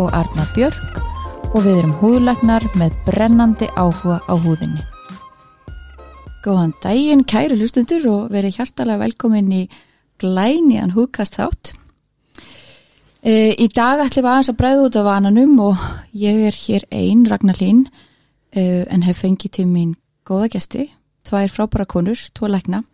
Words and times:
og 0.00 0.14
Arna 0.16 0.46
Björk 0.54 1.00
og 1.50 1.64
við 1.64 1.80
erum 1.82 1.92
húðlagnar 2.00 2.64
með 2.80 2.96
brennandi 3.04 3.68
áhuga 3.76 4.20
á 4.24 4.34
húðinni. 4.40 4.82
Góðan 6.40 6.72
daginn, 6.80 7.26
kæru 7.28 7.58
hlustendur 7.58 8.06
og 8.08 8.30
verið 8.32 8.56
hjartalega 8.56 9.02
velkomin 9.02 9.50
í 9.52 9.62
glænian 10.20 10.94
húkast 10.96 11.36
þátt. 11.36 11.74
E, 13.20 13.52
í 13.52 13.66
dag 13.68 14.00
ætlum 14.00 14.24
við 14.24 14.30
aðeins 14.32 14.52
að 14.52 14.60
breyða 14.62 14.86
út 14.86 15.00
af 15.00 15.08
vananum 15.10 15.58
og 15.66 15.82
ég 16.16 16.46
er 16.48 16.56
hér 16.56 16.86
einn, 16.88 17.26
Ragnar 17.28 17.60
Lín, 17.60 17.84
e, 18.56 18.86
en 18.88 19.04
hef 19.04 19.20
fengið 19.20 19.58
til 19.58 19.68
mín 19.68 19.98
góða 20.24 20.48
gæsti, 20.54 20.88
tvær 21.28 21.52
frábæra 21.52 21.84
konur, 21.84 22.16
tvo 22.32 22.48
lækna 22.48 22.84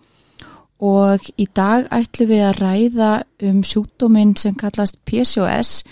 og 0.82 1.24
í 1.40 1.46
dag 1.56 1.86
ætlum 1.94 2.28
við 2.28 2.42
að 2.44 2.58
ræða 2.60 3.12
um 3.48 3.62
sjúkdóminn 3.64 4.34
sem 4.36 4.54
kallast 4.58 4.98
PCOS 5.08 5.84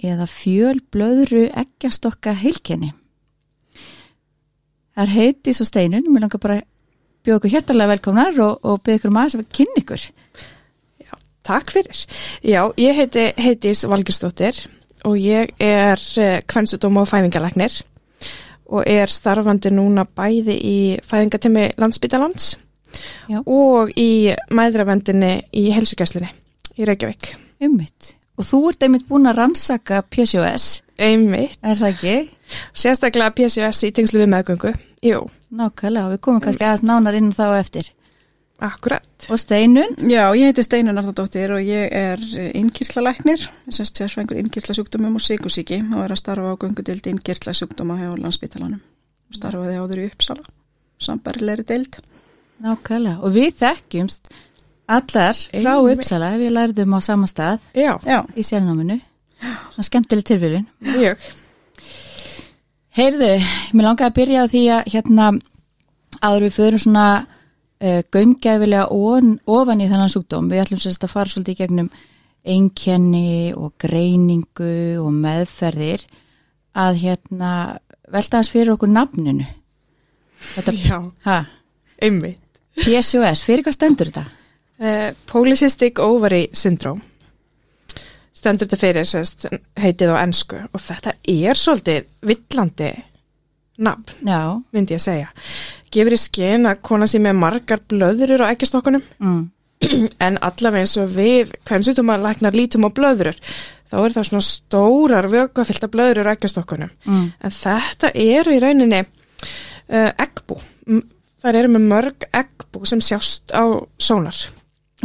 eða 0.00 0.26
fjölblöðru 0.30 1.48
eggjastokka 1.54 2.34
heilkenni. 2.40 2.92
Það 4.94 5.04
er 5.04 5.14
heiti 5.14 5.54
svo 5.54 5.66
steinun, 5.66 6.06
mér 6.10 6.26
langar 6.26 6.42
bara 6.42 6.60
bjóða 7.24 7.40
ykkur 7.40 7.54
hjertalega 7.54 7.92
velkomnar 7.94 8.36
og, 8.44 8.60
og 8.62 8.82
byrja 8.84 9.00
ykkur 9.00 9.14
maður 9.14 9.34
sem 9.34 9.42
er 9.44 9.50
kynni 9.58 9.82
ykkur. 9.82 10.04
Takk 11.44 11.74
fyrir. 11.74 11.98
Já, 12.40 12.62
ég 12.80 12.96
heiti 12.96 13.26
Heitis 13.36 13.82
Valgerstóttir 13.84 14.62
og 15.04 15.18
ég 15.20 15.50
er 15.60 16.00
kvennsutóm 16.48 17.02
og 17.02 17.10
fæðingalæknir 17.10 17.82
og 18.72 18.88
er 18.88 19.12
starfandi 19.12 19.68
núna 19.74 20.06
bæði 20.08 20.56
í 20.56 20.78
fæðingatemi 21.04 21.66
landsbytalands 21.76 22.54
Já. 23.28 23.42
og 23.44 23.92
í 24.00 24.32
mæðravendinni 24.56 25.34
í 25.52 25.68
helsugæslinni 25.74 26.30
í 26.78 26.88
Reykjavík. 26.88 27.34
Ummitt. 27.64 28.14
Og 28.38 28.44
þú 28.48 28.58
ert 28.70 28.82
einmitt 28.82 29.04
búin 29.08 29.28
að 29.30 29.36
rannsaka 29.38 30.02
PCOS, 30.10 30.82
Einmitt. 30.98 31.58
er 31.62 31.76
það 31.78 31.90
ekki? 31.92 32.14
Sérstaklega 32.74 33.30
PCOS 33.36 33.82
í 33.86 33.92
tengslu 33.94 34.22
við 34.24 34.32
meðgöngu. 34.34 34.72
Jú, 35.06 35.20
Nákvæmlega, 35.54 36.08
við 36.16 36.20
komum 36.24 36.40
kannski 36.42 36.64
aðeins 36.66 36.82
nánar 36.82 37.14
inn 37.14 37.30
þá 37.32 37.44
á 37.54 37.60
eftir. 37.60 37.90
akkurat. 38.64 39.04
Og 39.30 39.38
Steinun, 39.38 39.94
Já, 40.08 40.30
ég 40.34 40.46
heiti 40.50 40.62
Steinun 40.62 40.96
Arðardóttir 40.98 41.50
og 41.52 41.60
ég 41.62 41.90
er 41.92 42.18
innkýrslalæknir, 42.54 43.42
sérst 43.68 43.98
sérsvengur 43.98 44.38
innkýrslasjúkdómum 44.40 45.14
og 45.18 45.20
sykusíki 45.22 45.80
og 45.94 46.04
er 46.04 46.14
að 46.14 46.20
starfa 46.22 46.54
á 46.54 46.60
göngudild 46.62 47.06
innkýrslasjúkdóma 47.10 47.98
hjá 47.98 48.14
landsbítalanum. 48.16 48.80
Starfaði 49.34 49.76
áður 49.78 50.02
í 50.04 50.06
Uppsala, 50.10 50.42
sambarilegri 50.98 51.64
dild. 51.66 51.98
nákvæmlega. 52.62 53.18
Og 53.22 53.34
við 53.34 53.52
þekkjumst 53.58 54.30
allar 54.86 55.38
frá 55.38 55.72
Einmitt. 55.74 55.98
Uppsala, 55.98 56.34
við 56.40 56.54
lærðum 56.54 56.96
á 56.96 57.00
sama 57.04 57.28
stað 57.30 57.64
Já, 57.76 57.96
Já, 58.04 58.20
í 58.36 58.44
sérnáminu. 58.44 59.00
Svona 59.74 59.88
skemmtileg 59.88 60.64
mjög. 60.80 61.24
Heyrðu, 62.94 63.30
mér 63.74 63.88
langaði 63.88 64.06
að 64.06 64.18
byrja 64.18 64.42
því 64.52 64.64
að 64.70 64.90
hérna 64.92 65.30
áður 66.22 66.44
við 66.46 66.52
förum 66.54 66.82
svona 66.84 67.06
uh, 67.24 68.02
gaumgæfilega 68.14 68.84
on, 68.94 69.32
ofan 69.50 69.82
í 69.82 69.88
þennan 69.90 70.12
sjúkdóm. 70.12 70.50
Við 70.52 70.62
ætlum 70.62 70.82
sérst 70.82 71.06
að 71.06 71.14
fara 71.16 71.32
svolítið 71.32 71.56
í 71.56 71.60
gegnum 71.62 71.90
einkenni 72.44 73.50
og 73.56 73.72
greiningu 73.80 75.00
og 75.00 75.10
meðferðir 75.16 76.04
að 76.76 77.00
hérna 77.02 77.50
velta 78.12 78.38
hans 78.38 78.52
fyrir 78.52 78.74
okkur 78.76 78.92
nafninu. 78.92 79.46
Þetta, 80.54 80.74
Já, 80.76 80.98
ha, 81.26 81.38
einmitt. 82.02 82.40
PCOS, 82.74 83.44
fyrir 83.46 83.64
hvað 83.64 83.76
stendur 83.78 84.10
þetta? 84.10 84.43
Uh, 84.74 85.12
Polycystic 85.30 86.00
Ovary 86.02 86.48
Syndrome 86.52 86.98
stendur 88.34 88.66
þetta 88.66 88.78
fyrir 88.80 89.06
sérst, 89.08 89.44
heitið 89.80 90.10
á 90.12 90.16
ennsku 90.24 90.58
og 90.66 90.80
þetta 90.82 91.12
er 91.30 91.56
svolítið 91.56 92.08
villandi 92.26 92.88
nafn, 93.86 94.10
Já, 94.26 94.40
myndi 94.74 94.94
ég 94.96 95.02
segja. 95.02 95.28
Gefur 95.94 96.14
í 96.14 96.18
skinn 96.20 96.66
að 96.70 96.82
kona 96.86 97.06
sem 97.10 97.24
er 97.26 97.36
margar 97.38 97.80
blöðurur 97.90 98.42
á 98.44 98.50
ekkistokkunum 98.52 99.02
mm, 99.22 99.40
en 100.26 100.40
allavega 100.42 100.82
eins 100.84 100.96
og 101.02 101.14
við 101.14 101.54
hvern 101.66 101.86
sýtum 101.86 102.10
að 102.14 102.26
læknar 102.26 102.58
lítum 102.58 102.86
á 102.86 102.90
blöðurur 102.98 103.38
þá 103.86 103.96
er 104.02 104.14
það 104.18 104.28
svona 104.28 104.46
stórar 104.48 105.30
vöggafylta 105.32 105.90
blöðurur 105.94 106.30
á 106.30 106.34
ekkistokkunum 106.34 106.90
mm, 107.06 107.24
en 107.46 107.54
þetta 107.60 108.10
eru 108.26 108.54
í 108.58 108.60
rauninni 108.62 109.00
uh, 109.06 110.10
eggbú 110.18 110.58
M- 110.90 111.06
þær 111.42 111.60
eru 111.62 111.72
með 111.78 111.88
mörg 111.94 112.28
eggbú 112.34 112.84
sem 112.90 113.02
sjást 113.04 113.54
á 113.54 113.62
sónar 114.02 114.38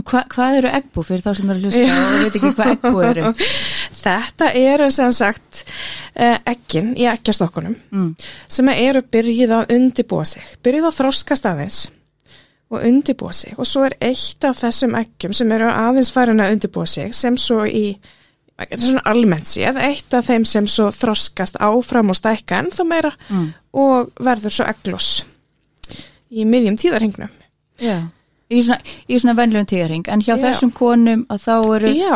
Hva, 0.05 0.23
hvað 0.31 0.57
eru 0.61 0.69
eggbú 0.79 1.03
fyrir 1.03 1.23
þá 1.25 1.29
sem 1.37 1.49
eru 1.51 1.59
hlusta 1.65 1.81
Já. 1.83 1.95
og 1.99 2.17
veit 2.23 2.35
ekki 2.39 2.51
hvað 2.57 2.73
eggbú 2.75 3.01
eru? 3.09 3.31
Þetta 4.03 4.49
eru 4.55 4.89
sem 4.95 5.11
sagt 5.15 5.63
uh, 5.65 6.37
eggin 6.47 6.93
í 6.97 7.07
eggjastokkunum 7.09 7.75
Mm, 7.91 8.11
sem 8.47 8.69
eru 8.73 9.01
byrjuð 9.11 9.55
að 9.57 9.73
undibúa 9.75 10.25
sig, 10.29 10.45
byrjuð 10.63 10.87
að 10.91 10.97
þroskast 10.99 11.47
aðeins 11.49 11.79
og 12.69 12.83
undibúa 12.85 13.33
sig 13.33 13.57
og 13.57 13.65
svo 13.65 13.87
er 13.87 13.95
eitt 14.11 14.45
af 14.45 14.59
þessum 14.61 14.93
eggjum 14.99 15.33
sem 15.33 15.51
eru 15.55 15.67
aðeins 15.73 16.11
farin 16.13 16.39
að 16.43 16.53
undibúa 16.57 16.85
sig 16.87 17.15
sem 17.17 17.37
svo 17.41 17.63
í, 17.65 17.95
þetta 18.59 18.77
er 18.77 18.83
svona 18.83 19.03
almennt 19.09 19.49
séð, 19.49 19.79
eitt 19.81 20.13
af 20.13 20.27
þeim 20.29 20.45
sem 20.45 20.67
svo 20.69 20.91
þroskast 20.93 21.57
áfram 21.65 22.13
og 22.13 22.19
stækka 22.19 22.61
ennþá 22.61 22.85
meira 22.85 23.11
mm, 23.29 23.47
og 23.73 24.13
verður 24.21 24.53
svo 24.59 24.69
egglos 24.69 25.09
í 26.29 26.45
miðjum 26.45 26.77
tíðarhingnum. 26.77 27.31
já. 27.81 27.97
Í 28.49 28.63
svona, 28.65 28.81
svona 29.13 29.35
venlum 29.37 29.65
tíðaring, 29.69 30.07
en 30.09 30.23
hjá 30.25 30.33
Já. 30.33 30.41
þessum 30.47 30.71
konum 30.73 31.25
að 31.29 31.43
þá 31.43 31.55
eru 31.75 31.89
Já, 31.93 32.15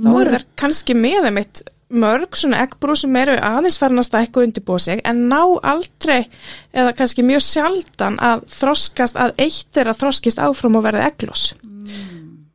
þá 0.00 0.12
eru 0.22 0.30
þær 0.32 0.44
kannski 0.56 0.96
með 0.96 1.28
einmitt 1.28 1.60
mörg 1.92 2.34
svona 2.38 2.62
eggbrú 2.64 2.96
sem 2.98 3.14
eru 3.20 3.36
aðeins 3.44 3.76
farin 3.78 4.00
að 4.00 4.24
og 4.26 4.40
undirbúa 4.42 4.80
sig 4.82 5.02
en 5.06 5.26
ná 5.30 5.40
aldrei 5.62 6.26
eða 6.74 6.94
kannski 6.98 7.22
mjög 7.26 7.44
sjaldan 7.46 8.18
að 8.18 8.46
þroskast 8.56 9.18
að 9.20 9.36
eitt 9.44 9.68
þeirra 9.76 9.94
þroskist 9.94 10.42
áfram 10.42 10.80
og 10.80 10.86
verði 10.88 11.04
egglos. 11.06 11.46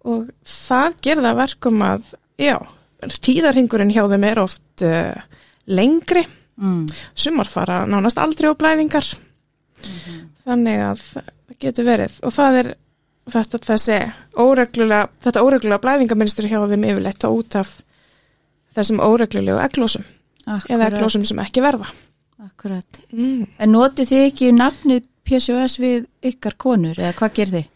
Og 0.03 0.27
það 0.43 0.97
gerða 1.05 1.31
að 1.31 1.41
verkum 1.43 1.81
að 1.85 2.13
já, 2.41 2.57
tíðarhingurinn 3.21 3.93
hjá 3.93 4.03
þeim 4.09 4.27
er 4.27 4.41
oft 4.41 4.85
uh, 4.85 5.15
lengri. 5.69 6.25
Mm, 6.61 6.85
sumar 7.15 7.49
fara 7.49 7.83
nánast 7.89 8.19
aldrei 8.21 8.51
á 8.51 8.57
blæðingar. 8.57 9.07
Þannig 10.43 10.83
að 10.89 11.05
það 11.13 11.59
getur 11.61 11.87
verið. 11.87 12.17
Og 12.25 12.33
það 12.35 12.59
er 12.63 12.71
þetta 13.29 13.61
þessi 13.67 13.97
óreglulega 14.39 15.09
þetta 15.21 15.43
óreglulega 15.45 15.83
blæðingamynstur 15.85 16.49
hjá 16.49 16.59
þeim 16.71 16.87
yfirleitt 16.89 17.21
þá 17.21 17.29
út 17.29 17.59
af 17.59 17.75
þessum 18.75 19.03
óreglulegu 19.03 19.59
eglósum 19.61 20.07
eða 20.47 20.89
eglósum 20.89 21.25
sem 21.27 21.39
ekki 21.43 21.61
verða 21.61 21.91
akkurat. 22.41 23.01
mm. 23.11 23.45
En 23.61 23.71
notið 23.75 24.09
þið 24.09 24.25
ekki 24.31 24.51
nafnið 24.55 25.05
PCOS 25.27 25.77
við 25.79 26.07
ykkar 26.31 26.57
konur 26.57 26.97
eða 26.97 27.13
hvað 27.19 27.37
gerir 27.37 27.57
þið? 27.59 27.69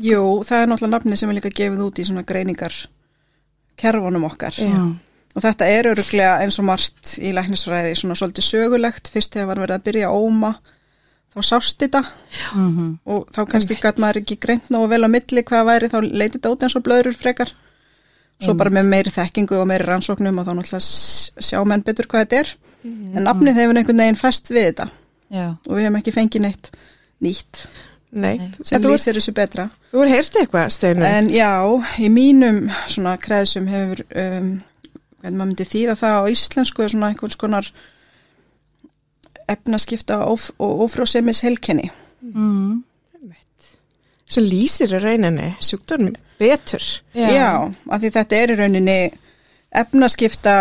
jú, 0.00 0.24
það 0.46 0.62
er 0.62 0.70
náttúrulega 0.70 0.96
nafni 0.96 1.18
sem 1.20 1.30
er 1.30 1.38
líka 1.38 1.52
gefið 1.52 1.86
út 1.86 2.00
í 2.00 2.06
svona 2.06 2.24
greiningar 2.26 2.76
kerfunum 3.80 4.28
okkar. 4.28 4.56
Já. 4.56 4.82
Og 5.32 5.40
þetta 5.40 5.68
er 5.72 5.88
öruglega 5.92 6.40
eins 6.44 6.58
og 6.60 6.66
margt 6.68 7.14
í 7.20 7.32
læknisfræði 7.32 7.94
svona 7.96 8.16
svolítið 8.20 8.46
sögulegt 8.48 9.08
fyrst 9.12 9.36
þegar 9.36 9.48
var 9.48 9.62
verið 9.64 9.78
að 9.78 9.86
byrja 9.86 10.12
óma 10.12 10.52
þá 11.32 11.40
sást 11.48 11.80
þetta. 11.80 12.02
Mm 12.54 12.94
og 13.08 13.28
þá 13.34 13.40
kannski 13.50 13.78
gæt 13.80 14.00
maður 14.02 14.22
ekki 14.22 14.38
greint 14.40 14.70
nógu 14.72 14.90
vel 14.92 15.02
á 15.06 15.08
milli 15.12 15.44
hvað 15.48 15.68
væri 15.70 15.92
þá 15.92 15.98
leiti 16.04 16.38
þetta 16.38 16.52
út 16.54 16.66
eins 16.66 16.76
og 16.78 16.86
blöður 16.86 17.18
frekar. 17.18 17.52
Svo 18.42 18.56
bara 18.58 18.72
með 18.74 18.88
meiri 18.90 19.12
þekkingu 19.14 19.60
og 19.60 19.68
meiri 19.70 19.86
rannsóknum 19.86 20.40
og 20.40 20.48
þá 20.48 20.52
náttúrulega 20.58 21.46
sjá 21.46 21.60
menn 21.68 21.84
betur 21.86 22.08
hvað 22.10 22.24
þetta 22.24 22.40
er. 22.40 22.52
En 22.82 23.22
nafnið 23.28 23.60
hefur 23.60 23.78
einhvern 23.78 24.02
veginn 24.02 24.18
fest 24.18 24.50
við 24.50 24.68
þetta. 24.72 24.88
Já, 25.32 25.46
og 25.54 25.76
við 25.76 25.86
hefum 25.86 25.98
ekki 26.00 26.14
fengið 26.16 26.44
neitt 26.48 26.72
nýtt. 27.22 27.62
Nei, 28.12 28.34
sem 28.60 28.82
lýsir 28.84 29.16
þessu 29.16 29.32
betra. 29.32 29.70
Þú 29.92 30.02
er 30.04 30.10
heyrti 30.12 30.42
eitthvað 30.42 30.74
Steinu 30.74 31.06
en 31.08 31.30
já, 31.32 31.48
í 31.96 32.10
mínum 32.12 32.66
svona 32.90 33.14
kreðsum 33.20 33.70
hefur 33.72 34.02
um, 34.10 34.50
hvernig 35.22 35.38
maður 35.38 35.48
myndi 35.52 35.68
þýða 35.70 35.96
það 36.02 36.18
á 36.20 36.22
íslensku 36.34 36.84
er 36.84 36.92
svona 36.92 37.08
einhvers 37.12 37.38
konar 37.40 37.70
efnaskipta 39.50 40.20
og 40.28 40.40
ófrósemis 40.86 41.42
helkenni 41.46 41.88
mm, 42.22 42.82
sem 44.32 44.44
lýsir 44.48 44.94
í 44.96 45.00
rauninni 45.02 45.50
sjúkdörnum 45.60 46.14
betur. 46.40 46.82
Já. 47.14 47.28
Já, 47.30 47.48
af 47.92 48.00
því 48.00 48.10
þetta 48.14 48.38
er 48.38 48.52
í 48.54 48.56
rauninni 48.58 48.96
efnaskipta 49.72 50.54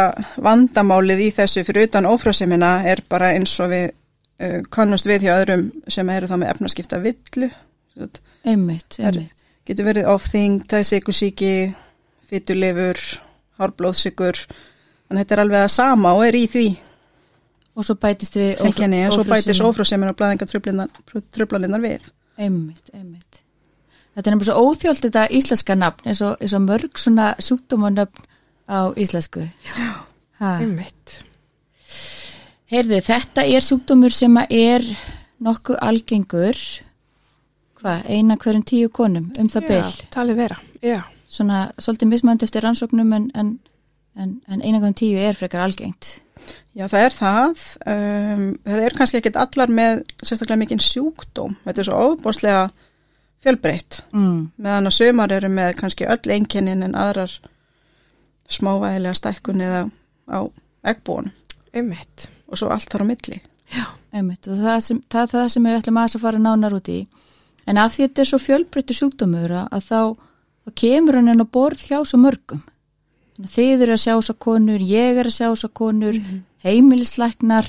vandamálið 0.43 1.23
í 1.25 1.29
þessu. 1.35 1.63
Fyrir 1.67 1.87
utan 1.89 2.07
ófrásemina 2.09 2.73
er 2.87 3.01
bara 3.09 3.31
eins 3.35 3.53
og 3.63 3.71
við 3.71 3.85
uh, 3.91 4.59
kannust 4.71 5.07
við 5.09 5.25
hjá 5.27 5.33
öðrum 5.39 5.69
sem 5.91 6.09
eru 6.13 6.29
þá 6.29 6.35
með 6.41 6.53
efnaskipta 6.55 6.99
villu. 7.03 7.49
Einmitt, 8.43 8.99
Er- 8.99 9.11
einmitt. 9.11 9.41
getur 9.67 9.87
verið 9.87 10.07
ofþing, 10.13 10.61
tæðsíkusíki 10.71 11.53
fytulifur, 12.29 12.99
hárblóðsikur 13.59 14.39
þannig 14.45 15.17
að 15.17 15.19
þetta 15.25 15.35
er 15.35 15.41
alveg 15.43 15.65
að 15.65 15.73
sama 15.75 16.13
og 16.15 16.23
er 16.27 16.37
í 16.39 16.45
því 16.49 16.65
og 17.75 17.87
svo 17.87 17.95
bætist 17.99 18.35
við 18.39 18.65
einkenni 18.65 19.03
en 19.05 19.13
svo 19.15 19.23
bætist 19.27 19.63
ófrásemin 19.63 20.11
og 20.11 20.17
blæðingatröflaninnar 20.19 21.83
við 21.83 22.09
einmitt, 22.41 22.91
einmitt 22.93 23.41
þetta 24.15 24.27
er 24.27 24.35
nefnilega 24.35 24.51
svo 24.51 24.67
óþjólt 24.67 25.05
þetta 25.07 25.25
íslenska 25.37 25.77
nafn 25.79 26.11
eins 26.11 26.21
og, 26.25 26.37
eins 26.41 26.55
og 26.57 26.63
mörg 26.65 26.99
svona 26.99 27.31
sjúkdómanöfn 27.39 28.27
á 28.71 28.79
íslensku 28.99 29.47
ha. 29.75 30.51
einmitt. 30.59 31.17
heyrðu, 32.71 33.01
þetta 33.07 33.45
er 33.47 33.65
sjúkdómur 33.65 34.13
sem 34.15 34.37
er 34.49 34.85
nokkuð 35.41 35.79
algengur 35.81 36.59
hvað, 37.81 38.05
eina 38.07 38.37
hverjum 38.37 38.67
tíu 38.67 38.91
konum 38.93 39.31
um 39.39 39.49
það 39.51 39.73
Já, 39.73 40.07
talið 40.13 40.43
vera, 40.43 40.59
já. 40.83 41.01
svona 41.27 41.71
svolítið 41.79 42.11
mismönd 42.13 42.43
eftir 42.45 42.65
rannsóknum 42.65 43.13
en, 43.17 43.29
en, 43.35 43.55
en, 44.15 44.39
en 44.47 44.61
eina 44.61 44.79
hverjum 44.79 44.97
tíu 44.97 45.21
er 45.21 45.37
frekar 45.37 45.63
algengt 45.65 46.17
Já, 46.73 46.87
það 46.87 47.03
er 47.03 47.13
það. 47.13 47.63
Um, 47.91 48.45
það 48.65 48.85
er 48.85 48.95
kannski 48.97 49.19
ekkit 49.19 49.37
allar 49.37 49.71
með 49.71 49.99
sérstaklega 50.23 50.61
mikinn 50.61 50.81
sjúkdóm. 50.81 51.57
Þetta 51.65 51.83
er 51.83 51.87
svo 51.89 51.99
óbúslega 52.07 52.63
fjölbreytt. 53.43 53.99
mm. 54.15 54.39
Meðan 54.61 54.89
að 54.89 54.95
sömar 54.95 55.35
eru 55.35 55.51
með 55.51 55.75
kannski 55.81 56.07
öll 56.09 56.33
einkennin 56.33 56.85
en 56.85 56.95
aðrar 56.97 57.35
smávægilega 58.51 59.17
stækkun 59.19 59.63
eða 59.63 59.83
á 60.31 60.39
eggbúin 60.87 61.31
einmitt. 61.73 62.29
og 62.47 62.59
svo 62.59 62.71
allt 62.71 62.89
þar 62.91 63.05
á 63.07 63.11
milli. 63.11 63.41
Einmitt, 64.11 64.47
og 64.47 64.59
það, 64.59 64.79
sem, 64.83 65.03
það 65.07 65.21
er 65.21 65.31
það 65.31 65.47
sem 65.53 65.67
við 65.67 65.77
ætlum 65.77 65.99
aðeins 66.01 66.17
að 66.17 66.25
fara 66.25 66.41
nánar 66.43 66.75
út 66.75 66.89
í 66.91 66.99
en 67.69 67.79
af 67.79 67.93
því 67.93 68.07
þetta 68.07 68.21
er 68.21 68.29
svo 68.31 68.39
fjölbreyttu 68.41 68.97
sjúkdómur 68.97 69.53
að, 69.61 69.85
þá, 69.87 70.01
þá 70.65 70.73
kemur 70.83 71.17
hann 71.17 71.31
inn 71.31 71.45
á 71.45 71.47
borð 71.47 71.85
hjá 71.87 72.01
svo 72.03 72.19
mörgum 72.19 72.63
þið 73.39 73.85
eru 73.87 73.95
að 73.95 74.01
sjá 74.03 74.15
svo 74.21 74.35
konur, 74.39 74.79
ég 74.83 75.17
er 75.21 75.29
að 75.29 75.37
sjá 75.37 75.47
svo 75.55 75.69
konur 75.73 76.17
heimilislæknar 76.65 77.67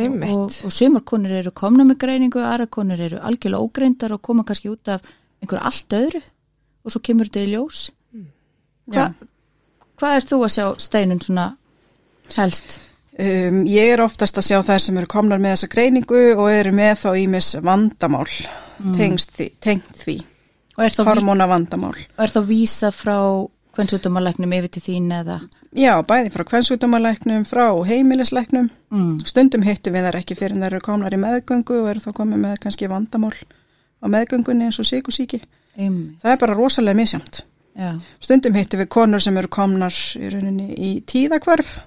Einmitt. 0.00 0.30
og, 0.32 0.50
og 0.64 0.72
sumar 0.72 1.02
konur 1.04 1.32
eru 1.36 1.50
komna 1.52 1.84
með 1.84 1.98
greiningu 2.04 2.40
aðra 2.40 2.66
konur 2.72 3.00
eru 3.04 3.18
algjörlega 3.20 3.60
ógreindar 3.66 4.14
og 4.16 4.22
koma 4.24 4.44
kannski 4.48 4.70
út 4.72 4.88
af 4.88 5.04
einhver 5.42 5.60
allt 5.68 5.92
öðru 5.98 6.22
og 6.84 6.94
svo 6.94 7.02
kemur 7.04 7.28
þetta 7.28 7.44
í 7.46 7.50
ljós 7.54 7.88
Hva, 8.90 8.94
Já. 8.96 9.26
Hvað 10.00 10.14
er 10.16 10.24
þú 10.26 10.38
að 10.46 10.52
sjá 10.54 10.64
steinun 10.80 11.20
svona 11.22 11.44
helst? 12.34 12.78
Um, 13.20 13.60
ég 13.68 13.92
er 13.92 14.00
oftast 14.00 14.38
að 14.40 14.46
sjá 14.48 14.58
þær 14.64 14.80
sem 14.80 14.96
eru 14.96 15.06
komnar 15.12 15.38
með 15.42 15.52
þessa 15.58 15.68
greiningu 15.74 16.20
og 16.40 16.46
eru 16.50 16.72
með 16.72 16.94
þá 17.04 17.08
ímis 17.20 17.50
vandamál 17.62 18.24
tengst 18.96 19.34
því, 19.36 19.48
tengt 19.60 19.90
því, 20.00 20.14
Og 20.78 20.84
er 20.86 20.94
þá, 20.96 21.02
ví, 21.02 21.08
hormóna 21.10 21.46
vandamál. 21.50 21.92
og 22.16 22.22
er 22.24 22.32
þá 22.32 22.40
vísa 22.48 22.88
frá 22.96 23.18
hvernig 23.76 24.58
yfir 24.58 24.68
til 24.76 24.82
þín 24.88 25.10
eða 25.20 25.40
Já, 25.78 25.92
bæði 26.02 26.30
frá 26.34 26.42
kvennsútumalæknum, 26.50 27.44
frá 27.46 27.66
heimilislæknum. 27.86 28.70
mm. 28.90 29.18
Stundum 29.24 29.62
hittum 29.62 29.94
við 29.94 30.08
þær 30.08 30.18
ekki 30.18 30.34
fyrir 30.38 30.56
en 30.56 30.62
þær 30.64 30.72
eru 30.74 30.80
komnar 30.88 31.14
í 31.14 31.20
meðgöngu 31.22 31.76
og 31.84 31.90
eru 31.92 32.00
þá 32.02 32.10
komið 32.16 32.40
með 32.42 32.56
kannski 32.64 32.88
vandamál 32.90 33.36
á 34.02 34.06
meðgöngunni 34.10 34.66
eins 34.66 34.80
og 34.82 34.88
síkusíki. 34.88 35.40
Einmitt, 35.78 36.18
Það 36.22 36.32
er 36.32 36.40
bara 36.42 36.54
rosalega 36.58 36.96
misjamt. 36.98 37.44
já. 37.78 37.92
Stundum 38.20 38.54
hittum 38.58 38.80
við 38.80 38.88
konur 38.90 39.20
sem 39.22 39.36
eru 39.38 39.48
komnar 39.48 39.94
í 40.18 40.28
rauninni 40.32 40.74
í 40.74 40.90
tíðakvörf 41.06 41.78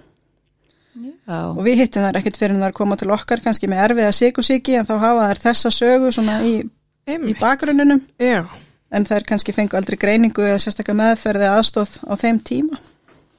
Já, 0.94 1.38
og 1.50 1.64
við 1.66 1.80
hittum 1.82 2.04
þær 2.06 2.20
ekkert 2.20 2.38
fyrir 2.38 2.54
en 2.56 2.62
þær 2.62 2.74
koma 2.78 2.96
til 3.02 3.10
okkar 3.12 3.42
kannski 3.42 3.68
með 3.68 3.82
erfiða 3.88 4.12
síkusíki 4.14 4.76
en 4.78 4.86
þá 4.86 4.94
hafa 5.02 5.28
þær 5.32 5.40
þessa 5.48 5.72
sögu 5.74 6.12
í, 6.46 6.52
í 6.62 6.70
Einmitt. 7.10 7.40
bakgrunninum 7.42 8.02
Já. 8.22 8.46
En 8.94 9.06
þær 9.10 9.26
kannski 9.30 9.54
fengu 9.56 9.78
aldrei 9.80 9.98
greiningu 10.00 10.46
eða 10.46 10.60
sérstaklega 10.62 11.00
meðferði 11.00 11.50
aðstóð 11.50 11.96
á 12.06 12.14
þeim 12.22 12.40
tíma. 12.46 12.80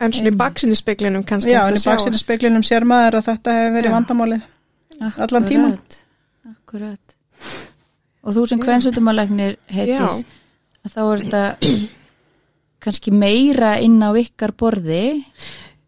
En 0.02 0.12
svona 0.12 0.32
í 0.32 0.36
baksinni 0.36 0.76
speklinum 0.76 1.22
kannski. 1.26 1.52
Já, 1.54 1.62
en 1.70 1.78
í 1.78 1.82
baksinni 1.86 2.18
speklinum 2.20 2.64
sér 2.66 2.84
maður 2.88 3.20
að 3.20 3.28
þetta 3.30 3.54
hefur 3.58 3.76
verið 3.78 3.90
Já. 3.90 3.94
vandamálið. 3.94 4.48
akkurat, 5.00 5.20
allan 5.28 5.46
tímann. 5.48 5.76
Akkurat. 6.50 7.16
Og 8.24 8.34
þú 8.34 8.46
sem 8.48 8.60
kvensutumalæknir 8.62 9.56
heitis, 9.70 10.24
að 10.84 10.96
þá 10.96 11.02
er 11.04 11.22
þetta 11.24 11.44
kannski 12.84 13.12
meira 13.14 13.76
inn 13.80 14.00
á 14.02 14.10
ykkar 14.20 14.52
borði, 14.58 15.24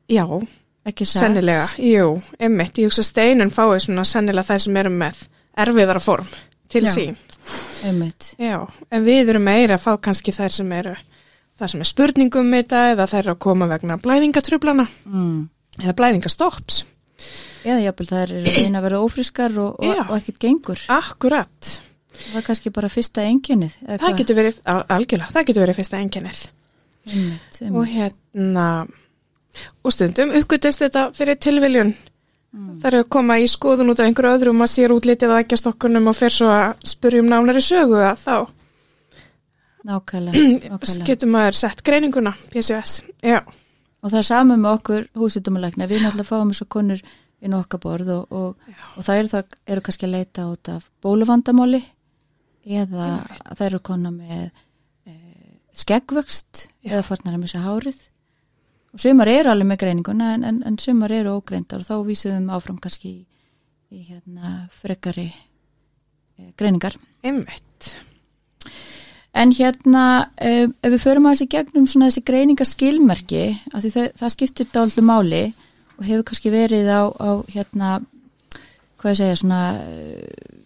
Já, 0.09 0.25
ekki 0.87 1.05
satt? 1.05 1.25
sennilega. 1.27 1.67
Jú, 1.83 2.23
einmitt. 2.39 2.79
Ég 2.79 2.89
hugsa 2.91 3.05
steinun 3.05 3.51
fái 3.53 3.81
svona 3.85 4.05
sennilega 4.07 4.47
þær 4.53 4.65
sem 4.67 4.77
eru 4.83 4.93
með 4.95 5.25
erfiðara 5.57 6.03
form 6.03 6.29
til 6.73 6.85
Já. 6.87 6.93
sín. 6.95 7.17
Einmitt. 7.85 8.35
Já, 8.41 8.67
en 8.91 9.05
við 9.05 9.29
erum 9.35 9.45
meira 9.47 9.77
að 9.77 9.85
fá 9.85 9.97
kannski 10.01 10.33
þær 10.35 10.55
sem 10.57 10.73
eru, 10.73 10.95
þær 11.61 11.73
sem 11.73 11.81
er 11.85 11.91
spurningum 11.91 12.49
með 12.51 12.65
þetta 12.65 12.83
eða 12.95 13.07
þær 13.13 13.19
eru 13.23 13.35
að 13.35 13.39
koma 13.47 13.69
vegna 13.71 13.99
blæðingatröflana 14.03 14.87
Mm. 15.07 15.49
eða 15.83 15.95
blæðingastopps. 16.01 16.85
Eða 17.67 17.83
jafnvel 17.83 18.07
það 18.07 18.23
er 18.23 18.33
að 18.37 18.49
reyna 18.57 18.79
að 18.79 18.83
vera 18.87 19.01
ófrískar 19.03 19.59
og, 19.59 19.81
og, 19.81 20.03
og 20.11 20.17
ekkert 20.21 20.39
gengur. 20.39 20.83
Akkurat. 20.89 21.73
Það 22.17 22.37
er 22.41 22.45
kannski 22.47 22.71
bara 22.73 22.89
fyrsta 22.89 23.25
einkennið. 23.27 23.73
eða 23.85 23.97
Það 23.99 24.05
hvað? 24.09 24.19
getur 24.21 24.37
verið, 24.39 24.61
al- 24.65 24.85
algjörlega, 24.97 25.33
það 25.35 25.47
getur 25.51 25.67
verið 25.67 25.81
fyrsta. 25.81 25.97
Einmitt, 26.03 27.61
Og 27.71 27.87
hérna, 27.87 28.87
og 29.85 29.93
stundum 29.95 30.31
uppgötist 30.35 30.81
þetta 30.83 31.11
fyrir 31.15 31.37
tilviljun. 31.39 31.95
Mm. 32.55 32.77
Það 32.81 32.89
eru 32.93 33.03
að 33.03 33.11
koma 33.17 33.39
í 33.43 33.49
skoðun 33.51 33.91
út 33.93 34.01
af 34.01 34.07
einhverju 34.09 34.37
öðrum 34.39 34.63
að 34.65 34.73
sér 34.73 34.95
útlitið 34.95 35.35
á 35.35 35.41
ekkjastokkunum 35.43 36.07
og 36.09 36.17
fer 36.17 36.33
svo 36.33 36.49
að 36.53 36.87
spurja 36.89 37.25
um 37.25 37.29
nánari 37.33 37.61
sögu 37.65 37.99
að 38.01 38.23
þá 38.23 38.37
Nákvæmlega, 39.87 40.41
nákvæmlega. 40.73 41.05
getur 41.07 41.31
maður 41.31 41.59
sett 41.61 41.83
greininguna, 41.87 42.33
PCOS. 42.51 43.01
Já, 43.23 43.41
Og 44.07 44.13
það 44.13 44.21
er 44.21 44.27
saman 44.29 44.61
með 44.63 44.77
okkur 44.77 45.07
húsutumalækna, 45.19 45.87
við 45.91 46.05
náttúrulega 46.05 46.29
fáum 46.29 46.51
þessu 46.53 46.67
konur 46.71 47.01
inn 47.43 47.55
okkar 47.57 47.81
borð 47.83 48.11
og, 48.15 48.29
og, 48.31 48.69
og 48.95 49.03
það 49.03 49.19
eru, 49.19 49.31
það 49.33 49.57
eru 49.75 49.83
kannski 49.89 50.07
að 50.07 50.13
leita 50.13 50.45
út 50.47 50.71
af 50.71 50.85
bóluvandamáli 51.03 51.81
eða 52.67 53.09
það 53.49 53.65
eru 53.67 53.81
konar 53.89 54.15
með 54.15 54.45
e, 55.11 55.17
skeggvöxt 55.83 56.69
eða 56.87 57.03
farnar 57.09 57.35
að 57.35 57.43
missa 57.43 57.65
hárið 57.65 57.99
og 58.97 59.03
sumar 59.03 59.29
eru 59.29 59.53
alveg 59.53 59.69
með 59.69 59.81
greininguna 59.83 60.33
en, 60.33 60.45
en, 60.49 60.63
en 60.65 60.79
sumar 60.81 61.13
eru 61.13 61.35
ógreindar 61.37 61.83
og 61.83 61.89
þá 61.89 61.97
vísum 62.07 62.33
við 62.33 62.53
áfram 62.57 62.79
kannski 62.81 63.11
í, 63.11 63.19
í 63.93 64.05
hérna 64.09 64.53
frekari 64.73 65.27
e, 65.29 66.47
greiningar. 66.57 66.97
einmitt. 67.21 67.91
En 69.37 69.53
hérna, 69.53 70.05
um, 70.41 70.73
ef 70.81 70.95
við 70.95 71.03
förum 71.03 71.29
að 71.29 71.35
þessi 71.35 71.49
gegnum 71.53 71.89
svona 71.93 72.09
þessi 72.09 72.23
greiningaskilmerki, 72.31 73.43
af 73.75 73.83
því 73.85 73.91
það, 73.99 74.07
það 74.17 74.33
skiptir 74.33 74.71
alltaf 74.81 75.05
máli 75.05 75.43
og 75.99 76.07
hefur 76.07 76.25
kannski 76.31 76.53
verið 76.55 76.89
á, 76.89 77.03
á 77.13 77.31
hérna, 77.53 77.91
hvað 78.97 79.13
ég 79.13 79.19
segja, 79.21 79.41
svona 79.43 79.61
uh, 79.77 80.63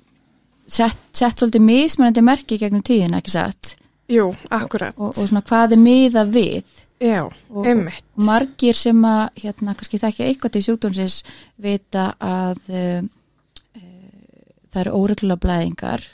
sett, 0.71 1.03
sett 1.11 1.43
svolítið 1.43 1.67
mismunandi 1.67 2.23
merki 2.23 2.61
gegnum 2.63 2.87
tíðina, 2.87 3.19
ekki 3.19 3.35
satt? 3.35 3.75
Jú, 4.11 4.31
akkurat. 4.55 4.95
Og, 5.03 5.17
og 5.17 5.27
svona 5.27 5.43
hvað 5.51 5.75
er 5.75 5.83
miða 5.83 6.25
við? 6.31 6.80
Já, 7.01 7.23
Og, 7.51 7.67
einmitt. 7.67 8.05
og 8.17 8.25
margir 8.29 8.75
sem 8.77 8.99
að, 9.09 9.29
hérna, 9.41 9.75
kannski 9.75 9.99
þekkja 10.03 10.27
eitthvað 10.29 10.53
til 10.53 10.63
sjúkdómsins 10.67 11.23
vita 11.65 12.15
að 12.21 12.59
um, 12.69 13.09
uh, 13.77 13.83
það 14.73 14.81
eru 14.85 14.93
óreglulega 15.01 15.41
blæðingar, 15.47 16.05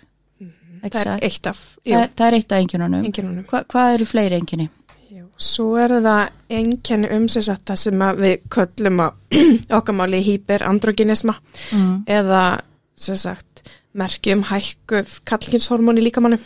ekki 0.86 0.98
Það 1.02 1.12
er 1.16 1.24
eitt 1.26 1.46
af, 1.50 1.60
Það, 1.86 2.08
það 2.16 2.26
er 2.28 2.34
eitt 2.38 2.52
af 2.52 2.60
engjununum. 2.62 3.04
einkennunum. 3.08 3.44
Hva, 3.50 3.64
hvað 3.72 3.94
eru 3.96 4.06
fleiri 4.06 4.38
enginni? 4.38 4.68
Jú, 5.10 5.24
Svo 5.36 5.76
er 5.80 5.96
það 6.04 6.30
einkenni 6.50 7.10
um 7.16 7.26
sem 7.28 8.02
við 8.20 8.36
köllum 8.54 9.00
á 9.02 9.08
okkar 9.80 9.94
máli 9.98 10.22
hyperandrogenisma 10.22 11.34
Mm. 11.72 12.04
eða 12.06 12.60
sem 12.94 13.16
sagt 13.16 13.64
merki 13.96 14.32
um 14.36 14.42
hækkuð 14.44 15.20
kallkynshormón 15.24 15.98
í 15.98 16.04
líkamannum, 16.06 16.40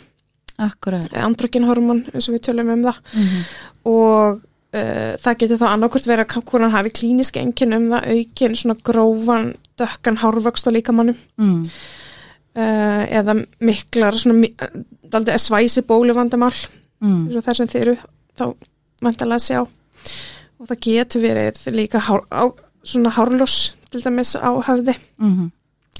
Akkurat. 0.57 1.05
androgenhormón 1.13 2.05
eins 2.13 2.27
og 2.29 2.35
við 2.35 2.41
tölum 2.47 2.69
um 2.73 2.83
það 2.83 2.97
Mm 3.13 3.21
-hmm. 3.27 3.43
Og 3.87 4.41
uh, 4.41 5.13
það 5.21 5.39
getur 5.43 5.61
þá 5.61 5.67
annarkvort 5.71 6.09
verið 6.09 6.27
að 6.27 6.45
konan 6.51 6.75
hafi 6.75 6.93
klínisk 6.99 7.39
einkenni 7.41 7.79
um 7.79 7.89
það 7.93 8.11
aukin 8.15 8.59
svona 8.59 8.77
grófan 8.83 9.49
dökkan 9.79 10.19
hárvöxt 10.21 10.67
á 10.67 10.71
líkamannum 10.75 11.17
mm. 11.41 11.63
uh, 12.55 13.03
eða 13.09 13.39
miklar 13.59 14.19
svona 14.19 15.37
svæsi 15.41 15.85
bóluvandamál 15.87 16.53
Mm. 17.01 17.31
þær 17.33 17.57
sem 17.57 17.69
þið 17.69 17.81
eru 17.81 17.95
þá 18.37 18.43
vantalega 19.01 19.39
að 19.39 19.45
sjá. 19.47 19.61
Og 20.61 20.67
það 20.69 20.81
getur 20.85 21.23
verið 21.23 21.61
líka 21.73 22.01
hár, 22.05 22.27
á, 22.29 22.45
svona 22.85 23.13
hárlós 23.15 23.73
til 23.89 24.03
dæmis 24.03 24.35
á 24.37 24.49
höfði. 24.69 24.95
Mm 25.21 25.49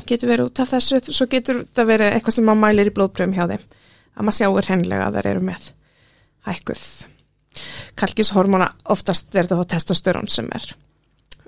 getur 0.08 0.32
verið 0.32 0.48
út 0.48 0.60
af 0.64 0.70
þessu 0.72 0.98
svo 1.14 1.28
getur 1.30 1.66
það 1.76 1.90
verið 1.92 2.14
eitthvað 2.16 2.34
sem 2.34 2.46
maður 2.48 2.62
mælir 2.62 2.90
í 2.90 2.94
blóðpröfum 2.96 3.34
hjá 3.36 3.44
þeim. 3.52 3.66
Að 4.16 4.26
maður 4.26 4.38
sjáur 4.38 4.70
hennilega 4.72 5.08
að 5.08 5.18
þær 5.18 5.28
eru 5.32 5.42
með 5.46 5.68
hækkuð 6.48 6.86
kalkishormona 8.00 8.70
oftast 8.94 9.36
er 9.36 9.50
þetta 9.50 9.68
testosterón 9.76 10.30
sem 10.32 10.48
er 10.56 10.68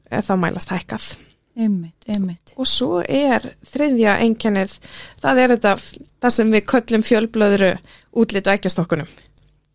eh, 0.09 0.21
þá 0.23 0.33
mælast 0.39 0.73
hækkað. 0.73 1.13
Einmitt, 1.53 2.07
einmitt. 2.09 2.55
Og 2.57 2.65
svo 2.65 3.03
er 3.05 3.45
þriðja 3.69 4.17
einkennið 4.25 4.73
það 5.21 5.41
er 5.43 5.55
þetta 5.55 5.75
það 5.77 6.35
sem 6.37 6.53
við 6.55 6.67
köllum 6.71 7.05
fjölblöðru 7.05 7.73
útlit 8.17 8.47
og 8.47 8.57
ekkjastokkunum 8.57 9.11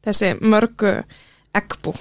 þessi 0.07 0.33
mörgu 0.43 0.97
eggbú 1.57 1.95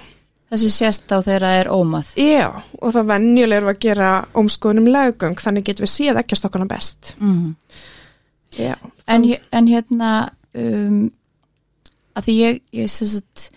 þessi 0.48 0.70
sést 0.72 1.12
á 1.12 1.18
þeirra 1.24 1.52
er 1.60 1.70
ómað. 1.72 2.14
Já 2.18 2.48
og 2.80 2.94
það 2.94 3.12
venjuleg 3.12 3.60
er 3.60 3.68
að 3.68 3.80
gera 3.84 4.10
ómskoðunum 4.38 4.90
laugöng 4.92 5.38
þannig 5.40 5.68
getum 5.68 5.86
við 5.86 5.94
síða 5.94 6.24
ekkjastokkuna 6.24 6.68
best. 6.70 7.14
Mm. 7.20 7.54
já, 8.56 8.74
en, 9.06 9.26
en 9.52 9.68
hérna 9.68 10.12
um, 10.56 11.02
að 12.16 12.28
því 12.28 12.36
ég, 12.38 12.60
ég 12.80 12.90
sagt, 12.90 13.50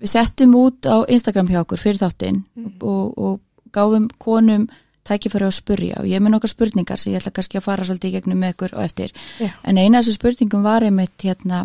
við 0.00 0.10
settum 0.14 0.54
út 0.58 0.86
á 0.88 0.96
Instagram 1.12 1.50
hjá 1.52 1.60
okkur 1.64 1.80
fyrir 1.82 2.00
þáttinn 2.00 2.42
og, 2.80 3.18
og 3.18 3.40
gáfum 3.74 4.08
konum 4.22 4.68
tækifæri 5.06 5.46
að 5.48 5.54
spurja 5.56 6.00
og 6.02 6.06
ég 6.10 6.20
með 6.22 6.34
nokkar 6.36 6.52
spurningar 6.52 7.00
sem 7.00 7.12
ég 7.14 7.20
ætla 7.22 7.32
kannski 7.36 7.58
að 7.60 7.64
fara 7.66 7.86
svolítið 7.88 8.10
í 8.10 8.14
gegnum 8.18 8.40
með 8.42 8.52
ykkur 8.54 8.74
og 8.76 8.84
eftir. 8.84 9.12
Já. 9.40 9.50
en 9.64 9.78
eina 9.80 9.98
af 9.98 10.04
þessu 10.06 10.18
spurningum 10.18 10.62
var 10.66 10.84
einmitt 10.86 11.24
hérna 11.24 11.62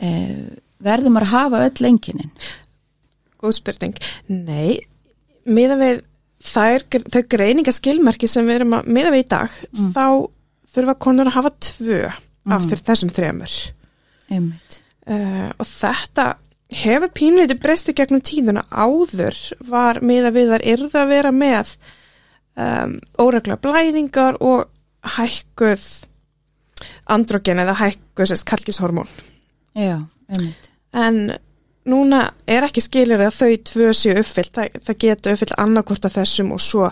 eh, 0.00 0.50
verðum 0.82 1.18
að 1.20 1.30
hafa 1.32 1.62
öll 1.68 1.86
enginin 1.90 2.32
góð 3.40 3.54
spurning. 3.56 3.94
Nei, 4.28 4.80
miða 5.48 5.76
við 5.80 6.02
þær, 6.44 6.84
þau 7.12 7.22
greiningaskilmerki 7.32 8.28
sem 8.28 8.44
við 8.48 8.58
erum 8.60 8.76
að 8.80 8.90
miða 8.92 9.14
við 9.14 9.24
í 9.24 9.28
dag 9.32 9.54
þá 9.94 10.04
þurfa 10.74 10.94
konur 11.02 11.30
að 11.30 11.38
hafa 11.38 11.54
tvö 11.70 12.02
af 12.10 12.26
Mm. 12.50 12.68
þeir 12.70 12.80
þessum 12.88 13.10
þremur. 13.12 13.54
Einmitt. 14.32 14.76
Uh, 15.06 15.50
og 15.60 15.66
þetta 15.68 16.24
hefur 16.70 17.10
pínleiti 17.14 17.56
breysti 17.58 17.94
gegnum 17.96 18.22
tíðuna 18.24 18.64
áður 18.70 19.36
var 19.70 20.00
miða 20.06 20.32
við 20.34 20.52
þar 20.54 20.66
yrða 20.74 21.02
að 21.02 21.12
vera 21.14 21.32
með 21.34 21.72
um, 22.54 22.96
óregla 23.18 23.58
blæðingar 23.60 24.38
og 24.44 24.68
hækkuð 25.16 25.86
androgen 27.10 27.62
eða 27.64 27.76
hækkuð 27.80 28.30
sérst 28.30 28.46
kalkishormón 28.48 29.08
já, 29.74 29.98
einmitt. 30.30 30.70
En 30.94 31.32
núna 31.90 32.22
er 32.50 32.66
ekki 32.66 32.82
skilir 32.84 33.22
að 33.22 33.36
þau 33.38 33.50
tvö 33.70 33.90
séu 33.96 34.20
uppfyllt, 34.20 34.54
það, 34.56 34.78
það 34.86 35.00
geta 35.04 35.34
uppfyllt 35.34 35.58
annarkvort 35.58 36.06
af 36.06 36.16
þessum 36.18 36.54
og 36.54 36.62
svo 36.62 36.90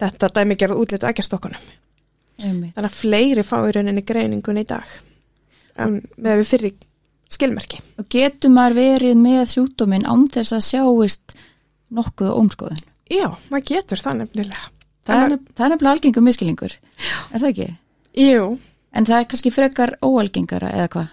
þetta 0.00 0.32
dæmi 0.40 0.58
gerð 0.60 0.80
útlit 0.82 1.04
og 1.04 1.12
ekki 1.12 1.24
stokkunum 1.26 1.66
einmitt. 2.42 2.74
Þannig 2.76 2.90
að 2.90 2.98
fleiri 3.00 3.46
fá 3.46 3.56
í 3.64 3.72
rauninni 3.74 4.04
greiningun 4.06 4.60
í 4.60 4.66
dag. 4.68 4.84
Um, 5.80 6.00
með 6.20 6.42
við 6.42 6.50
fyrir 6.52 6.76
skilmerki 7.32 7.80
og 7.98 8.08
getur 8.12 8.52
maður 8.54 8.76
verið 8.80 9.16
með 9.20 9.42
sjúkdóminn 9.54 10.06
án 10.06 10.26
þess 10.30 10.52
að 10.56 10.64
sjáist 10.70 11.36
nokkuð 11.96 12.32
ómskoðun 12.40 12.82
Já, 13.10 13.28
maður 13.50 13.66
getur 13.72 14.02
það 14.02 14.16
nefnilega. 14.22 14.64
það 15.06 15.22
er, 15.22 15.28
nef- 15.34 15.50
það 15.54 15.64
er 15.66 15.72
nefnilega 15.74 15.94
algengum 15.96 16.24
miskilingur 16.26 16.72
er 16.76 17.38
það 17.42 17.50
ekki? 17.52 17.68
Jú, 18.26 18.46
En 18.96 19.04
það 19.04 19.18
er 19.20 19.26
kannski 19.28 19.50
frekar 19.52 19.90
óalgengara 20.00 20.70
eða 20.72 20.88
hvað? 20.94 21.08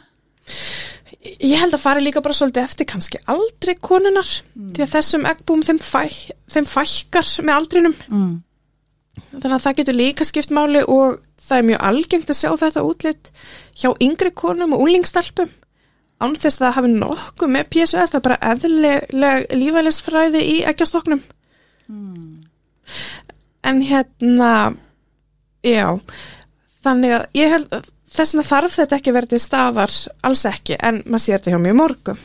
ég 1.44 1.56
held 1.60 1.74
að 1.76 1.82
fari 1.84 2.02
líka 2.04 2.22
bara 2.24 2.36
svolítið 2.36 2.64
eftir 2.64 2.88
kannski 2.90 3.20
aldrei 3.32 3.74
konunar 3.80 4.28
því 4.56 4.84
að 4.86 4.92
þessum 4.96 5.28
eggbúm 5.30 5.62
þeim, 5.68 5.80
fæ, 5.80 6.32
þeim 6.52 6.68
fækkar 6.68 7.30
með 7.48 7.54
aldrinum 7.60 7.96
Mm. 8.10 8.34
þannig 9.40 9.56
að 9.58 9.64
það 9.66 9.76
getur 9.80 9.98
líka 10.00 10.26
skipt 10.26 10.52
máli 10.56 10.82
og 10.90 11.20
það 11.38 11.58
er 11.60 11.68
mjög 11.70 11.84
algengt 11.90 12.32
að 12.34 12.40
sjá 12.40 12.50
þetta 12.64 12.84
útlit 12.88 13.32
hjá 13.78 13.90
yngri 14.02 14.32
konum 14.34 14.74
og 14.74 14.82
unlingstelpum 14.88 15.52
án 16.24 16.36
þess 16.40 16.60
að 16.60 16.66
það 16.66 16.76
hafi 16.78 16.92
nokkuð 16.94 17.52
með 17.56 17.70
PSS, 17.76 18.12
það 18.14 18.20
er 18.20 18.26
bara 18.28 18.40
eðlileg 18.52 19.56
lífælisfræði 19.62 20.44
í 20.54 20.58
eggjastoknum. 20.72 21.22
En 23.64 23.82
hérna 23.88 24.52
já 25.64 25.88
þannig 26.84 27.14
að 27.16 27.26
ég 27.40 27.54
held 27.54 27.70
að 27.78 27.86
þess 28.14 28.34
vegna 28.36 28.46
þarf 28.50 28.76
þetta 28.78 28.98
ekki 29.00 29.14
að 29.14 29.28
til 29.32 29.40
staðar 29.42 29.94
alls 30.28 30.44
ekki, 30.50 30.76
en 30.84 31.00
maður 31.06 31.24
sér 31.26 31.40
þetta 31.40 31.54
hjá 31.56 31.62
mjög 31.64 31.78
mörgum 31.80 32.20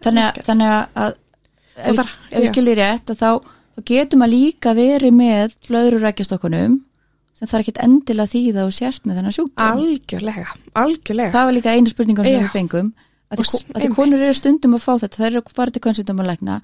Þannig 0.00 0.26
að, 0.26 0.38
þannig 0.46 0.70
að 0.74 1.10
ef, 1.10 1.88
Og 1.90 1.96
bara- 1.96 2.14
ef 2.30 2.36
við 2.38 2.44
já. 2.46 2.50
skilir 2.52 2.78
rétt 2.80 3.10
að 3.12 3.18
þá, 3.20 3.30
þá 3.76 3.80
getur 3.90 4.20
maður 4.20 4.34
líka 4.36 4.74
verið 4.76 5.16
með 5.16 5.56
blöðrurækjastokkunum 5.68 6.78
sem 7.40 7.50
þarf 7.50 7.64
ekkit 7.64 7.84
endilega 7.84 8.34
þýða 8.34 8.66
og 8.68 8.74
sért 8.76 9.06
með 9.08 9.20
þennan 9.20 9.38
sjúkdóm. 9.38 9.84
algjörlega, 9.84 10.58
algjörlega 10.76 11.36
Það 11.36 11.46
var 11.48 11.56
líka 11.56 11.76
einu 11.76 11.94
spurningun 11.94 12.28
sem 12.28 12.36
Já. 12.36 12.44
við 12.44 12.58
fengum 12.58 12.92
að 13.30 13.44
því, 13.46 13.58
því 13.78 13.88
konur 13.94 14.22
eru 14.26 14.34
stundum 14.34 14.72
að 14.74 14.82
fá 14.82 14.90
þetta 14.98 15.18
það 15.20 15.26
eru 15.28 15.40
farið 15.54 15.74
til 15.76 15.82
kvænsvindum 15.84 16.22
að 16.22 16.28
lækna 16.32 16.54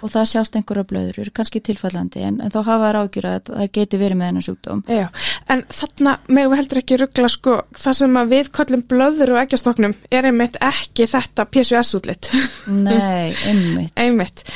og 0.00 0.12
það 0.14 0.28
sjást 0.30 0.54
einhverja 0.56 0.86
blöður, 0.88 1.30
kannski 1.36 1.60
tilfallandi 1.60 2.22
en, 2.24 2.38
en 2.40 2.52
þá 2.54 2.56
hafa 2.64 2.86
þær 2.86 2.98
ágjur 3.02 3.28
að 3.28 3.50
það 3.50 3.68
geti 3.76 4.00
verið 4.00 4.18
með 4.20 4.30
þennan 4.30 4.46
sjúkdóm 4.46 4.80
Já, 4.88 5.04
en 5.52 5.64
þarna 5.68 6.14
megum 6.28 6.54
við 6.54 6.60
heldur 6.62 6.80
ekki 6.80 6.98
ruggla 7.02 7.30
sko, 7.34 7.58
það 7.84 7.98
sem 8.00 8.16
að 8.22 8.32
við 8.32 8.50
kollum 8.56 8.84
blöður 8.94 9.34
og 9.34 9.40
eggjastoknum 9.42 9.96
er 10.16 10.30
einmitt 10.30 10.56
ekki 10.64 11.08
þetta 11.12 11.46
PSUS-útlit. 11.52 12.32
Nei, 12.72 13.36
einmitt 13.50 14.00
einmitt. 14.00 14.46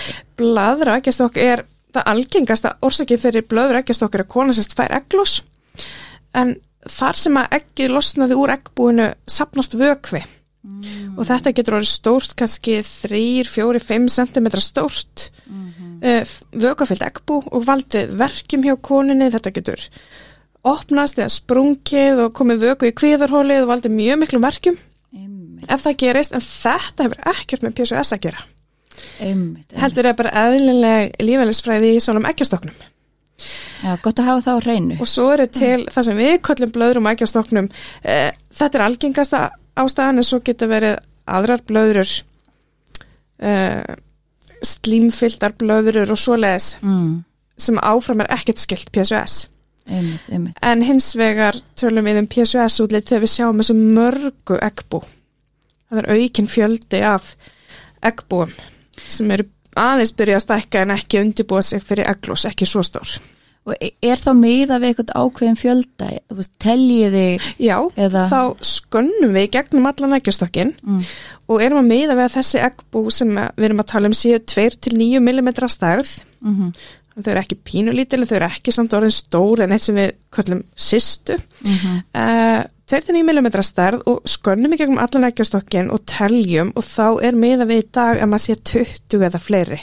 Blaður 0.40 0.94
og 0.94 1.02
eggjastokk 1.02 1.36
er 1.42 1.66
það 1.92 2.10
algengasta 2.14 2.74
orsakið 2.84 3.22
fyrir 3.26 3.46
blöður 3.48 3.76
og 3.76 3.84
eggjastokk 3.84 4.16
er 4.16 4.24
að 4.24 4.32
kona 4.32 4.56
sérst 4.56 4.76
fær 4.78 4.96
egglós, 5.02 5.42
en 6.38 6.56
þar 6.88 7.20
sem 7.20 7.38
að 7.40 7.54
eggið 7.58 7.94
losnaði 7.94 8.38
úr 8.38 8.54
eggbúinu 8.56 9.08
sapnast 9.28 9.76
vökvi 9.78 10.22
og 11.16 11.24
þetta 11.24 11.52
getur 11.54 11.78
orðið 11.78 11.90
stórt, 11.90 12.34
kannski 12.38 12.78
3, 12.84 13.20
4, 13.48 13.82
5 13.88 14.08
cm 14.18 14.50
stórt 14.62 15.30
mm 15.46 15.66
vökafyllt 15.98 17.02
eggbú 17.02 17.40
og 17.42 17.64
valdið 17.66 18.12
verkjum 18.20 18.62
hjá 18.62 18.76
koninni, 18.78 19.32
þetta 19.34 19.50
getur 19.50 19.80
opnast 20.62 21.18
eða 21.18 21.32
sprungið 21.34 22.20
og 22.22 22.36
komið 22.38 22.68
vöku 22.68 22.86
í 22.86 22.92
kvíðarhólið 22.94 23.64
og 23.64 23.72
valdið 23.72 23.96
mjög 23.96 24.20
miklum 24.20 24.44
verkjum 24.44 24.76
Einmitt, 25.58 25.66
ef 25.72 25.84
það 25.86 25.96
gerist, 26.02 26.34
en 26.36 26.44
þetta 26.44 27.06
hefur 27.06 27.22
ekkert 27.32 27.64
með 27.64 27.74
PSOS 27.78 28.12
að 28.14 28.22
gera. 28.26 28.44
einmitt, 29.18 29.64
einmitt. 29.72 29.76
Heldur 29.82 30.08
er 30.10 30.16
bara 30.18 30.34
eðlileg 30.44 31.16
lífælisfræði 31.22 31.94
í 31.96 32.02
svonum 32.04 32.28
eggjastoknum. 32.28 32.76
Já, 33.78 33.92
gott 34.02 34.18
að 34.18 34.28
hafa 34.28 34.42
það 34.42 34.56
á 34.58 34.64
hreinu 34.64 34.96
Og 34.98 35.08
svo 35.08 35.28
eru 35.36 35.46
til 35.54 35.84
það 35.86 36.06
sem 36.08 36.18
við 36.18 36.32
kollum 36.46 36.72
blöðrum 36.74 37.06
og 37.06 37.14
eggjastoknum. 37.14 37.68
Eh, 38.02 38.30
þetta 38.58 38.78
er 38.78 38.84
algengasta 38.88 39.42
ástæðan 39.78 40.22
en 40.22 40.26
svo 40.26 40.40
geta 40.44 40.68
verið 40.70 40.96
aðrar 41.28 41.62
blöðrur, 41.68 42.14
eh, 43.38 43.96
slímfylltar 44.64 45.54
blöðrur 45.60 46.10
og 46.10 46.18
svoleiðis 46.18 46.72
mm, 46.82 47.12
sem 47.60 47.78
áfram 47.78 48.24
er 48.24 48.32
ekkert 48.38 48.62
skilt 48.62 48.90
PSOS. 48.94 49.44
Einmitt, 49.88 50.26
einmitt 50.32 50.58
En 50.62 50.82
hins 50.84 51.12
vegar 51.16 51.56
tölum 51.78 52.08
við 52.08 52.22
um 52.22 52.26
PSOS 52.28 52.80
útlit 52.84 53.08
þegar 53.08 53.24
við 53.24 53.34
sjáum 53.36 53.62
þessu 53.62 53.78
mörgu 53.78 54.58
eggbú. 54.58 55.00
Það 55.88 56.02
er 56.02 56.10
aukin 56.18 56.50
fjöldi 56.50 57.04
af 57.06 57.30
eggbúum 58.04 58.52
sem 58.98 59.30
eru 59.30 59.46
aðeins 59.78 60.12
byrja 60.18 60.38
að 60.40 60.44
stækka 60.44 60.82
en 60.82 60.92
ekki 60.96 61.20
undirbúa 61.22 61.62
sig 61.62 61.84
fyrir 61.86 62.08
egglós, 62.10 62.44
ekki 62.48 62.66
svo 62.66 62.82
stór. 62.84 63.18
Og 63.68 63.74
e- 63.84 63.92
er 64.10 64.20
þá 64.20 64.30
miða 64.38 64.78
við 64.80 64.92
eitthvað 64.92 65.14
ákveðin 65.22 65.58
fjölda 65.60 66.10
teljiði 66.62 67.24
Já, 67.60 67.76
Eða- 67.96 68.28
þá 68.32 68.40
skönnum 68.64 69.34
við 69.36 69.50
gegnum 69.56 69.88
allan 69.90 70.16
eggjastokkin 70.18 70.72
mm, 70.80 71.02
og 71.48 71.64
erum 71.64 71.82
að 71.82 71.90
miða 71.92 72.16
við 72.16 72.24
að 72.28 72.36
þessi 72.38 72.62
eggbú 72.68 73.04
sem 73.12 73.34
við 73.34 73.68
erum 73.68 73.82
að 73.84 73.90
tala 73.92 74.08
um 74.08 74.16
séu 74.16 74.38
2-9 74.40 75.20
mm 75.20 75.52
stærð. 75.68 76.16
mm 76.40 76.72
Þau 77.18 77.32
eru 77.32 77.40
ekki 77.40 77.56
pínulítil, 77.66 78.20
þau 78.30 78.36
eru 78.36 78.46
ekki 78.46 78.70
samt 78.70 78.92
orðin 78.94 79.10
stór 79.10 79.64
en 79.64 79.72
eitt 79.74 79.82
sem 79.82 79.96
við 79.96 80.12
kallum 80.30 80.60
systu. 80.78 81.34
-hmm. 81.34 81.96
Uh, 82.14 82.60
29 82.88 83.22
mm 83.26 83.48
stærð 83.66 84.04
og 84.08 84.22
skönnum 84.24 84.72
í 84.72 84.78
gegnum 84.80 85.00
allan 85.02 85.26
eggjastokkin 85.28 85.90
og 85.92 86.06
teljum 86.08 86.70
og 86.74 86.86
þá 86.86 87.20
er 87.26 87.36
miða 87.36 87.66
við 87.68 87.82
í 87.82 87.88
dag 87.92 88.22
að 88.22 88.30
maður 88.30 88.44
sé 88.46 88.54
20 88.70 89.26
eða 89.28 89.40
fleiri 89.42 89.80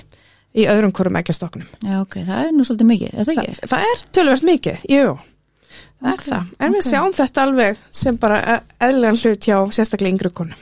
í 0.55 0.65
öðrum 0.71 0.93
hverjum 0.95 1.19
eggjastoknum. 1.19 1.69
Já, 1.83 1.95
ok, 2.01 2.17
það 2.27 2.41
er 2.47 2.51
nú 2.55 2.65
svolítið 2.67 2.89
mikið, 2.91 3.13
er 3.13 3.27
það 3.27 3.31
Þa, 3.39 3.45
ekki? 3.45 3.69
það 3.73 3.87
er 3.91 4.03
tölvert 4.17 4.45
mikið, 4.49 4.85
jú, 4.95 5.15
það 5.15 6.11
Ok, 6.13 6.21
er 6.21 6.27
það. 6.29 6.51
En 6.59 6.75
við 6.75 6.81
ok. 6.83 6.87
sjáum 6.89 7.15
þetta 7.17 7.43
alveg 7.47 7.81
sem 8.03 8.19
bara 8.21 8.59
eðligan 8.87 9.19
hlut 9.23 9.47
hjá 9.49 9.57
sérstaklega 9.75 10.13
yngri 10.15 10.31
konum. 10.37 10.61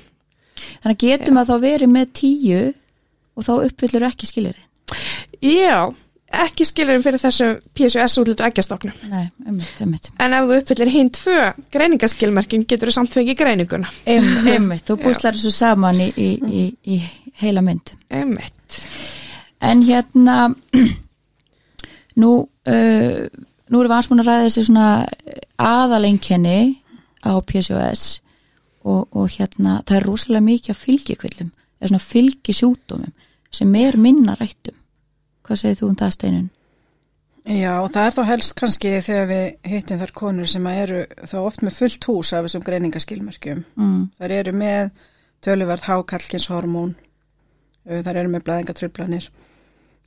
Þannig 0.83 1.01
getum 1.03 1.37
að 1.41 1.49
þá 1.51 1.55
verið 1.67 1.91
með 1.93 2.11
tíu 2.19 2.61
og 3.33 3.45
þá 3.47 3.53
uppfyllur 3.67 4.05
ekki 4.07 4.27
skilir 4.29 4.59
Já, 5.43 5.89
ekki 6.43 6.65
skilurinn 6.67 7.03
fyrir 7.03 7.19
þessu 7.21 7.47
PSUS 7.75 8.15
útlutu 8.21 8.45
eggjastoknum. 8.45 8.93
Nei, 9.09 9.25
einmitt, 9.45 9.73
einmitt 9.83 10.09
En 10.21 10.35
ef 10.37 10.45
þú 10.47 10.57
uppfyllir 10.61 10.91
hinn 10.93 11.09
tvö 11.13 11.39
greiningaskilmerkin 11.73 12.63
getur 12.69 12.91
þú 12.91 12.95
samt 12.99 13.15
fengið 13.17 13.39
greininguna. 13.41 13.89
Einmitt, 14.07 14.85
þú 14.87 14.97
búslar 15.03 15.35
þessu 15.35 15.51
saman 15.55 15.99
í, 16.03 16.09
í, 16.15 16.29
í, 16.47 16.63
í 16.95 17.01
heila 17.41 17.63
mynd 17.65 17.95
Einmitt. 18.13 18.79
En 19.63 19.81
hérna 19.87 20.37
nú 22.21 22.31
uh, 22.43 23.23
nú 23.73 23.81
erum 23.81 23.95
við 23.95 24.09
búin 24.11 24.23
að 24.23 24.29
ræða 24.29 24.45
þessi 24.47 24.65
svona 24.67 24.87
aðalengjani 25.57 26.59
á 27.23 27.33
PCOS 27.39 28.05
og, 28.83 29.07
og 29.15 29.29
hérna 29.33 29.79
það 29.87 29.97
er 29.97 30.07
rosalega 30.09 30.47
mikið 30.49 30.73
af 30.75 30.81
fylgjikvillum 30.83 31.51
eða 31.79 31.91
svona 31.91 32.03
fylgi 32.03 32.55
sjúkdómum 32.57 33.13
sem 33.53 33.75
er 33.79 33.97
minna 33.97 34.35
rættum 34.37 34.75
hvað 35.43 35.59
segir 35.59 35.79
þú 35.79 35.89
um 35.91 35.97
það 35.99 36.13
steinun? 36.17 36.51
Já, 37.43 37.71
og 37.83 37.89
það 37.91 38.05
er 38.05 38.15
þá 38.15 38.23
helst 38.29 38.53
kannski 38.55 38.91
þegar 39.03 39.25
við 39.27 39.71
hittum 39.73 39.99
þar 39.99 40.13
konur 40.15 40.49
sem 40.49 40.67
að 40.69 40.77
eru 40.83 40.99
þá 41.27 41.37
oft 41.41 41.63
með 41.65 41.79
fullt 41.79 42.05
hús 42.07 42.31
af 42.31 42.45
þessum 42.45 42.63
greiningaskilmerkjum. 42.63 43.63
Mm. 43.75 43.97
Þar 44.15 44.35
eru 44.37 44.53
með 44.55 44.93
töluverð 45.43 45.89
hákallkinshormón, 45.89 46.93
þar 47.83 48.21
eru 48.21 48.31
með 48.31 48.45
blæðingatrublanir 48.47 49.27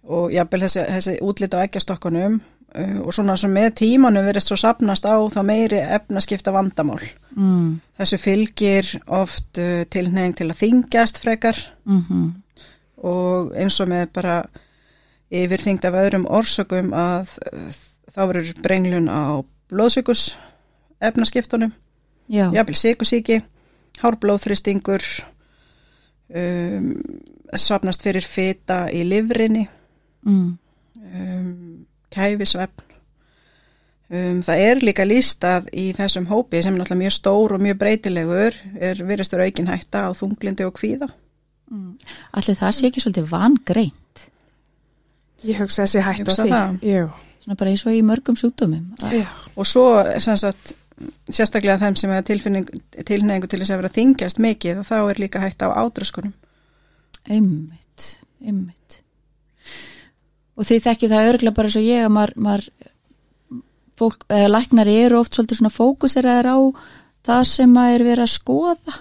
og 0.07 0.31
jafnvel 0.35 0.63
þessi, 0.67 0.85
þessi 0.95 1.17
útlit 1.27 1.57
á 1.57 1.63
eggjastokkunum 1.65 2.39
uh, 2.41 2.99
og 3.03 3.13
svona 3.15 3.37
sem 3.41 3.53
með 3.53 3.73
tímanum 3.83 4.27
verist 4.27 4.53
svo 4.53 4.59
sapnast 4.61 5.07
á 5.09 5.17
þá 5.33 5.41
meiri 5.47 5.83
efnaskipta 5.83 6.55
vandamál. 6.55 7.03
Mm. 7.35 7.79
Þessu 7.99 8.21
fylgir 8.23 8.91
oft 9.07 9.61
uh, 9.63 9.85
tilneying 9.91 10.37
til 10.39 10.51
að 10.51 10.61
þingjast 10.65 11.23
frekar. 11.25 11.63
Mm 11.85 12.35
og 13.07 13.53
eins 13.59 13.77
og 13.83 13.91
með 13.91 14.09
bara 14.17 14.37
yfirþyngd 15.35 15.85
af 15.85 15.99
öðrum 16.01 16.27
orsökum 16.33 16.93
að 16.97 17.35
uh, 17.51 17.71
þá 18.15 18.21
verður 18.31 18.63
brenglun 18.65 19.09
á 19.13 19.45
blóðsökus 19.71 20.37
efnaskiptunum, 21.05 21.75
jafnvel 22.31 22.77
sykusíki, 22.79 23.41
hárblóðþristingur, 24.01 25.05
um, 26.33 26.93
svapnast 27.53 28.05
fyrir 28.07 28.25
fita 28.25 28.87
í 28.89 29.03
livrinni, 29.05 29.67
mm. 30.27 30.51
um, 31.07 31.87
kæfisvefn. 32.15 32.85
Um, 34.07 34.43
það 34.47 34.61
er 34.63 34.81
líka 34.87 35.03
lístað 35.03 35.71
í 35.75 35.89
þessum 35.97 36.29
hópi 36.31 36.61
sem 36.63 36.77
er 36.77 36.79
náttúrulega 36.79 37.01
mjög 37.01 37.15
stór 37.17 37.57
og 37.57 37.63
mjög 37.65 37.81
breytilegur, 37.81 38.59
er 38.79 39.01
viðrestur 39.03 39.43
aukin 39.43 39.71
hætta 39.73 40.05
á 40.07 40.11
þunglindi 40.15 40.67
og 40.69 40.77
kvíða. 40.79 41.09
allir 42.39 42.59
það 42.61 42.75
sé 42.77 42.87
ekki 42.87 43.03
svolítið 43.03 43.31
vangreint 43.33 44.27
Ég 45.47 45.59
hugsa 45.61 45.85
þessi 45.85 46.03
hætt 46.07 46.23
á 46.23 46.31
Hugsa 46.31 46.45
því. 46.47 46.51
svona 47.43 47.57
bara 47.59 47.73
eins 47.73 47.85
og 47.87 47.95
í 47.95 48.03
mörgum 48.07 48.39
sjúkdómum 48.39 48.95
Já. 49.13 49.27
Og 49.57 49.67
svo 49.67 49.87
sem 50.23 50.39
sagt, 50.39 50.75
sérstaklega 51.29 51.79
þeim 51.83 51.97
sem 51.99 52.11
hefur 52.15 52.71
tilneyingu 53.05 53.51
til 53.51 53.61
þess 53.61 53.75
að 53.75 53.83
vera 53.83 53.95
þingjast 53.99 54.41
mikið 54.43 54.81
og 54.83 54.89
þá 54.89 54.97
er 55.03 55.21
líka 55.21 55.43
hægt 55.43 55.67
á 55.67 55.69
ádraskunum. 55.75 56.33
einmitt, 57.29 58.19
einmitt 58.41 59.01
og 60.57 60.69
því 60.69 60.79
þekki 60.87 61.11
það 61.13 61.31
örgla 61.33 61.55
bara 61.57 61.73
og 61.73 61.87
ég 61.87 62.05
að 62.05 62.15
maður, 62.17 62.37
maður 62.47 62.69
fólk, 63.97 64.25
eða 64.29 64.53
læknari 64.53 64.97
eru 65.07 65.21
oft 65.21 65.37
svolítið 65.37 65.61
svona 65.61 65.75
fókuseraðir 65.75 66.49
á 66.53 66.59
það 67.27 67.43
sem 67.51 67.73
maður 67.73 67.97
er 67.97 68.07
verið 68.11 68.27
að 68.27 68.33
skoða 68.35 68.97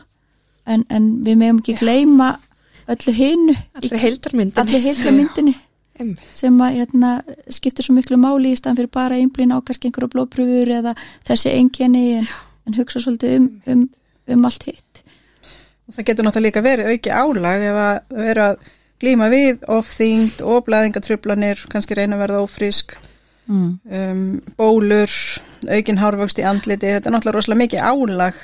en, 0.66 0.84
en 0.90 1.08
við 1.26 1.40
meðum 1.42 1.62
ekki 1.62 1.78
gleyma 1.80 2.32
öllu 2.92 3.16
hinu 3.16 3.56
Allri 3.78 4.02
heildarmyndin. 4.02 4.62
allir 4.62 4.84
heilta 4.84 5.14
myndinni 5.14 5.56
Einmitt. 5.96 6.24
sem 6.36 6.58
að 6.62 6.80
hérna, 6.82 7.12
skiptir 7.54 7.86
svo 7.86 7.96
miklu 7.96 8.18
máli 8.20 8.52
í 8.52 8.60
staðan 8.60 8.82
fyrir 8.82 8.92
bara 8.94 9.20
einblín 9.20 9.54
á 9.56 9.64
kannski 9.64 9.90
einhverja 9.90 10.12
blóðpröfur 10.12 10.74
eða 10.80 10.96
þessi 11.28 11.54
engjani 11.56 12.06
en, 12.20 12.28
en 12.68 12.78
hugsa 12.80 13.02
svolítið 13.04 13.38
um, 13.40 13.48
um, 13.72 13.86
um 14.36 14.50
allt 14.50 14.68
hitt 14.70 15.04
Og 15.86 15.94
það 15.94 16.08
getur 16.10 16.26
náttúrulega 16.26 16.50
líka 16.50 16.66
verið 16.66 16.88
auki 16.92 17.12
álag 17.14 17.64
ef 17.70 17.76
að 17.78 18.24
eru 18.32 18.46
að 18.50 18.70
glíma 19.02 19.30
við 19.34 19.64
ofþyngd 19.72 20.42
og 20.46 20.66
blæðingatrublanir, 20.70 21.66
kannski 21.72 21.98
reyna 21.98 22.18
að 22.18 22.24
verða 22.26 22.42
ófrísk, 22.46 22.96
mm. 23.50 23.70
um, 24.00 24.26
bólur, 24.60 25.16
aukin 25.70 26.02
hárvöxt 26.02 26.42
í 26.42 26.46
andliti, 26.48 26.94
þetta 26.96 27.12
er 27.12 27.16
náttúrulega 27.16 27.38
rosalega 27.38 27.64
mikið 27.64 27.88
álag, 27.92 28.42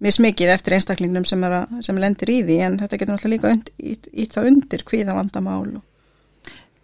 mismikið 0.00 0.54
eftir 0.54 0.78
einstaklingnum 0.78 1.26
sem, 1.28 1.42
er 1.44 1.58
að, 1.60 1.78
sem 1.84 1.98
lendir 2.00 2.32
í 2.32 2.40
því 2.46 2.58
en 2.66 2.78
þetta 2.80 3.00
getur 3.00 3.16
náttúrulega 3.16 3.36
líka 3.36 3.54
und, 3.56 3.72
ít, 3.78 4.10
ít 4.24 4.36
það 4.36 4.50
undir 4.52 4.84
kvíða 4.88 5.16
vandamál 5.18 5.74
og 5.76 5.82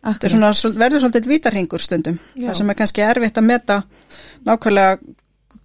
þetta 0.07 0.29
er 0.29 0.35
svona, 0.35 0.51
verður 0.83 1.07
svolítið 1.07 1.31
vítarhingur 1.33 1.83
stundum, 1.83 2.19
Já. 2.35 2.51
það 2.51 2.59
sem 2.61 2.75
er 2.75 2.79
kannski 2.83 3.07
erfitt 3.07 3.41
að 3.41 3.49
meta 3.49 3.79
nákvæmlega 4.47 4.99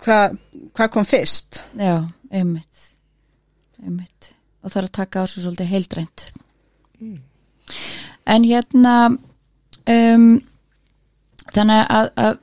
hvað 0.02 0.40
hva 0.72 0.88
kom 0.90 1.06
fyrst. 1.06 1.60
Já, 1.78 2.08
einmitt 2.32 2.72
einmitt 3.82 4.32
og 4.62 4.72
það 4.72 4.80
er 4.82 4.88
að 4.88 4.96
taka 4.98 5.26
á 5.26 5.26
svo 5.30 5.44
svolítið 5.44 5.72
heildrænt 5.74 6.26
en 8.26 8.48
hérna 8.48 8.96
um, 9.90 10.42
þannig 11.52 11.86
að, 11.90 12.10
að 12.16 12.40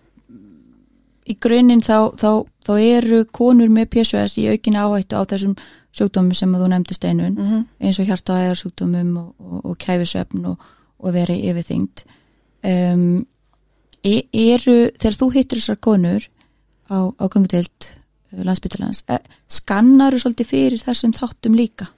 í 1.29 1.37
grunninn 1.41 1.85
þá, 1.85 2.15
þá, 2.19 2.31
þá 2.65 2.73
eru 2.81 3.25
konur 3.33 3.73
með 3.73 3.91
PSOS 3.95 4.39
í 4.41 4.49
aukinni 4.53 4.81
áhættu 4.81 5.21
á 5.21 5.23
þessum 5.29 5.57
sjúkdómum 5.99 6.37
sem 6.37 6.55
þú 6.55 6.71
nefndi 6.71 6.97
steinun 6.97 7.35
Mm 7.35 7.51
-hmm. 7.51 7.65
eins 7.81 7.99
og 7.99 8.07
hjarta 8.07 8.35
og 8.35 8.41
og, 9.17 9.65
og, 9.65 9.79
kæfisvefn 9.79 10.47
og, 10.47 10.57
og 10.99 11.15
verið 11.15 11.45
yfirþyngd 11.51 12.05
um, 12.65 13.27
e, 14.05 14.23
eru 14.33 14.91
þegar 14.99 15.19
þú 15.21 15.31
hittir 15.35 15.59
þessar 15.59 15.81
konur 15.81 16.29
á, 16.91 16.99
á 17.13 17.25
ganguteild 17.29 17.95
landsbyttalans, 18.33 19.05
e, 19.09 19.19
skannar 19.49 20.15
þú 20.15 20.21
svolítið 20.21 20.47
fyrir 20.47 20.79
þessum 20.79 21.13
þáttum 21.13 21.57
líka 21.57 21.89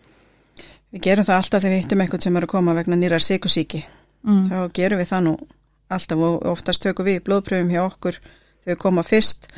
Við 0.90 1.05
gerum 1.07 1.26
það 1.26 1.40
alltaf 1.40 1.62
þegar 1.62 1.74
við 1.74 1.83
hittum 1.85 2.05
einhvern 2.05 2.24
sem 2.24 2.38
er 2.38 2.46
að 2.46 2.53
koma 2.53 2.76
vegna 2.79 2.98
nýrar 2.98 3.24
sykusíki. 3.24 3.83
mm. 4.26 4.46
Þá 4.50 4.57
gerum 4.76 5.03
við 5.03 5.11
það 5.11 5.26
nú 5.26 5.35
alltaf 5.90 6.24
og 6.26 6.48
oftast 6.50 6.83
tökum 6.83 7.07
við 7.07 7.20
blóðpröfum 7.26 7.70
hjá 7.70 7.83
okkur 7.85 8.18
þegar 8.20 8.72
við 8.72 8.81
koma 8.85 9.05
fyrst. 9.07 9.50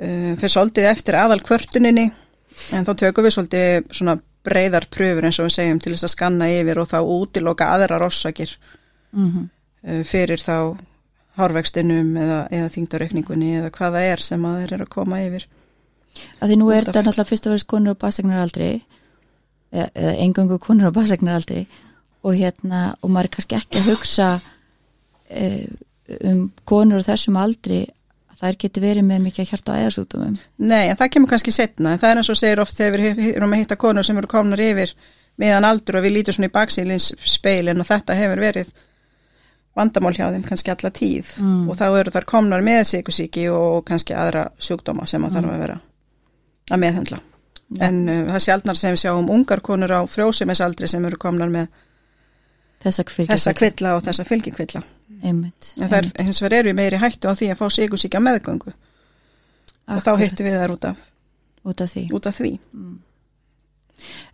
Uh, 0.00 0.34
fyrir 0.40 0.52
svolítið 0.54 0.90
eftir 0.90 1.16
aðal 1.20 1.40
kvörtuninni 1.44 2.10
en 2.72 2.86
þá 2.86 2.92
tökum 2.96 3.26
við 3.26 3.34
svolítið 3.36 3.90
svona 3.92 4.16
breyðar 4.46 4.86
pröfur 4.88 5.26
eins 5.28 5.38
og 5.42 5.48
við 5.50 5.56
segjum 5.58 5.80
til 5.82 5.92
þess 5.92 6.06
að 6.08 6.14
skanna 6.14 6.46
yfir 6.48 6.80
og 6.80 6.88
þá 6.88 7.00
útiloka 7.04 7.72
aðrar 7.74 8.06
orsakir 8.08 8.54
Mm 9.10 9.48
uh, 9.82 10.04
fyrir 10.04 10.40
þá 10.40 10.76
hárvextinum 11.40 12.16
eða, 12.20 12.40
eða 12.52 12.70
þingdaraukningunni 12.74 13.56
eða 13.60 13.72
hvað 13.74 13.96
það 13.96 14.08
er 14.12 14.24
sem 14.24 14.46
að 14.46 14.58
þeir 14.60 14.74
eru 14.76 14.86
að 14.86 14.94
koma 14.94 15.20
yfir. 15.24 15.46
að 16.40 16.48
því 16.50 16.56
nú 16.60 16.70
er 16.74 16.84
þetta 16.84 17.02
náttúrulega 17.06 17.30
fyrst 17.30 17.46
og 17.46 17.54
verið 17.54 17.66
konur 17.70 17.96
á 17.96 18.02
basegnaraldri 18.02 18.70
eða, 18.70 18.99
eða 19.72 20.16
engangu 20.24 20.58
konur 20.62 20.90
á 20.90 20.96
basegnaraldri 20.96 21.66
og 22.26 22.34
hérna 22.36 22.96
og 23.00 23.10
maður 23.10 23.30
er 23.30 23.34
kannski 23.36 23.56
ekki 23.60 23.78
að 23.80 23.88
hugsa 23.92 24.28
e, 25.30 25.46
um 26.26 26.50
konur 26.68 27.00
á 27.00 27.08
þessum 27.12 27.38
aldri 27.40 27.84
að 28.32 28.42
þær 28.42 28.58
geti 28.64 28.82
verið 28.82 29.06
með 29.06 29.22
mikið 29.28 29.52
hjarta 29.52 29.72
og 29.72 29.80
æðarsúkdómum 29.84 30.36
Nei, 30.58 30.88
en 30.90 30.98
það 30.98 31.12
kemur 31.14 31.30
kannski 31.32 31.54
setna, 31.54 31.94
en 31.94 32.02
það 32.02 32.10
er 32.10 32.20
eins 32.22 32.30
og 32.34 32.38
segir 32.40 32.60
oft 32.64 32.76
þegar 32.76 33.04
við 33.06 33.24
erum 33.36 33.54
að 33.54 33.62
hitta 33.62 33.78
konur 33.80 34.04
sem 34.06 34.18
eru 34.18 34.30
komnar 34.30 34.60
yfir 34.64 34.94
meðan 35.40 35.64
aldur 35.64 36.00
og 36.00 36.04
við 36.04 36.16
lítum 36.18 36.36
svona 36.36 36.50
í 36.50 36.54
baksílins 36.54 37.12
speilin 37.24 37.80
og 37.80 37.86
þetta 37.88 38.16
hefur 38.18 38.42
verið 38.42 38.72
vandamál 39.78 40.12
hjá 40.16 40.26
þeim 40.34 40.42
kannski 40.44 40.72
alla 40.74 40.90
tíð 40.90 41.28
Mm. 41.40 41.68
og 41.70 41.76
þá 41.78 41.86
eru 42.00 42.10
þar 42.10 42.26
komnar 42.26 42.60
með 42.66 42.82
sykusíki 42.90 43.46
og 43.54 43.84
kannski 43.86 44.16
aðra 44.18 44.48
sjúkdóma 44.58 45.06
sem 45.06 45.22
að 45.24 45.36
þarf 45.38 45.52
að 45.54 45.60
vera 45.62 45.76
að 46.70 46.80
meðhendla. 46.82 47.20
En 47.78 48.00
uh, 48.08 48.22
það 48.26 48.34
er 48.34 48.44
sjaldnar 48.46 48.78
sem 48.78 48.94
við 48.96 49.04
sjáum 49.04 49.30
ungar 49.30 49.62
konur 49.62 49.92
á 49.94 50.00
frjósumisaldri 50.10 50.88
sem 50.90 51.04
eru 51.06 51.18
komnar 51.20 51.52
með 51.52 51.68
þessa 52.82 53.04
þessa 53.04 53.52
kvilla 53.54 53.94
og 53.98 54.02
þessa 54.06 54.24
fylgikvilla. 54.26 54.82
einmitt, 55.22 55.74
En 55.76 55.88
það 55.88 55.98
er 55.98 56.24
hins 56.24 56.40
vegar 56.42 56.58
eru 56.60 56.72
meiri 56.74 56.98
hættu 56.98 57.28
á 57.30 57.36
því 57.36 57.52
að 57.52 57.60
fá 57.60 57.66
sykusíki 57.76 58.16
á 58.18 58.24
meðgöngu. 58.24 58.72
Og 59.90 60.02
þá 60.02 60.10
hittum 60.22 60.46
við 60.46 60.58
þar 60.62 60.74
út 60.74 60.88
af, 60.88 61.04
út 61.66 61.84
af 61.84 61.92
því. 61.92 62.04
út 62.16 62.26
af 62.26 62.40
því. 62.40 62.50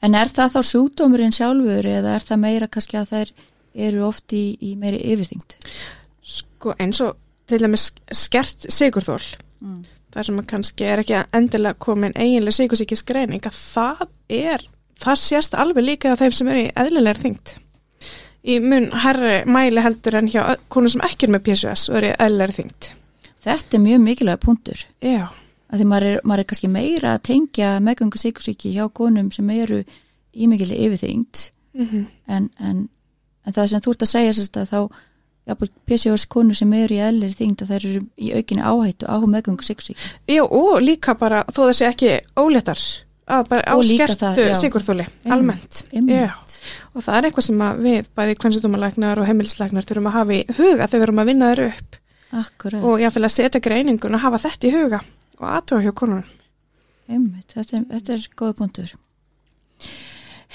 en 0.06 0.14
er 0.14 0.30
það 0.30 0.54
þá 0.54 0.60
sjúkdómurinn 0.70 1.34
sjálfur 1.34 1.88
eða 1.90 2.14
er 2.14 2.26
það 2.28 2.42
meira 2.44 2.68
kannski 2.70 3.00
að 3.00 3.12
þær 3.12 3.32
eru 3.88 4.04
oft 4.06 4.32
í, 4.32 4.44
í 4.62 4.76
meiri 4.78 5.00
yfirþyngd? 5.12 5.56
Sko 6.22 6.76
eins 6.78 7.00
og 7.02 7.16
til 7.50 7.60
dæmis 7.62 7.90
skert 8.14 8.68
sigurþól. 8.72 9.22
mm. 9.60 9.82
Það 10.16 10.26
sem 10.30 10.42
kannski 10.48 10.86
er 10.88 11.02
ekki 11.02 11.16
endilega 11.36 11.76
komin 11.76 12.14
eiginlega 12.16 12.56
sigursíkis 12.56 13.02
greining 13.04 13.44
að 13.44 13.56
það 13.58 14.04
er, 14.32 14.62
það 14.96 15.18
sést 15.20 15.56
alveg 15.60 15.84
líka 15.84 16.14
á 16.16 16.16
þeim 16.16 16.32
sem 16.32 16.48
eru 16.48 16.62
í 16.62 16.70
eðlilega 16.72 17.20
þyngd. 17.20 17.52
Í 18.46 18.54
mun 18.64 18.86
herri 19.02 19.42
mæli 19.50 19.82
heldur 19.84 20.16
en 20.16 20.30
hjá 20.32 20.40
konum 20.72 20.94
sem 20.94 21.04
ekki 21.04 21.26
er 21.28 21.34
með 21.34 21.44
PSS 21.50 21.90
og 21.90 21.98
eru 22.00 22.12
í 22.14 22.16
eðlilega 22.16 22.56
þyngd. 22.60 22.88
þetta 23.46 23.76
er 23.76 23.82
mjög 23.84 24.00
mikilvæg 24.06 24.40
punktur 24.42 24.80
Já. 25.04 25.28
að 25.70 25.82
því 25.82 25.88
maður 25.90 26.08
er, 26.08 26.20
maður 26.24 26.42
er 26.42 26.48
kannski 26.50 26.70
meira 26.72 27.12
að 27.14 27.24
tengja 27.28 27.74
meðgöngu 27.84 28.18
sikursíki 28.22 28.72
hjá 28.74 28.86
konum 28.88 29.28
sem 29.34 29.50
eru 29.54 29.82
í 30.32 30.48
mikilvæg 30.50 30.86
yfirþyngd 30.88 31.50
Mm 31.76 32.06
en, 32.26 32.48
en, 32.58 32.88
en 33.44 33.52
það 33.52 33.66
sem 33.68 33.82
þú 33.84 33.92
ert 33.92 34.02
að 34.02 34.08
segja 34.08 34.32
sérst 34.32 34.56
að 34.56 34.70
þá 34.70 34.78
PCOS 35.86 36.24
konur 36.26 36.56
sem 36.58 36.72
eru 36.74 36.96
í 36.96 37.02
eðlir 37.06 37.34
þyngd 37.38 37.62
að 37.62 37.68
þær 37.70 37.84
eru 37.90 38.00
í 38.18 38.30
aukinni 38.34 38.62
áhættu 38.66 39.06
á 39.06 39.16
meðgöngu 39.22 39.62
sikursíki 39.62 40.08
Já, 40.26 40.42
og 40.42 40.80
líka 40.82 41.14
bara, 41.18 41.44
þó 41.52 41.60
það 41.68 41.74
sé 41.78 41.86
ekki 41.90 42.10
óléttar, 42.42 42.80
að 43.30 43.48
bara 43.52 43.62
á 43.62 43.74
Og 43.78 43.84
líka 43.86 44.08
skertu 44.10 44.24
það, 44.26 44.40
já. 44.50 44.54
sigurþóli, 44.62 45.06
almennt. 45.30 45.84
Einmitt, 45.92 46.56
og 46.94 47.04
það 47.06 47.18
er 47.20 47.28
eitthvað 47.30 47.46
sem 47.46 47.62
við, 47.84 48.08
bæði 48.18 48.36
kvennsutumulæknar 48.42 49.22
og 49.22 49.26
heimilislæknar, 49.30 49.86
þurfum 49.86 50.10
að 50.10 50.16
hafa 50.18 50.34
í 50.34 50.42
huga 50.58 50.86
þegar 50.90 50.98
við 50.98 51.06
erum 51.08 51.22
að 51.22 51.30
vinna 51.30 51.52
þeir 51.54 51.64
upp 51.70 52.00
akkurat 52.42 52.82
og 52.90 53.00
jáfnvel 53.04 53.24
að 53.30 53.34
setja 53.38 53.62
greiningun 53.62 54.14
og 54.18 54.24
hafa 54.26 54.42
þetta 54.48 54.66
í 54.66 54.74
huga 54.74 55.00
og 55.38 55.46
aðtóa 55.52 55.82
hjá 55.86 55.92
konunum. 55.94 56.26
einmitt, 57.08 57.52
þetta, 57.54 57.76
er- 57.78 57.90
þetta 57.94 58.12
er 58.18 58.26
góða 58.34 58.56
punktur 58.58 58.94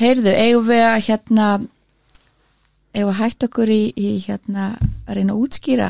Heyrðu, 0.01 0.31
eigum 0.35 0.67
við 0.67 0.81
að 0.87 0.99
hérna 1.07 1.47
við 2.93 3.05
að 3.07 3.19
hætta 3.21 3.47
okkur 3.49 3.69
í, 3.71 3.81
í 3.95 4.09
hérna 4.25 4.71
að 5.07 5.15
reyna 5.17 5.33
að 5.35 5.43
útskýra 5.45 5.89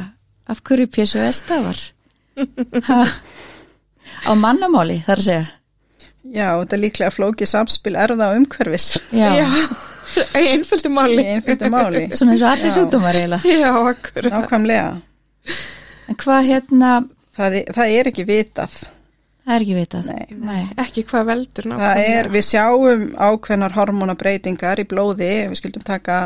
af 0.52 0.62
hverju 0.68 0.88
PSOS 0.94 1.42
stafar 1.44 1.80
Ha? 2.88 3.00
á 4.26 4.32
mannamáli 4.40 5.00
þar 5.06 5.20
að 5.22 5.26
segja 5.28 5.48
Já, 6.32 6.48
þetta 6.62 6.76
er 6.78 6.82
líklega 6.84 7.12
flókið 7.16 7.50
samspil 7.50 7.96
erða 8.00 8.28
og 8.32 8.38
umhverfis 8.40 8.86
Já, 9.12 9.32
Já, 9.42 9.48
einföldu 10.38 10.92
máli. 10.94 11.24
einföldu 11.34 11.70
máli. 11.74 12.04
svona 12.16 12.36
eins 12.36 12.44
og 12.46 12.52
allir 12.54 12.76
sjúkdómar 12.76 13.18
eiginlega 13.18 13.56
Já, 13.58 13.72
akkurat. 13.92 14.32
Nákvæmlega. 14.36 14.88
En 16.12 16.16
hvað 16.22 16.48
hérna, 16.52 16.92
Það, 17.36 17.56
er- 17.62 17.72
það 17.74 17.94
er 17.98 18.10
ekki 18.12 18.26
vitað. 18.28 18.74
það 19.48 19.56
er 19.56 19.66
ekki 19.66 19.76
vitað 19.80 20.10
Nei. 20.12 20.26
Nei. 20.38 20.64
Ekki 20.84 21.04
hvað 21.10 21.26
veldur 21.32 21.68
Það 21.68 21.74
nákvæmlega. 21.74 22.16
er, 22.20 22.30
við 22.36 22.48
sjáum 22.52 23.06
ákveðnar 23.18 23.76
hormonabreitingar 23.80 24.84
í 24.84 24.88
blóði, 24.92 25.32
við 25.50 25.58
skildum 25.62 25.84
taka, 25.88 26.20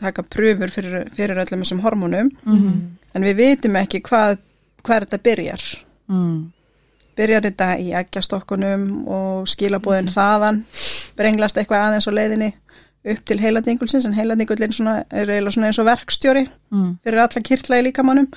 taka 0.00 0.22
pröfur 0.22 0.70
fyrir, 0.74 1.04
fyrir 1.16 1.36
öllum 1.44 1.62
þessum 1.64 1.80
hormonum, 1.84 2.30
Mhm. 2.46 2.80
en 3.14 3.22
við 3.22 3.36
vitum 3.36 3.76
ekki 3.76 4.00
hvað, 4.02 4.38
hvað 4.84 5.04
þetta 5.06 5.22
byrjar. 5.28 5.62
mm. 6.08 6.50
Byrjar 7.16 7.42
þetta 7.42 7.68
í 7.78 7.90
eggjastokkunum 7.92 9.06
og 9.08 9.46
skilabóðin 9.46 10.08
þaðan, 10.08 10.62
brenglast 11.16 11.56
eitthvað 11.56 11.84
aðeins 11.86 12.06
á 12.08 12.12
leiðinni 12.16 12.52
upp 13.04 13.24
til 13.24 13.38
heiladingulsins, 13.38 14.04
en 14.06 14.12
heiladingullin 14.14 14.72
er 15.10 15.26
eiginlega 15.26 15.50
svona 15.52 15.66
eins 15.68 15.78
og 15.78 15.86
verkstjóri 15.86 16.48
Mm. 16.72 16.98
fyrir 17.04 17.18
alla 17.18 17.42
kirtla 17.42 17.78
í 17.80 17.84
líkamannum, 17.92 18.28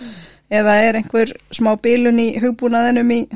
eða 0.52 0.74
er 0.90 0.94
einhver 0.96 1.34
smá 1.52 1.76
bílun 1.82 2.20
í 2.20 2.40
hugbúnaðinum 2.42 3.12
í 3.12 3.28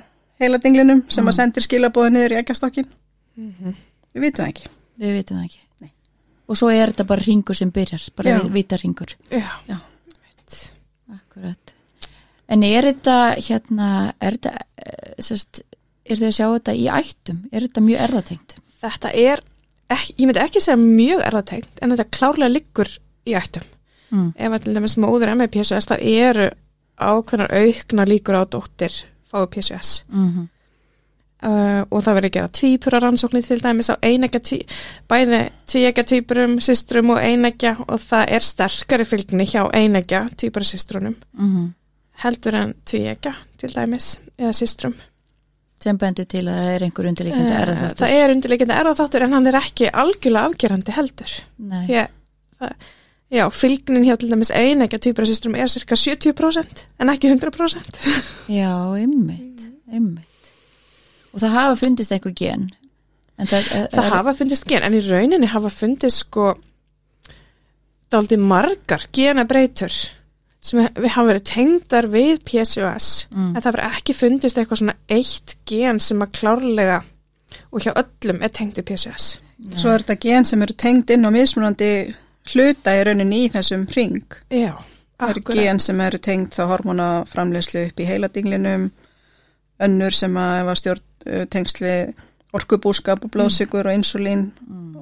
heiladinglinum 0.42 1.04
sem 1.10 1.26
að 1.26 1.34
sendir 1.34 1.64
skilabóðin 1.64 2.14
niður 2.14 2.32
í 2.36 2.44
eggjastokkin. 2.44 2.86
Við 3.38 4.22
vitum 4.22 4.44
það 4.44 4.50
ekki. 4.52 4.68
Við 5.00 5.14
vitum 5.18 5.38
það 5.38 5.46
ekki 5.46 5.60
Nei. 5.82 5.92
Og 6.48 6.60
svo 6.60 6.70
er 6.72 6.94
þetta 6.94 7.08
bara 7.10 7.26
ringur 7.26 7.58
sem 7.58 7.72
byrjar 7.76 8.06
bara 8.16 8.38
vita 8.54 8.80
ringur. 8.80 9.16
Akkurat 11.18 11.74
En 12.48 12.64
er 12.64 12.88
þetta 12.88 13.18
hérna 13.44 13.88
er 14.24 14.38
þetta 14.38 14.54
eh, 14.80 15.18
sest, 15.20 15.62
er 16.08 16.16
þið 16.16 16.30
að 16.30 16.38
sjá 16.38 16.46
þetta 16.46 16.76
í 16.80 16.86
ættum 16.88 17.42
er 17.52 17.66
þetta 17.66 17.84
mjög 17.84 18.04
erðatengt 18.06 18.56
Þetta 18.78 19.12
er, 19.18 19.42
ekki, 19.94 20.16
ég 20.22 20.30
myndi 20.30 20.44
ekki 20.44 20.62
segja 20.62 20.78
mjög 20.82 21.24
erðatengt, 21.28 21.80
en 21.82 21.94
þetta 21.94 22.06
klárlega 22.14 22.54
liggur 22.54 22.92
í 23.28 23.36
ættum. 23.38 23.66
mm. 24.12 24.28
Ef 24.38 24.54
móður 25.02 25.34
með 25.40 25.52
PSOS, 25.56 25.90
það 25.90 26.06
eru 26.12 26.50
ákveðnar 26.98 27.56
aukna 27.58 28.06
líkur 28.08 28.38
á 28.38 28.44
dóttir 28.46 29.02
fái 29.28 29.48
PSOS. 29.56 30.04
Mm 30.10 30.30
Uh, 31.38 31.84
og 31.94 32.02
það 32.02 32.16
verður 32.18 32.30
að 32.32 32.34
gera 32.34 32.54
tvípura 32.58 33.00
rannsóknir 33.04 33.44
til 33.46 33.60
dæmis 33.62 33.92
á 33.94 33.96
einægja 34.02 34.40
tví, 34.42 34.58
bæði 35.06 35.42
tvíægja 35.70 36.04
tvípurum, 36.10 36.56
systrum 36.66 37.12
og 37.14 37.20
einægja 37.22 37.76
og 37.86 38.00
það 38.02 38.32
er 38.34 38.46
sterkari 38.48 39.06
fylgni 39.06 39.46
hjá 39.46 39.68
einægja 39.70 40.24
tvípura 40.34 40.66
systrunum 40.66 41.14
Mm 41.38 41.68
heldur 42.24 42.58
en 42.58 42.74
tvíægja 42.86 43.34
til 43.60 43.74
dæmis 43.76 44.18
eða 44.38 44.54
systrum. 44.54 44.96
sem 45.78 45.98
bendir 45.98 46.26
til 46.26 46.48
að 46.50 46.56
það 46.58 46.72
er 46.74 46.84
einhver 46.88 47.08
undirleikandi 47.12 47.52
Eh, 47.54 47.60
erðaþáttur 47.62 48.00
það 48.00 48.14
er 48.18 48.32
undirleikandi 48.34 48.74
erðaþáttur 48.74 49.26
en 49.26 49.34
hann 49.38 49.48
er 49.48 49.58
ekki 49.60 49.90
algjörlega 49.94 50.50
afgerandi 50.50 50.96
heldur. 50.96 51.34
Að 51.70 52.08
það, 52.58 52.88
já, 53.38 53.44
fylgnin 53.54 54.08
hjá 54.08 54.16
til 54.18 54.32
dæmis 54.32 54.50
einægja 54.50 54.98
tvípura 54.98 55.30
systrum 55.30 55.56
er 55.56 55.70
cirka 55.70 55.96
70% 55.96 56.82
en 56.98 57.14
ekki 57.14 57.30
100%. 57.30 58.02
Já, 58.50 58.74
ymmit, 59.04 59.70
ymmit 59.94 60.37
og 61.38 61.44
það 61.44 61.54
hafa 61.54 61.76
fundist 61.84 62.12
einhver 62.16 62.34
gen. 62.40 62.68
En 63.38 63.46
það, 63.46 63.68
er, 63.78 63.88
Það 63.94 64.08
hafa 64.16 64.34
fundist 64.34 64.66
gen, 64.66 64.82
en 64.88 64.96
í 64.98 65.02
rauninni 65.06 65.48
hafa 65.54 65.70
fundist 65.70 66.24
sko 66.26 66.56
dálítið 68.12 68.40
margar 68.50 69.04
genabreitur 69.14 69.94
sem 70.68 70.80
við 70.98 71.12
hafa 71.14 71.28
verið 71.30 71.44
tengdar 71.48 72.08
við 72.12 72.40
PCOS 72.48 73.10
Mm. 73.32 73.52
en 73.56 73.62
það 73.62 73.76
verið 73.76 73.98
ekki 74.00 74.14
fundist 74.18 74.58
eitthvað 74.58 74.80
svona 74.82 74.96
eitt 75.14 75.56
gen 75.70 76.00
sem 76.04 76.22
að 76.26 76.32
klárlega 76.40 77.02
og 77.72 77.84
hjá 77.84 77.92
öllum 77.94 78.42
er 78.44 78.50
tengt 78.50 78.80
við 78.80 78.88
PCOS 78.90 79.28
Svo 79.78 79.90
er 79.94 80.04
þetta 80.04 80.20
gen 80.22 80.46
sem 80.46 80.62
eru 80.62 80.74
tengd 80.78 81.10
inn 81.14 81.26
á 81.26 81.32
mismunandi 81.34 81.92
hluta 82.54 82.94
í 82.94 83.04
rauninni 83.04 83.40
í 83.48 83.50
þessum 83.52 83.88
ring. 83.96 84.20
Já, 84.54 84.76
Það 85.20 85.30
eru 85.34 85.42
gen 85.58 85.80
sem 85.82 86.02
eru 86.06 86.20
tengd 86.22 86.52
þá 86.54 86.62
hormonaframleyslu 86.70 87.88
upp 87.88 88.00
í 88.00 88.06
heiladinglinum, 88.06 88.92
önnur 89.84 90.16
sem 90.16 90.38
að 90.42 90.56
hefa 90.62 90.76
stjórn 90.82 91.04
uh, 91.28 91.46
tengst 91.54 91.82
við 91.84 92.14
orkubúskap 92.58 93.26
og 93.28 93.32
blóðsikur 93.34 93.90
og 93.90 93.98
insulín 93.98 94.48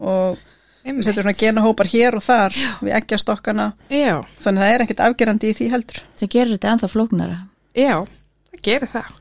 og 0.02 0.40
við 0.86 1.02
setjum 1.08 1.24
svona 1.26 1.38
genahópar 1.40 1.88
hér 1.90 2.18
og 2.20 2.24
þar 2.26 2.54
við 2.84 2.94
eggjastokkana, 3.00 3.72
Já, 3.90 4.20
þannig 4.44 4.62
að 4.62 4.66
það 4.68 4.74
er 4.76 4.84
ekkert 4.86 5.04
afgerandi 5.06 5.50
í 5.50 5.56
því 5.58 5.70
heldur. 5.74 6.02
sem 6.20 6.30
gerir 6.30 6.52
þetta 6.58 6.74
ennþá 6.76 6.90
flóknara. 6.92 7.38
Já, 7.78 7.96
það 8.52 8.62
gerir 8.68 8.92
það. 8.94 9.14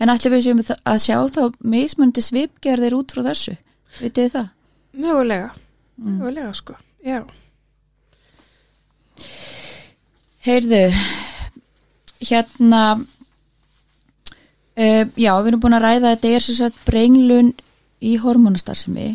En 0.00 0.10
allir 0.10 0.32
við 0.34 0.42
séum 0.46 0.62
að 0.64 0.98
sjá 1.04 1.16
þá 1.34 1.42
mismundi 1.74 2.22
svipgerðir 2.24 2.96
út 2.98 3.14
frá 3.14 3.22
þessu? 3.28 3.54
Vitið 4.00 4.32
það? 4.34 4.48
Mögulega, 5.04 5.50
mögulega 5.98 6.52
sko. 6.54 6.74
Já, 7.04 7.20
Heyrðu, 10.44 10.80
hérna, 12.28 12.80
uh, 14.78 15.04
já, 15.16 15.32
við 15.42 15.48
erum 15.52 15.60
búin 15.64 15.76
að 15.78 15.84
ræða 15.86 16.08
að 16.10 16.14
þetta 16.16 16.32
er 16.38 16.44
svo 16.46 16.54
satt 16.58 16.80
brenglun 16.86 17.52
í 18.04 18.16
hormonastarfsemi 18.22 19.08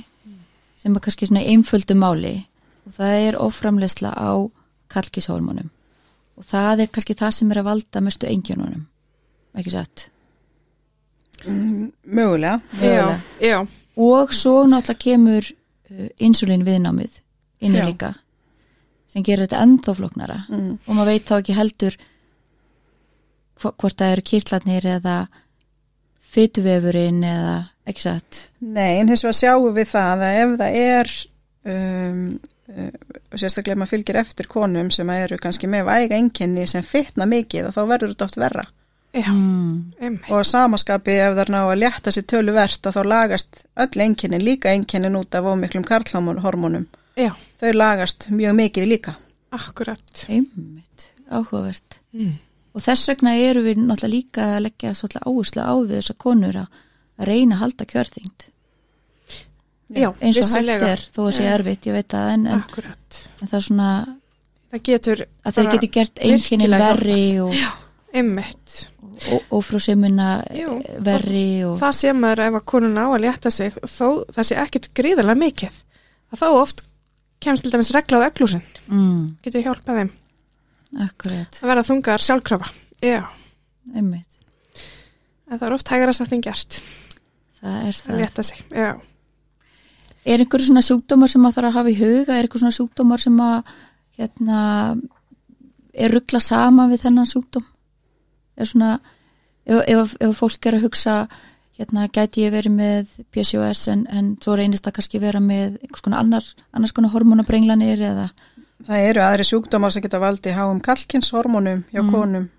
sem 0.79 0.95
er 0.95 1.03
kannski 1.03 1.27
svona 1.27 1.43
einföldu 1.43 1.95
máli 1.99 2.35
og 2.87 2.93
það 2.95 3.17
er 3.27 3.37
oframleysla 3.43 4.13
á 4.15 4.31
kalkishormonum 4.89 5.69
og 6.39 6.45
það 6.47 6.85
er 6.85 6.91
kannski 6.95 7.13
það 7.19 7.33
sem 7.35 7.51
er 7.51 7.59
að 7.61 7.67
valda 7.67 8.01
mestu 8.01 8.27
engjónunum, 8.29 8.85
ekki 9.59 9.73
satt? 9.75 10.07
Mögulega. 12.03 12.59
já, 12.81 13.19
já 13.39 13.67
Og 13.99 14.31
svo 14.33 14.63
náttúrulega 14.67 14.99
kemur 15.03 15.43
uh, 15.91 16.07
insulín 16.23 16.63
viðnámið 16.63 17.19
inn 17.59 17.75
í 17.75 17.81
líka 17.83 18.13
sem 19.09 19.23
gerir 19.25 19.43
þetta 19.47 19.61
ennþá 19.65 19.95
flóknara 19.97 20.37
Mm. 20.49 20.77
og 20.87 20.95
maður 20.95 21.09
veit 21.11 21.25
þá 21.27 21.33
ekki 21.39 21.55
heldur 21.57 21.95
hva- 23.59 23.73
hvort 23.75 23.97
það 23.99 24.11
eru 24.13 24.21
kirtlarnir 24.31 24.85
eða 24.95 25.15
fytuvefurinn 26.29 27.23
eða 27.25 27.57
ekki 27.89 28.05
satt? 28.05 28.45
Nei, 28.61 28.99
en 28.99 29.11
hins 29.11 29.25
vegar 29.25 29.37
sjáum 29.39 29.75
við 29.75 29.91
það 29.91 30.25
að 30.25 30.39
ef 30.43 30.55
það 30.61 30.79
er 30.83 31.13
um, 31.73 32.25
uh, 32.73 32.89
sérstaklega 33.33 33.75
ef 33.75 33.81
maður 33.81 33.93
fylgir 33.95 34.19
eftir 34.21 34.49
konum 34.51 34.91
sem 34.93 35.09
eru 35.15 35.39
kannski 35.41 35.69
með 35.71 35.87
væga 35.89 36.19
einkenni 36.19 36.67
sem 36.69 36.85
fitna 36.85 37.29
mikið 37.29 37.71
þá 37.75 37.81
verður 37.85 38.13
þetta 38.13 38.29
oft 38.29 38.39
verra. 38.41 38.65
Já, 39.09 39.31
mm. 39.33 39.93
einmitt. 40.01 40.27
Og 40.29 40.45
samaskapi 40.45 41.15
ef 41.17 41.33
það 41.33 41.43
er 41.43 41.51
ná 41.55 41.59
að 41.63 41.79
létta 41.81 42.13
sér 42.13 42.27
töluvert 42.29 42.85
að 42.85 42.99
þá 42.99 43.01
lagast 43.09 43.63
öll 43.81 44.03
einkenni 44.05 44.41
líka 44.43 44.73
einkennin 44.73 45.17
út 45.17 45.33
af 45.33 45.47
ómiklum 45.49 45.85
karlhormónum. 45.87 46.85
Já, 47.17 47.33
þau 47.59 47.71
lagast 47.73 48.29
mjög 48.29 48.53
mikið 48.59 48.85
líka. 48.91 49.15
Akkurat. 49.55 50.05
Einmitt, 50.29 51.09
áhugavert. 51.25 51.97
Mm. 52.13 52.37
Og 52.79 52.85
þess 52.85 53.09
vegna 53.11 53.35
eru 53.43 53.65
við 53.65 53.81
náttúrulega 53.83 54.13
líka 54.13 54.45
að 54.55 54.63
leggja 54.69 54.93
svolítið 54.95 55.25
áherslu 55.27 55.65
á 55.67 55.73
við 55.83 55.97
þessar 55.97 56.17
konur 56.23 56.61
að 56.63 56.79
að 57.19 57.27
reyna 57.29 57.57
að 57.57 57.63
halda 57.65 57.87
kjörþyngd. 57.89 58.47
Já, 59.89 60.09
eins 60.21 60.37
og 60.37 60.51
hægt 60.53 60.85
er 60.85 61.03
þó 61.09 61.19
að 61.25 61.35
sé 61.39 61.45
erfitt, 61.49 61.87
ég 61.89 61.95
veit 61.97 62.13
það 62.13 62.31
en, 62.35 62.47
en, 62.53 62.63
en 63.41 63.49
það 63.49 63.59
er 63.59 63.67
svona 63.67 63.91
Það 64.69 64.81
getur 64.85 65.21
að 65.25 65.55
bara 65.55 65.71
getur 65.73 65.89
gert 65.95 66.19
virkilega 66.21 66.79
verri 66.83 67.21
og, 67.41 67.55
og, 69.33 69.47
og 69.57 69.63
Jú, 70.53 70.75
verri 71.07 71.47
og, 71.65 71.79
Það 71.81 71.95
sé 71.97 72.13
maður 72.13 72.43
ef 72.45 72.59
að 72.59 72.67
konun 72.69 73.01
á 73.01 73.05
að 73.09 73.23
létta 73.23 73.51
sig 73.53 73.79
þó 73.81 74.29
það 74.29 74.45
sé 74.45 74.59
ekkit 74.61 74.91
gríðarlega 74.93 75.41
mikið. 75.41 75.79
Að 76.29 76.43
þá 76.43 76.47
oft 76.51 76.85
kemst 77.41 77.65
til 77.65 77.73
dæmis 77.73 77.89
regla 77.95 78.21
á 78.21 78.27
eglúsin 78.29 78.61
mm, 78.91 79.21
getur 79.41 79.65
hjálpað 79.65 80.03
þeim 80.03 80.13
akkurat, 80.97 81.59
að 81.61 81.71
vera 81.71 81.85
þungar 81.85 82.25
sjálfkrafa. 82.25 82.71
Já, 83.05 83.21
einmitt. 83.93 84.39
En 85.49 85.57
það 85.57 85.67
er 85.69 85.75
oft 85.77 85.93
hægara 85.93 86.15
sagt 86.15 86.33
en 86.35 86.43
gert. 86.45 86.81
Það 87.59 87.77
er 87.79 87.93
að 87.93 88.01
það. 88.05 88.19
Létta 88.21 88.45
sig 88.45 88.59
Já, 88.71 88.89
er 90.25 90.43
einhverju 90.43 90.69
svona 90.69 90.83
sjúkdómar 90.85 91.31
sem 91.31 91.41
maður 91.43 91.57
þarf 91.59 91.69
að 91.69 91.77
hafa 91.79 91.91
í 91.91 91.99
huga? 91.99 92.35
Er 92.35 92.45
einhverju 92.45 92.63
svona 92.63 92.77
sjúkdómar 92.77 93.23
sem 93.23 93.39
að 93.43 93.73
hérna 94.19 94.59
er 95.93 96.13
ruggla 96.13 96.41
sama 96.43 96.87
við 96.91 97.05
þennan 97.05 97.29
sjúkdóm? 97.29 97.65
Er 98.59 98.69
svona 98.69 98.91
ef, 99.65 99.79
ef, 99.85 100.17
ef 100.19 100.35
fólk 100.37 100.69
er 100.69 100.77
að 100.77 100.85
hugsa 100.87 101.15
hérna 101.79 102.09
gæti 102.11 102.43
ég 102.43 102.53
verið 102.53 102.75
með 102.75 103.11
PCOS 103.31 103.85
en, 103.93 104.05
en 104.11 104.33
svo 104.43 104.57
reynist 104.59 104.85
það 104.85 104.97
kannski 104.97 105.21
vera 105.23 105.39
með 105.43 105.77
einhvers 105.79 106.03
konar 106.03 106.23
annars, 106.23 106.49
annars 106.75 106.93
konar 106.95 107.13
hormonabrenglanir 107.13 108.03
eða 108.09 108.27
það 108.87 109.07
eru 109.09 109.21
aðri 109.25 109.43
sjúkdómar 109.49 109.91
sem 109.91 110.01
geta 110.05 110.19
valdi 110.21 110.53
háum 110.55 110.79
kalkinshormónum 110.81 111.83
hjá 111.91 112.01
Mm. 112.03 112.11
konum 112.13 112.49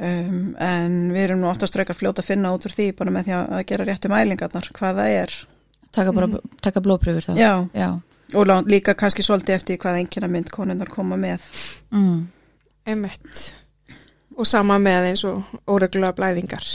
um, 0.00 0.56
en 0.60 0.98
við 1.14 1.22
erum 1.24 1.40
nú 1.42 1.48
oftast 1.50 1.76
reykar 1.78 1.96
fljóta 1.98 2.22
að 2.22 2.28
finna 2.32 2.52
út 2.54 2.66
úr 2.68 2.74
því 2.74 2.90
bara 2.98 3.10
með 3.14 3.28
því 3.30 3.36
að 3.38 3.64
gera 3.70 3.86
réttu 3.88 4.10
mælingarnar 4.12 4.68
hvað 4.76 5.00
það 5.00 5.14
er 5.22 5.34
taka, 5.92 6.12
bara, 6.12 6.28
taka 6.62 6.82
blóðpröfur 6.84 7.24
þá 7.28 7.32
Já, 7.40 7.52
já. 7.74 7.88
og 8.34 8.46
lá- 8.46 8.64
líka 8.68 8.94
kannski 8.94 9.22
svolítið 9.24 9.54
eftir 9.56 9.78
hvað 9.80 9.98
einhverja 10.02 10.28
mynd 10.30 10.50
konunnar 10.50 10.88
koma 10.92 11.16
með. 11.16 11.40
Mm. 11.90 12.26
Einmitt. 12.86 13.54
Og 14.38 14.46
sama 14.46 14.76
með 14.78 15.08
eins 15.10 15.24
og 15.24 15.42
óreglulega 15.66 16.14
blæðingar. 16.14 16.66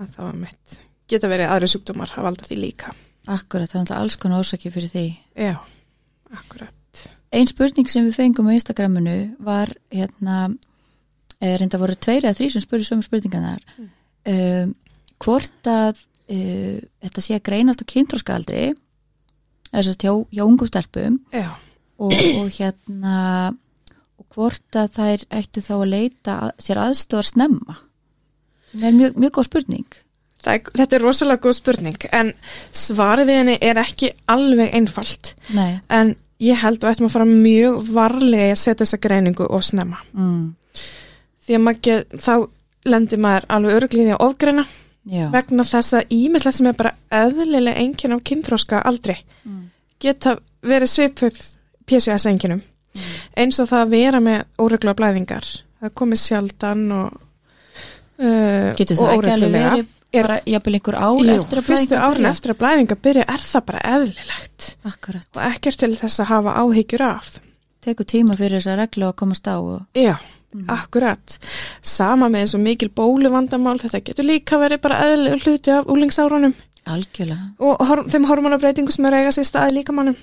Að 0.00 0.08
það 0.16 0.24
var 0.24 0.34
mitt. 0.40 0.78
Geta 1.08 1.28
verið 1.30 1.48
aðri 1.52 1.68
sjúkdómar 1.70 2.10
að 2.16 2.26
valda 2.26 2.48
því 2.48 2.56
líka. 2.64 2.92
akkurat, 3.28 3.68
það 3.68 3.76
er 3.76 3.84
náttúrulega 3.84 4.00
alls 4.00 4.16
konar 4.16 4.38
orsaki 4.40 4.70
fyrir 4.72 4.88
því 4.88 5.04
Já, 5.36 5.54
akkurat. 6.32 6.74
Ein 7.34 7.48
spurning 7.50 7.88
sem 7.90 8.06
við 8.06 8.16
fengum 8.16 8.48
á 8.48 8.56
Instagraminu 8.56 9.18
var 9.44 9.72
hérna 9.92 10.48
er 11.38 11.60
reynda 11.60 11.80
voru 11.80 11.94
tveir 11.94 12.24
eða 12.24 12.36
þrý 12.38 12.50
sem 12.54 12.64
spurði 12.64 12.88
sömu 12.88 13.06
spurninganar 13.06 13.62
um, 13.78 14.74
hvort 15.22 15.70
að 15.70 16.00
uh, 16.00 16.78
þetta 17.04 17.24
sé 17.24 17.36
að 17.36 17.44
greinast 17.50 17.84
á 17.84 17.90
kynþróskaaldri 17.92 18.64
þess 19.68 19.92
að 19.92 20.06
hjá, 20.06 20.12
hjá 20.34 20.44
ungum 20.46 20.70
stelpum 20.70 21.20
og, 21.98 22.14
og 22.14 22.50
hérna 22.56 23.16
og 24.18 24.26
hvort 24.34 24.78
að 24.78 24.92
þær 24.96 25.24
ættu 25.38 25.62
þá 25.62 25.74
að 25.78 25.88
leita 25.92 26.36
að, 26.48 26.52
sér 26.62 26.80
aðstofar 26.82 27.28
snemma. 27.28 27.78
Sem 28.72 28.84
er 28.84 28.96
mjög, 28.96 29.18
mjög 29.20 29.34
góð 29.36 29.48
spurning. 29.48 29.98
Er, 30.48 30.62
þetta 30.62 30.96
er 30.96 31.02
rosalega 31.04 31.42
góð 31.44 31.56
spurning 31.58 32.08
en 32.14 32.32
svarið 32.74 33.30
við 33.30 33.38
henni 33.40 33.56
er 33.68 33.80
ekki 33.82 34.10
alveg 34.30 34.74
einfalt. 34.74 35.34
Nei, 35.54 35.78
En 35.92 36.16
ég 36.42 36.60
held 36.62 36.78
að 36.78 36.86
við 36.86 36.94
ættum 36.94 37.08
að 37.08 37.14
fara 37.16 37.28
mjög 37.30 37.78
varlega 37.94 38.52
að 38.52 38.60
setja 38.62 38.84
þessa 38.84 39.00
greiningu 39.02 39.48
og 39.48 39.64
snemma. 39.66 40.02
mm, 40.12 40.54
Því 41.48 41.56
að 41.56 41.64
maður 41.64 42.04
þá 42.20 42.34
lendir 42.88 43.20
maður 43.24 43.46
alveg 43.56 43.78
örglíði 43.78 44.16
á 44.16 44.18
ofgreina 44.22 44.64
já. 45.08 45.28
vegna 45.32 45.64
þess 45.64 45.96
að 45.98 46.12
ímislegt 46.14 46.58
sem 46.58 46.68
er 46.70 46.76
bara 46.78 46.94
eðlilega 47.10 47.80
enginn 47.82 48.14
á 48.14 48.18
kynþróska 48.20 48.82
aldrei 48.84 49.16
mm, 49.44 49.62
geta 50.00 50.36
verið 50.62 50.92
svipuð 50.92 51.38
PCS 51.88 52.28
enginum 52.30 52.62
eins 53.38 53.58
og 53.62 53.68
það 53.70 53.84
að 53.84 53.94
vera 53.94 54.20
með 54.22 54.44
óregla 54.60 54.94
blæðingar. 54.98 55.46
Það 55.78 55.94
komið 56.00 56.20
sjaldan 56.22 56.84
og 56.94 57.18
uh, 58.18 58.74
Getur 58.78 58.98
og 58.98 59.04
það 59.04 59.14
ekki 59.14 59.34
alveg 59.36 59.54
verið 59.54 59.86
Er- 60.12 60.40
jafnvel 60.48 60.78
einhver 60.78 60.96
ár 60.96 61.18
Jú, 61.20 61.34
eftir 61.34 61.58
að 61.60 61.66
fyrstu 61.66 61.88
blæðingar 61.92 62.06
árin 62.08 62.22
byrja? 62.22 62.30
eftir 62.30 62.52
að 62.54 62.58
blæðinga 62.62 62.96
byrja 63.04 63.24
er 63.28 63.42
það 63.44 63.64
bara 63.68 63.82
eðlilegt. 63.92 64.68
Akkurat, 64.88 65.28
og 65.36 65.42
ekkert 65.50 65.78
til 65.82 65.90
þess 65.96 66.22
að 66.22 66.30
hafa 66.32 66.54
áhyggjur 66.62 67.04
af. 67.04 67.28
Tekur 67.84 68.08
tíma 68.08 68.36
fyrir 68.38 68.56
þess 68.58 68.72
að 68.72 68.80
reglu 68.80 69.08
að 69.08 69.18
komast 69.20 69.46
á 69.46 69.56
og 69.60 69.82
já, 69.94 70.16
akkurat. 70.72 71.36
Sama 71.82 72.30
með 72.32 72.46
eins 72.46 72.54
og 72.56 72.64
mikil 72.64 72.88
bóluvandamál 72.88 73.76
þetta 73.82 74.00
getur 74.06 74.24
líka 74.24 74.58
verið 74.58 74.80
bara 74.80 75.02
eðlileg 75.04 75.44
hluti 75.44 75.76
af 75.76 75.92
úlingsárunum 75.92 76.56
algjörlega, 76.88 77.52
og 77.60 77.84
hor 77.84 78.02
þeim 78.08 78.26
hormonabreitingu 78.30 78.94
sem 78.94 79.06
er 79.08 79.16
að 79.16 79.24
eiga 79.26 79.36
sér 79.36 79.46
staði 79.48 79.76
líkamannum 79.76 80.16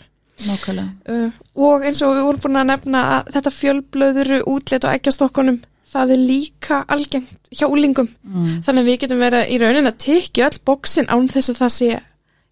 nákvæmlega. 0.45 0.89
Uh, 1.07 1.29
og 1.67 1.85
eins 1.85 2.01
og 2.03 2.15
við 2.15 2.25
vorum 2.27 2.41
búin 2.43 2.59
að 2.59 2.69
nefna 2.73 3.03
að 3.13 3.29
þetta 3.37 3.53
fjölblöðuru 3.55 4.39
útlit 4.51 4.87
og 4.87 4.95
eggjastokkunum 4.97 5.61
það 5.91 6.15
er 6.15 6.25
líka 6.31 6.81
algengt 6.91 7.53
hjá 7.53 7.67
úlingum 7.67 8.09
mm. 8.09 8.57
þannig 8.65 8.81
að 8.81 8.89
við 8.89 8.99
getum 9.03 9.23
verið 9.23 9.53
í 9.53 9.61
raunin 9.61 9.91
að 9.91 10.01
tekja 10.05 10.49
öll 10.49 10.59
bóksin 10.67 11.11
án 11.11 11.29
þess 11.31 11.53
að 11.53 11.61
það 11.61 11.73
sé 11.77 12.01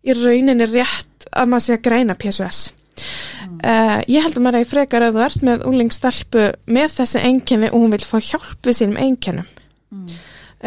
í 0.03 0.15
rauninni 0.19 0.69
rétt 0.69 1.27
að 1.31 1.51
maður 1.51 1.65
sé 1.65 1.77
að 1.77 1.85
greina 1.87 2.17
PSOS 2.19 2.63
uh, 3.63 3.99
ég 4.09 4.23
held 4.23 4.37
að 4.37 4.45
maður 4.45 4.59
er 4.59 4.69
frekar 4.69 5.05
að 5.05 5.17
þú 5.17 5.23
ert 5.25 5.45
með 5.47 5.65
úlingstelpu 5.69 6.45
með 6.75 6.95
þessi 6.97 7.23
einkenni 7.29 7.71
og 7.71 7.83
hún 7.83 7.95
vil 7.95 8.03
fá 8.05 8.17
hjálp 8.21 8.69
við 8.69 8.79
sínum 8.79 9.01
einkennum. 9.01 9.49
Mm. 9.93 10.13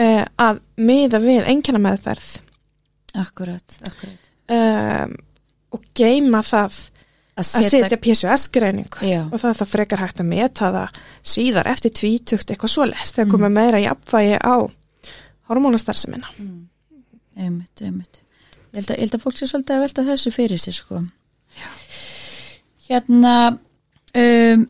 uh, 0.02 0.24
að 0.48 0.61
miða 0.79 1.22
við 1.22 1.48
einkennameðferð. 1.52 2.29
Akkurat, 3.16 3.79
akkurat. 3.88 4.31
Um, 4.52 5.16
og 5.74 5.87
geima 5.96 6.42
það 6.46 6.76
að 7.37 7.68
setja 7.68 7.99
PSOS-greiningu 8.01 9.05
Já, 9.05 9.20
og 9.27 9.37
það 9.40 9.51
er 9.51 9.59
það 9.61 9.72
frekar 9.72 10.03
hægt 10.03 10.22
að 10.22 10.31
meta 10.31 10.70
það 10.75 11.01
síðar 11.35 11.70
eftir 11.72 11.94
tvítugt 12.01 12.53
eitthvað 12.53 12.72
svo 12.72 12.87
lest 12.88 13.18
þegar 13.18 13.33
komið 13.35 13.55
meira 13.59 13.83
jafnvægi 13.83 14.38
á 14.40 14.57
hormónastarsemina. 15.51 16.33
einmitt, 17.37 17.83
einmitt. 17.83 18.22
Ég 18.72 18.81
held 18.81 18.92
að, 18.92 19.18
að 19.18 19.22
fólk 19.22 19.38
sé 19.38 19.49
svolítið 19.51 19.77
að 19.77 19.85
velta 19.85 20.07
þessu 20.09 20.33
fyrir 20.35 20.61
sér 20.61 20.77
sko. 20.77 21.03
Já. 21.57 21.68
Hérna 22.88 23.35
um, 24.16 24.66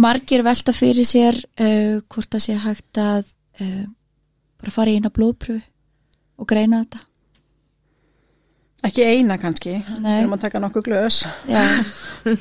margir 0.00 0.44
velta 0.46 0.74
fyrir 0.76 1.08
sér 1.08 1.36
uh, 1.36 2.00
hvort 2.08 2.30
það 2.36 2.46
sé 2.46 2.56
hægt 2.60 3.00
að 3.00 3.28
uh, 3.60 3.84
bara 4.60 4.74
fara 4.74 4.92
í 4.92 5.00
eina 5.00 5.12
blóðpröfu 5.12 5.60
og 6.40 6.48
greina 6.48 6.84
þetta 6.84 7.04
Ekki 8.88 9.04
eina 9.04 9.36
kannski, 9.40 9.74
við 10.00 10.10
erum 10.22 10.34
að 10.38 10.44
taka 10.46 10.60
nokkuð 10.64 10.86
glös. 10.88 11.22
já, 11.48 11.64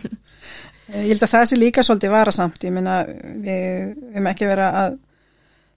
Eh, 0.90 1.04
Ég 1.06 1.12
held 1.14 1.22
að 1.22 1.30
það 1.36 1.44
sé 1.46 1.58
líka 1.60 1.84
svolítið 1.86 2.10
varasamt, 2.16 2.64
ég 2.66 2.72
minna 2.74 2.94
við 3.06 3.92
erum 4.16 4.30
ekki 4.32 4.48
vera 4.50 4.70
að 4.80 4.96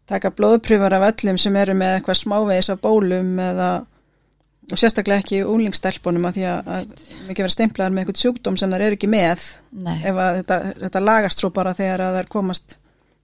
taka 0.09 0.31
blóðpröfur 0.33 0.95
af 0.97 1.05
öllum 1.11 1.37
sem 1.41 1.57
eru 1.61 1.75
með 1.77 1.99
eitthvað 1.99 2.17
smávegis 2.23 2.71
af 2.73 2.81
bólum 2.81 3.35
eða 3.45 3.67
og 4.73 4.81
sérstaklega 4.81 5.21
ekki 5.21 5.43
úlingstelpunum 5.45 6.25
að 6.31 6.39
því 6.39 6.47
að, 6.49 6.71
að 6.79 6.87
við 6.95 7.35
ekki 7.35 7.45
vera 7.45 7.55
stemplaðar 7.59 7.93
með 7.93 8.05
eitthvað 8.07 8.23
sjúkdóm 8.23 8.57
sem 8.63 8.73
þær 8.73 8.87
eru 8.87 8.97
ekki 8.97 9.11
með. 9.13 9.45
Nei. 9.85 9.99
Ef 10.01 10.23
að 10.25 10.39
þetta, 10.41 10.59
þetta 10.87 11.05
lagast 11.05 11.45
svo 11.45 11.51
bara 11.61 11.75
þegar 11.77 12.05
að 12.07 12.17
þær 12.23 12.31
komast 12.39 12.77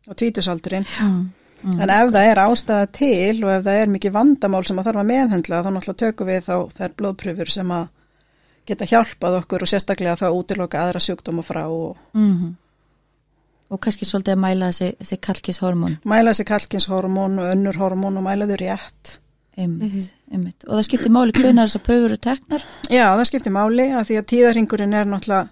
á 0.05 0.13
tvítusaldurinn 0.13 0.85
mm, 1.09 1.25
mm, 1.63 1.81
en 1.81 1.93
ef 1.95 2.13
það 2.15 2.31
er 2.31 2.43
ástæða 2.45 2.89
til 2.99 3.45
og 3.45 3.53
ef 3.55 3.67
það 3.67 3.81
er 3.83 3.93
mikið 3.95 4.17
vandamál 4.17 4.65
sem 4.67 4.81
að 4.81 4.91
þarf 4.91 5.03
að 5.03 5.11
meðhendla 5.13 5.63
þá 5.65 5.71
náttúrulega 5.75 6.03
tökum 6.05 6.31
við 6.31 6.47
þá 6.49 6.55
þær 6.79 6.97
blóðpröfur 7.01 7.53
sem 7.55 7.75
að 7.79 7.87
geta 8.69 8.89
hjálpað 8.89 9.39
okkur 9.43 9.65
og 9.65 9.71
sérstaklega 9.73 10.19
þá 10.21 10.29
útiloka 10.31 10.81
aðra 10.83 11.03
sjúkdóma 11.03 11.47
frá 11.47 11.65
og 11.67 11.97
mm 12.15 12.57
Og 13.69 13.77
kannski 13.85 14.07
svolítið 14.09 14.33
að 14.33 14.41
mæla 14.41 14.69
þessi, 14.73 15.17
kalkishormón 15.21 15.99
mæla 16.09 16.33
þessi 16.33 16.45
kalkinshormón 16.49 17.35
og 17.43 17.51
önnur 17.53 17.77
hormón 17.77 18.17
og 18.17 18.25
mæla 18.25 18.47
þau 18.49 18.57
rétt. 18.63 19.19
einmitt, 19.59 20.15
einmitt. 20.33 20.65
Og 20.69 20.79
það 20.79 20.87
skiptir 20.87 21.13
máli 21.13 21.35
hvenar 21.37 21.69
þessar 21.69 21.85
pröfur 21.85 22.13
eru 22.13 22.17
teknar? 22.23 22.65
Já, 22.89 23.05
það 23.11 23.25
skiptir 23.29 23.53
máli 23.53 23.89
að 23.91 24.07
því 24.09 24.19
að 24.21 24.29
tíðarhingurinn 24.33 24.95
er 24.95 25.11
náttúrulega 25.11 25.49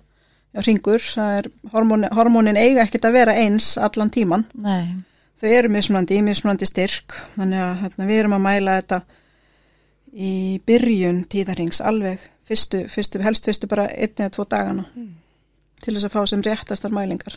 já, 0.55 0.61
hringur, 0.63 1.03
það 1.03 1.39
er 1.41 1.51
hormónin, 1.75 2.15
hormónin 2.17 2.61
eiga 2.61 2.87
ekkert 2.87 3.09
að 3.09 3.19
vera 3.19 3.37
eins 3.43 3.75
allan 3.77 4.13
tíman. 4.15 4.47
Nei, 4.55 4.95
Þau 5.37 5.51
eru 5.53 5.69
mismunandi, 5.69 6.17
í 6.17 6.25
mismunandi 6.25 6.67
styrk, 6.69 7.13
þannig 7.37 7.61
að 7.61 7.75
hérna, 7.83 8.07
við 8.09 8.21
erum 8.23 8.37
að 8.39 8.45
mæla 8.47 8.77
þetta 8.81 9.01
í 10.17 10.33
byrjun 10.65 11.19
tíðarhings 11.29 11.83
alveg, 11.85 12.23
fyrstu, 12.49 12.87
fyrstu, 12.89 13.21
helst 13.25 13.45
fyrstu 13.45 13.69
bara 13.69 13.85
einn 13.93 14.17
eða 14.17 14.33
tvo 14.33 14.47
dagana 14.49 14.87
til 15.85 15.93
þess 15.93 16.09
að 16.09 16.15
fá 16.15 16.23
sem 16.31 16.41
réttastar 16.47 16.95
mælingar. 16.95 17.37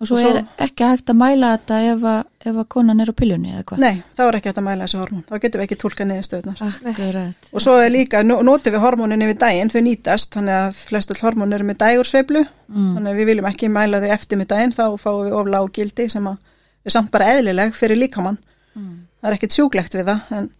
og 0.00 0.08
svo, 0.08 0.16
Og 0.16 0.22
svo- 0.22 0.30
er 0.36 0.46
ekki 0.58 0.84
hægt 0.84 1.10
að 1.12 1.18
mæla 1.20 1.50
þetta 1.58 1.76
ef 1.92 2.00
að, 2.02 2.24
ef 2.44 2.56
að 2.56 2.68
konan 2.68 3.00
er 3.00 3.10
á 3.12 3.14
piljunni 3.14 3.52
eða 3.52 3.64
hvað 3.64 3.78
Nei, 3.78 4.02
þá 4.16 4.22
er 4.24 4.36
ekki 4.38 4.48
hægt 4.48 4.58
að 4.58 4.64
mæla 4.64 4.84
þessi 4.84 4.98
hormón, 4.98 5.24
þá 5.28 5.38
getum 5.44 5.60
við 5.60 5.64
ekki 5.64 5.78
tólka 5.82 6.04
niðurstöðnar. 6.08 7.44
Og 7.52 7.60
svo 7.60 7.76
er 7.78 7.90
líka, 7.90 8.22
notum 8.24 8.72
við 8.72 8.80
hormónin 8.80 9.22
yfir 9.22 9.38
daginn, 9.38 9.70
þau 9.70 9.82
nýtast, 9.84 10.32
þannig 10.34 10.56
að 10.62 10.80
flestull 10.80 11.20
hormón 11.20 11.52
eru 11.52 11.64
með 11.64 11.78
dægursveiflu, 11.84 12.42
mm. 12.68 12.90
þannig 12.96 13.12
að 13.12 13.20
við 13.20 13.26
viljum 13.26 13.50
ekki 13.52 13.68
mæla 13.68 14.00
þau 14.00 14.10
eftir 14.16 14.38
með 14.38 14.48
daginn, 14.48 14.72
þá 14.72 14.84
fáum 14.98 15.22
við 15.28 15.32
of 15.38 15.46
lág 15.46 15.72
gildi 15.72 16.08
sem 16.08 16.26
að 16.26 16.36
er 16.84 16.94
samt 16.94 17.10
bara 17.14 17.30
eðlileg 17.34 17.74
fyrir 17.78 17.96
líkamann. 18.00 18.38
Mm. 18.74 18.94
Það 19.20 19.30
er 19.30 19.36
ekkit 19.38 19.56
sjúklegt 19.58 19.94
við 19.98 20.10
það, 20.12 20.20
en 20.38 20.50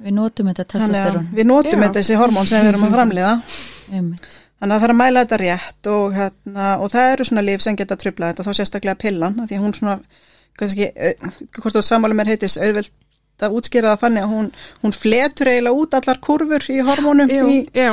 Við 0.00 0.14
notum 0.16 0.48
þetta 0.48 0.64
testosterón 0.64 1.26
við 1.36 1.44
notum 1.44 1.74
Já. 1.76 1.82
þetta 1.84 2.00
þessi 2.00 2.16
hormón 2.16 2.46
sem 2.48 2.62
við 2.64 2.70
erum 2.70 2.84
að 2.86 2.94
framliða. 2.94 3.32
Þannig 3.90 4.24
að 4.60 4.70
það 4.70 4.80
þarf 4.84 4.92
að 4.94 4.98
mæla 5.00 5.20
þetta 5.24 5.38
rétt 5.40 5.88
og, 5.92 6.14
hérna, 6.16 6.64
og 6.84 6.90
það 6.92 7.10
eru 7.14 7.26
svona 7.28 7.42
líf 7.44 7.62
sem 7.64 7.76
geta 7.76 7.96
trubla 8.00 8.30
þetta, 8.30 8.44
þá 8.46 8.56
sérstaklega 8.58 8.98
pillan, 9.00 9.36
af 9.40 9.48
því 9.50 9.58
hún 9.60 9.74
svona, 9.76 9.94
kannski, 10.60 10.88
au- 10.92 11.30
hvort 11.60 11.76
þú 11.78 11.82
samála 11.84 12.16
mér 12.18 12.30
heitis, 12.32 12.56
auðvelt 12.60 12.90
að 13.40 13.54
útskýra 13.56 13.92
það 13.94 14.02
þannig 14.02 14.24
að 14.26 14.32
hún, 14.34 14.50
hún 14.82 14.92
fletur 14.96 15.48
eiginlega 15.52 15.80
út 15.84 15.96
allar 15.96 16.18
kurfur 16.24 16.66
í 16.72 16.76
hormónum 16.84 17.32
Jú, 17.32 17.46
í, 17.48 17.60
já, 17.72 17.92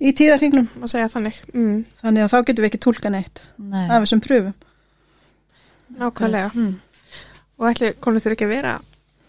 í 0.00 0.12
tíðarhingnum. 0.16 0.68
þannig. 0.88 1.42
Mm, 1.52 1.82
Þannig 2.00 2.24
að 2.24 2.32
þá 2.32 2.38
getum 2.48 2.64
við 2.64 2.70
ekki 2.70 2.80
tólka 2.86 3.12
neitt 3.12 3.42
Nei, 3.60 3.84
af 3.88 4.04
þessum 4.06 4.24
pröfum. 4.24 4.54
Nákvæmlega. 5.98 6.50
Mm. 6.54 6.76
Og 7.58 7.68
ætli 7.72 7.92
konu 8.00 8.22
þurfi 8.22 8.38
ekki 8.38 8.48
að 8.48 8.54
vera 8.56 8.76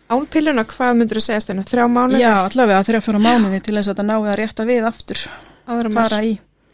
án 0.09 0.25
pilluna, 0.33 0.65
hvað 0.65 0.95
myndur 0.97 1.19
þú 1.19 1.25
segja 1.25 1.43
stennu? 1.43 1.63
Þrjá 1.69 1.85
mánu? 1.93 2.17
Já, 2.17 2.33
allavega 2.41 2.85
þrjá 2.87 3.01
fjóra 3.05 3.21
mánuði 3.21 3.59
til 3.65 3.75
þess 3.75 3.89
að 3.89 3.93
þetta 3.93 4.05
nái 4.07 4.15
að 4.17 4.37
rétta 4.39 4.65
við 4.65 4.87
aftur, 4.89 5.23
Aðra 5.69 5.91
fara 5.93 6.21
í 6.25 6.31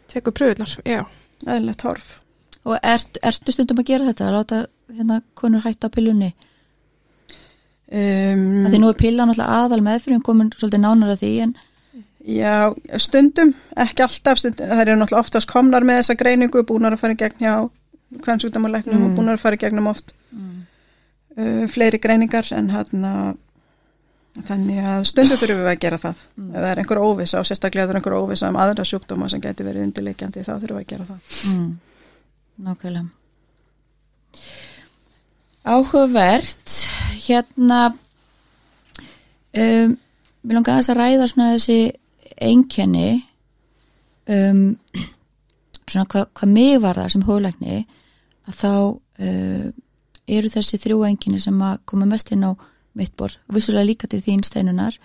tekur 0.08 0.32
pröfunar, 0.32 0.72
já. 0.88 1.02
eðlilegt 1.44 1.84
horf. 1.84 2.06
og 2.64 2.78
ert, 2.82 3.18
ertu 3.22 3.52
stundum 3.52 3.82
að 3.82 3.90
gera 3.90 4.08
þetta 4.08 4.26
að 4.26 4.36
láta 4.38 4.60
hérna 4.96 5.20
konur 5.34 5.64
hætta 5.66 5.90
á 5.92 5.94
piljunni 5.94 6.32
Um, 7.86 8.64
því 8.66 8.78
nú 8.82 8.88
er 8.90 8.96
pillan 8.98 9.30
alltaf 9.30 9.46
aðal 9.46 9.76
meðfyrir 9.86 10.18
komin 10.26 10.48
svolítið 10.50 10.80
nánar 10.82 11.12
að 11.12 11.20
því 11.20 11.28
en 11.44 11.52
Já, 12.26 12.72
stundum, 12.98 13.52
ekki 13.78 14.02
alltaf, 14.02 14.40
stundum, 14.40 14.66
það 14.72 14.80
eru 14.82 14.96
náttúrulega 14.98 15.22
oftast 15.22 15.46
komnar 15.46 15.86
með 15.86 16.00
þessa 16.00 16.16
greiningu, 16.18 16.64
búnar 16.66 16.96
að 16.96 17.04
fara 17.04 17.14
í 17.14 17.20
gegn 17.20 17.44
hjá 17.44 17.52
kvennsjúkdómalegnum 18.22 19.08
og 19.08 19.16
búnar 19.18 19.38
að 19.38 19.42
fara 19.42 19.58
í 19.58 19.62
gegnum 19.64 19.90
oft 19.90 20.14
uh, 20.36 21.66
fleiri 21.72 22.00
greiningar 22.02 22.48
en 22.56 22.70
hann 22.74 23.10
Þannig 24.36 24.84
að 24.84 25.04
stundu 25.08 25.36
þurfum 25.40 25.62
við 25.62 25.70
að 25.70 25.78
gera 25.80 25.96
það. 25.96 26.18
Ef 26.44 26.56
það 26.58 26.66
er 26.68 26.80
einhver 26.82 26.98
óvisa 27.00 27.38
og 27.40 27.46
sérstaklega 27.48 27.88
er 27.88 27.96
einhver 27.96 28.16
óvisa 28.18 28.50
um 28.52 28.58
aðra 28.60 28.84
sjúkdóma 28.84 29.30
sem 29.32 29.40
getur 29.40 29.64
verið 29.64 29.86
undirleikjandi 29.86 30.42
þá 30.44 30.50
þurfum 30.58 30.76
við 30.76 30.82
að 30.82 30.90
gera 30.90 31.06
það. 31.08 31.22
mm. 31.48 31.70
nákvæmlega 32.66 33.06
áhugavert 35.66 36.74
hérna 37.26 37.80
um, 39.56 39.96
við 40.46 40.54
langaði 40.54 40.82
þess 40.82 40.92
að 40.92 41.00
ræða 41.00 41.28
svona 41.32 41.52
þessi 41.56 41.78
einkenni 42.46 43.08
um, 44.30 44.62
svona 45.90 46.08
hvað 46.12 46.30
hva 46.38 46.48
mig 46.50 46.78
var 46.82 47.00
það 47.00 47.12
sem 47.14 47.26
hólækni 47.26 47.80
að 48.46 48.56
þá 48.60 48.72
uh, 48.76 49.66
eru 50.26 50.50
þessi 50.50 50.80
þrjú 50.82 51.02
einkenni 51.06 51.42
sem 51.42 51.60
að 51.62 51.82
koma 51.88 52.08
mest 52.10 52.32
inn 52.34 52.46
á 52.46 52.52
mitt 52.96 53.14
borð 53.18 53.38
og 53.46 53.58
vissulega 53.58 53.90
líka 53.90 54.10
til 54.10 54.22
þín 54.24 54.42
steinunar 54.46 54.96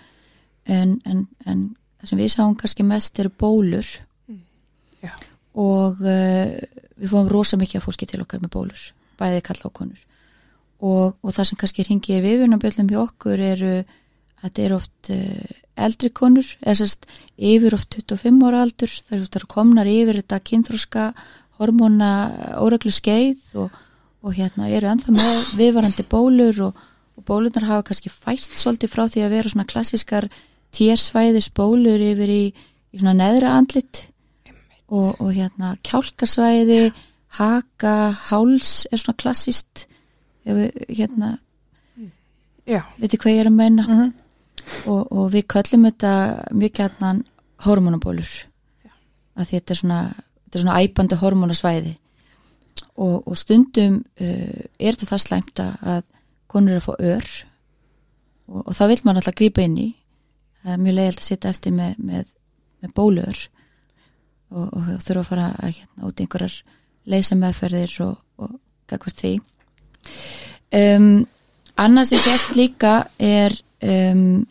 en, 0.64 0.98
en, 1.04 1.26
en 1.46 1.68
það 2.00 2.12
sem 2.12 2.22
við 2.22 2.32
sáum 2.34 2.56
kannski 2.58 2.86
mest 2.86 3.18
eru 3.18 3.30
bólur. 3.38 3.86
Já. 5.02 5.10
og 5.58 5.98
uh, 5.98 6.50
við 6.94 7.10
fóum 7.10 7.26
rosa 7.26 7.58
mikið 7.58 7.80
af 7.80 7.86
fólki 7.88 8.06
til 8.06 8.20
okkar 8.22 8.38
með 8.38 8.52
bólur 8.54 8.84
bæði 9.22 9.42
kalla 9.46 9.68
og 9.68 9.74
konur. 9.76 10.02
Og, 10.82 11.16
og 11.22 11.34
það 11.34 11.48
sem 11.48 11.58
kannski 11.60 11.86
ringir 11.86 12.22
viðvunabjöldum 12.24 12.90
hjá 12.90 13.00
okkur 13.04 13.42
eru 13.52 13.72
þetta 14.42 14.64
eru 14.66 14.78
oft 14.80 15.12
uh, 15.14 15.52
eldri 15.82 16.10
konur 16.12 16.46
eða 16.60 16.78
sérst 16.82 17.06
yfir 17.38 17.76
oft 17.76 17.96
25 17.96 18.42
ára 18.48 18.64
aldur 18.66 18.92
það 18.92 19.24
oft 19.24 19.48
komnar 19.50 19.88
yfir 19.88 20.20
þetta 20.20 20.42
kynþróska 20.50 21.06
hormóna 21.60 22.12
óreglu 22.60 22.92
skeið 22.94 23.56
og, 23.62 23.74
og 24.22 24.36
hérna 24.36 24.70
eru 24.72 24.90
ennþá 24.92 25.14
með 25.14 25.52
viðvarandi 25.60 26.06
bólur 26.10 26.62
og, 26.68 26.82
og 27.16 27.26
bólurnar 27.28 27.68
hafa 27.68 27.88
kannski 27.90 28.12
fæst 28.12 28.56
svolítið 28.60 28.92
frá 28.92 29.06
því 29.06 29.26
að 29.26 29.36
vera 29.36 29.52
svona 29.52 29.68
klassiskar 29.68 30.28
térsvæðis 30.72 31.50
bólur 31.54 32.00
yfir 32.00 32.32
í, 32.32 32.42
í 32.92 33.00
svona 33.00 33.16
neðra 33.18 33.56
andlit 33.60 34.06
og, 34.92 35.16
og 35.20 35.32
hérna 35.32 35.76
kjálkasvæði 35.86 36.92
haka, 37.38 38.12
háls 38.28 38.82
er 38.92 39.00
svona 39.00 39.16
klassist 39.20 39.86
hérna, 40.44 41.36
veitir 42.66 43.20
hvað 43.20 43.36
ég 43.36 43.44
er 43.44 43.50
að 43.52 43.56
meina? 43.56 43.86
Mhm. 43.86 44.10
Og, 44.86 45.02
og 45.10 45.30
við 45.34 45.46
köllum 45.54 45.86
þetta 45.88 46.12
mjög 46.54 46.76
gætnan 46.80 47.24
hormonabólur 47.66 48.32
að 49.38 49.50
þetta 49.54 49.74
er 49.74 49.80
svona, 49.80 50.00
þetta 50.44 50.58
er 50.58 50.64
svona 50.66 50.80
æpandi 50.84 51.18
hormonasvæði 51.22 51.94
og, 52.96 53.22
og 53.26 53.36
stundum 53.40 54.00
uh, 54.20 54.60
er 54.78 54.92
þetta 54.96 55.10
það 55.14 55.24
slæmt 55.26 55.64
að- 55.64 56.08
konur 56.52 56.76
er 56.76 56.82
að 56.82 56.84
fá 56.84 56.94
ör. 57.00 57.28
Og, 58.52 58.60
og 58.68 58.74
það 58.76 58.90
vil 58.92 59.00
maður 59.06 59.22
alltaf 59.22 59.36
grípa 59.38 59.64
inn 59.64 59.78
í. 59.80 59.88
Það 60.62 60.74
er 60.74 60.82
mjög 60.84 60.96
leiðilt 60.98 61.22
að 61.22 61.28
sitja 61.30 61.52
eftir 61.54 61.72
með, 61.72 61.94
með, 62.10 62.26
með 62.82 62.92
bólur 62.98 63.38
og, 64.52 64.66
og 64.68 64.90
þurfa 65.02 65.22
að 65.22 65.30
fara 65.30 65.46
að 65.56 65.72
hérna 65.78 66.10
út 66.10 66.20
í 66.20 66.26
einhverjar 66.26 66.58
leysa 67.12 67.38
meðferðir 67.40 67.94
og, 68.04 68.18
og 68.44 68.52
gagvart 68.92 69.22
því. 69.22 69.32
Um, 70.76 71.08
annars 71.80 72.12
sem 72.12 72.20
sést 72.22 72.52
líka 72.56 72.92
er 73.18 73.56
um, 73.80 74.44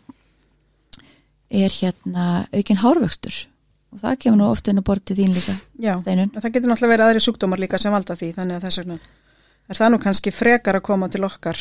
er 1.52 1.72
hérna 1.76 2.26
aukin 2.52 2.80
hárvöxtur 2.82 3.38
og 3.92 4.00
það 4.00 4.18
kemur 4.24 4.38
nú 4.40 4.46
ofta 4.48 4.72
inn 4.72 4.80
á 4.80 4.88
bortið 4.88 5.18
þín 5.20 5.34
líka 5.36 5.54
Já, 5.84 5.94
Steinun. 6.00 6.30
það 6.36 6.52
getur 6.54 6.70
náttúrulega 6.72 6.92
verið 6.94 7.06
aðri 7.10 7.24
sjúkdómar 7.26 7.60
líka 7.60 7.78
sem 7.80 7.92
valda 7.92 8.16
því, 8.16 8.30
þannig 8.38 8.56
að 8.58 8.66
þess 8.68 8.80
vegna 8.82 8.98
er 9.68 9.78
það 9.78 9.90
nú 9.94 9.98
kannski 10.02 10.32
frekar 10.34 10.78
að 10.78 10.86
koma 10.88 11.08
til 11.12 11.24
okkar 11.28 11.60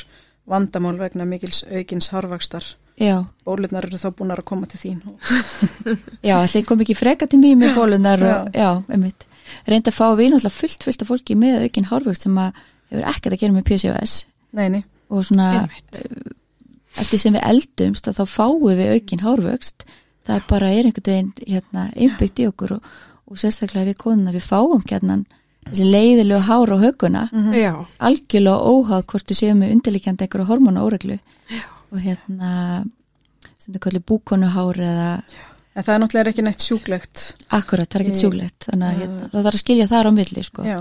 vandamál 0.51 0.95
vegna 0.97 1.25
mikils 1.29 1.63
aukins 1.69 2.07
harvakstar. 2.11 2.63
já, 2.97 3.25
Bólurnar 3.45 3.85
eru 3.85 3.99
þá 3.99 4.09
búin 4.17 4.31
að 4.33 4.41
koma 4.47 4.65
til 4.67 4.79
þín. 4.81 5.01
já, 6.27 6.35
allir 6.39 6.65
kom 6.65 6.81
ekki 6.81 6.95
freka 6.97 7.27
til 7.29 7.39
mér 7.43 7.59
með 7.59 7.75
bólunar 7.77 8.23
og 8.25 8.55
já, 8.57 8.69
einmitt 8.89 9.27
reynda 9.67 9.91
að 9.91 9.97
fá 9.99 10.07
við 10.17 10.31
náttúrulega 10.33 10.55
fullt, 10.55 10.83
fullt 10.87 11.03
af 11.03 11.11
fólki 11.11 11.35
með 11.37 11.65
aukin 11.67 11.89
hárvöxt 11.91 12.25
sem 12.25 12.37
að 12.41 12.55
hefur 12.91 13.07
ekkert 13.11 13.35
að 13.35 13.41
gera 13.43 13.55
með 13.57 13.67
PCOS 13.69 14.13
Nei, 14.57 14.67
nei, 14.71 14.83
og 15.11 15.25
svona 15.27 15.47
einmitt. 15.61 16.01
Eftir 16.99 17.21
sem 17.21 17.35
við 17.35 17.45
eldumst 17.47 18.07
að 18.09 18.21
þá 18.21 18.25
fáum 18.27 18.65
við 18.67 18.95
aukin 18.95 19.23
hárvöxt. 19.25 19.85
Það 20.27 20.35
er 20.35 20.47
bara 20.49 20.71
er 20.71 20.87
einhvern 20.89 21.07
veginn 21.07 21.31
hérna, 21.47 21.85
innbyggt 21.95 22.41
í 22.41 22.47
okkur 22.49 22.75
og, 22.77 22.89
og 23.31 23.39
sérstaklega 23.41 23.89
við 23.91 24.01
konuna 24.03 24.33
við 24.35 24.45
fáum 24.45 24.83
hérna 24.85 25.21
þessi 25.67 25.87
leiðilegu 25.87 26.41
hár 26.47 26.73
á 26.73 26.77
höguna 26.81 27.21
já, 27.53 27.73
algjörlega 28.01 28.65
óháð 28.65 29.03
hvort 29.11 29.31
við 29.31 29.39
séum 29.39 29.61
með 29.61 29.75
undirlíkjandi 29.75 30.25
einhverju 30.25 30.47
hormónu 30.49 30.85
óreglu 30.85 31.17
og 31.91 31.99
hérna 32.01 32.51
sem 33.61 33.75
þau 33.75 33.81
kallir 33.83 34.05
búkonuhár 34.09 34.79
eða 34.81 35.09
en 35.71 35.85
það 35.85 35.93
er 35.93 36.01
náttúrulega 36.03 36.33
ekki 36.33 36.45
neitt 36.45 36.65
sjúklegt. 36.65 37.21
akkurat, 37.53 37.87
það 37.87 38.01
er 38.01 38.07
Nei. 38.09 38.19
sjúglegt 38.19 38.67
þannig 38.67 38.87
að 38.87 39.03
hérna, 39.03 39.29
það 39.31 39.45
þarf 39.45 39.59
að 39.59 39.63
skilja 39.63 39.87
þar 39.91 40.09
á 40.09 40.11
milli 40.17 40.43
sko. 40.43 40.65
Já, 40.67 40.79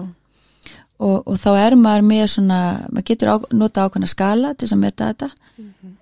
og, 1.01 1.17
og 1.25 1.39
þá 1.41 1.51
er 1.57 1.77
maður 1.81 2.07
með 2.11 2.27
svona 2.35 2.61
maður 2.91 3.07
getur 3.13 3.33
á, 3.33 3.37
nota 3.57 3.87
ákveðna 3.87 4.11
skala 4.11 4.53
til 4.59 4.69
að 4.71 4.83
meta 4.83 5.11
þetta 5.13 5.31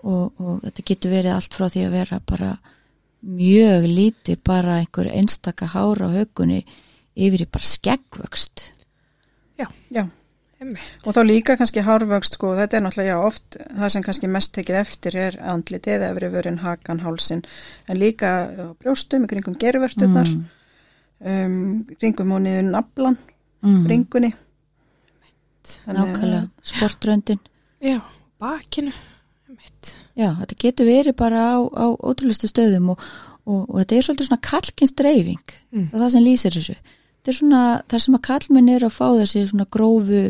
og, 0.02 0.24
og 0.38 0.66
þetta 0.66 0.87
getur 0.90 1.14
verið 1.14 1.37
allt 1.37 1.58
frá 1.58 1.68
því 1.70 1.87
að 1.87 1.96
vera 1.98 2.20
bara 2.26 2.52
mjög 3.28 3.88
lítið 3.90 4.42
bara 4.46 4.80
einhver 4.82 5.11
einstaka 5.11 5.70
hár 5.74 6.02
á 6.02 6.08
högunni 6.14 6.64
yfir 7.18 7.46
í 7.46 7.50
bara 7.50 7.66
skeggvöxt 7.66 8.68
já. 9.90 10.04
einmitt. 10.61 11.06
Og 11.06 11.14
þá 11.14 11.20
líka 11.26 11.56
kannski 11.58 11.82
hárvöxt, 11.84 12.37
sko, 12.38 12.52
þetta 12.58 12.78
er 12.78 12.84
náttúrulega 12.84 13.14
já, 13.14 13.26
oft 13.26 13.58
það 13.58 13.92
sem 13.94 14.04
kannski 14.06 14.30
mest 14.30 14.52
tekið 14.56 14.80
eftir 14.80 15.18
er 15.18 15.38
andlitið 15.54 15.96
eða 15.96 16.11
efri 16.12 16.30
vörin, 16.34 16.61
hakan, 16.62 17.02
hálsin, 17.04 17.44
en 17.87 18.00
líka 18.00 18.32
brjóstum, 18.82 19.26
í 19.26 19.30
kringum 19.30 19.56
gerverturnar, 19.61 20.30
mm. 20.34 20.44
um, 21.32 21.96
kringum 21.98 22.34
og 22.37 22.44
niður 22.46 22.70
naflan, 22.72 23.18
mm. 23.64 23.80
bringunni. 23.87 24.32
Að- 25.87 25.96
nákvæmlega, 25.98 26.42
sportröndin 26.72 27.40
Já, 27.83 28.00
bakinu, 28.42 28.92
einmitt. 29.48 29.94
Já, 30.18 30.28
þetta 30.40 30.57
getur 30.64 30.87
verið 30.88 31.16
bara 31.16 31.42
á, 31.54 31.57
á 31.62 31.87
ótrúlustu 32.02 32.48
stöðum 32.50 32.90
og, 32.94 33.02
og, 33.46 33.68
og 33.70 33.76
þetta 33.83 33.96
er 33.98 34.07
svolítið 34.09 34.28
svona 34.31 34.46
kallkins 34.50 34.94
dreifing 34.98 35.54
Mm. 35.72 35.90
það 35.92 36.00
það 36.04 36.11
sem 36.16 36.24
lýsir 36.24 36.57
þessu 36.59 36.76
þetta 36.78 37.28
er 37.33 37.38
svona 37.38 37.62
það 37.88 37.98
sem 38.04 38.14
að 38.18 38.26
kallmenn 38.31 38.68
er 38.74 38.87
að 38.88 38.96
fá 38.98 39.07
þessi 39.20 39.46
svona 39.50 39.66
grófu 39.70 40.22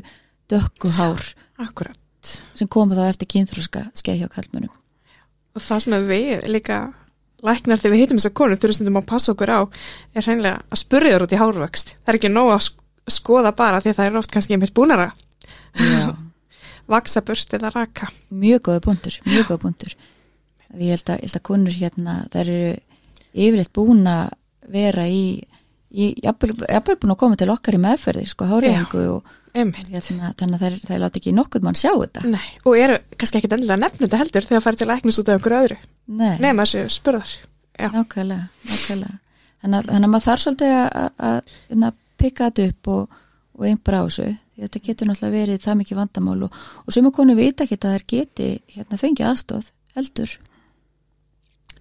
dökku 0.51 0.89
hár 0.99 1.23
Akkurat. 1.59 1.99
sem 2.55 2.69
koma 2.69 2.95
þá 2.95 3.09
eftir 3.13 3.29
kynþróska 3.35 3.91
skeið 3.95 4.23
hjá 4.25 4.29
kallmennum 4.35 4.75
Og 5.57 5.63
það 5.65 5.81
sem 5.83 5.93
við 6.07 6.45
líka 6.53 6.77
læknar 7.43 7.79
þegar 7.79 7.93
við 7.95 8.01
hittum 8.03 8.19
þessar 8.19 8.35
konur 8.35 8.59
þurfum 8.59 8.99
að 9.01 9.07
passa 9.07 9.33
okkur 9.33 9.51
á 9.51 9.61
er 10.15 10.23
hreinlega 10.27 10.61
að 10.71 10.79
spurja 10.83 11.13
þér 11.15 11.25
út 11.25 11.33
í 11.35 11.39
hárvöxt. 11.41 11.95
Það 12.05 12.13
er 12.13 12.19
ekki 12.19 12.31
nóg 12.31 12.51
að 12.55 12.63
sk- 12.67 12.85
skoða 13.19 13.53
bara 13.57 13.81
því 13.81 13.91
að 13.91 13.97
það 13.99 14.07
er 14.11 14.19
oft 14.21 14.31
kannski 14.35 14.55
einmitt 14.55 14.75
búnar 14.75 15.03
að 15.07 15.13
Já, 15.15 15.28
vaksa 16.93 17.23
burst 17.27 17.55
eða 17.55 17.73
raka. 17.75 18.09
mjög 18.31 18.69
góða 18.69 18.85
punktur 18.87 19.19
mjög 19.27 19.53
góða 19.53 19.63
Því 20.69 20.85
ég 20.85 20.99
held 20.99 21.11
að, 21.15 21.21
ég 21.25 21.35
að 21.39 21.45
konur 21.49 21.77
hérna 21.81 22.15
þær 22.29 22.49
eru 22.53 22.73
yfirleitt 23.33 23.73
búin 23.73 24.03
að 24.05 24.35
vera 24.69 25.07
í, 25.09 25.23
jafnvel, 26.21 26.53
jafnvel 26.69 26.97
búin 27.01 27.15
að 27.15 27.21
koma 27.23 27.39
til 27.41 27.49
okkar 27.53 27.79
í 27.79 27.81
meðferðir 27.81 28.29
sko 28.29 28.49
háræðingu 28.51 29.05
og 29.15 29.31
hérna, 29.55 30.35
þannig 30.37 30.59
að 30.59 30.65
þær, 30.65 30.77
þær 30.91 31.01
láti 31.05 31.23
ekki 31.23 31.33
nokkuð 31.37 31.65
mann 31.65 31.79
sjá 31.79 31.93
þetta 31.95 32.25
Nei, 32.35 32.49
og 32.69 32.77
eru 32.77 32.99
kannski 33.17 33.41
ekkit 33.41 33.55
endilega 33.57 33.81
nefnir 33.81 34.05
þetta 34.05 34.21
heldur 34.21 34.49
þegar 34.49 34.61
það 34.61 34.67
færi 34.67 34.81
til 34.83 34.91
læknis 34.91 35.21
út 35.23 35.31
af 35.31 35.39
einhverju 35.39 35.63
öðru. 35.65 35.79
Séu 36.69 36.93
spurðar. 36.93 37.33
Já. 37.79 37.89
Nákvæmlega, 37.95 38.45
nákvæmlega. 38.69 39.17
Þannig 39.63 39.79
að, 39.79 39.89
þannig 39.89 40.09
að 40.09 40.13
maður 40.13 40.27
þarf 40.27 40.45
svolítið 40.45 40.75
að, 40.77 40.89
að, 41.01 41.11
að, 41.29 41.89
að 41.89 41.99
pikka 42.21 42.49
þetta 42.51 42.69
upp 42.73 42.91
og, 42.95 43.19
og 43.59 43.67
einbra 43.69 44.03
á 44.03 44.05
þessu. 44.07 44.29
Þetta 44.59 44.83
getur 44.83 45.09
náttúrulega 45.09 45.39
verið 45.39 45.65
það 45.65 45.81
mikið 45.81 46.01
vandamál 46.01 46.39
og, 46.49 46.61
og 46.85 46.95
sem 46.95 47.07
að 47.07 47.17
konu 47.21 47.39
vita 47.39 47.65
ekki 47.65 47.79
að 47.79 47.93
þær 47.95 48.07
geti 48.13 48.49
hérna 48.75 49.01
fengið 49.01 49.29
aðstóð 49.31 49.73
heldur. 49.95 50.37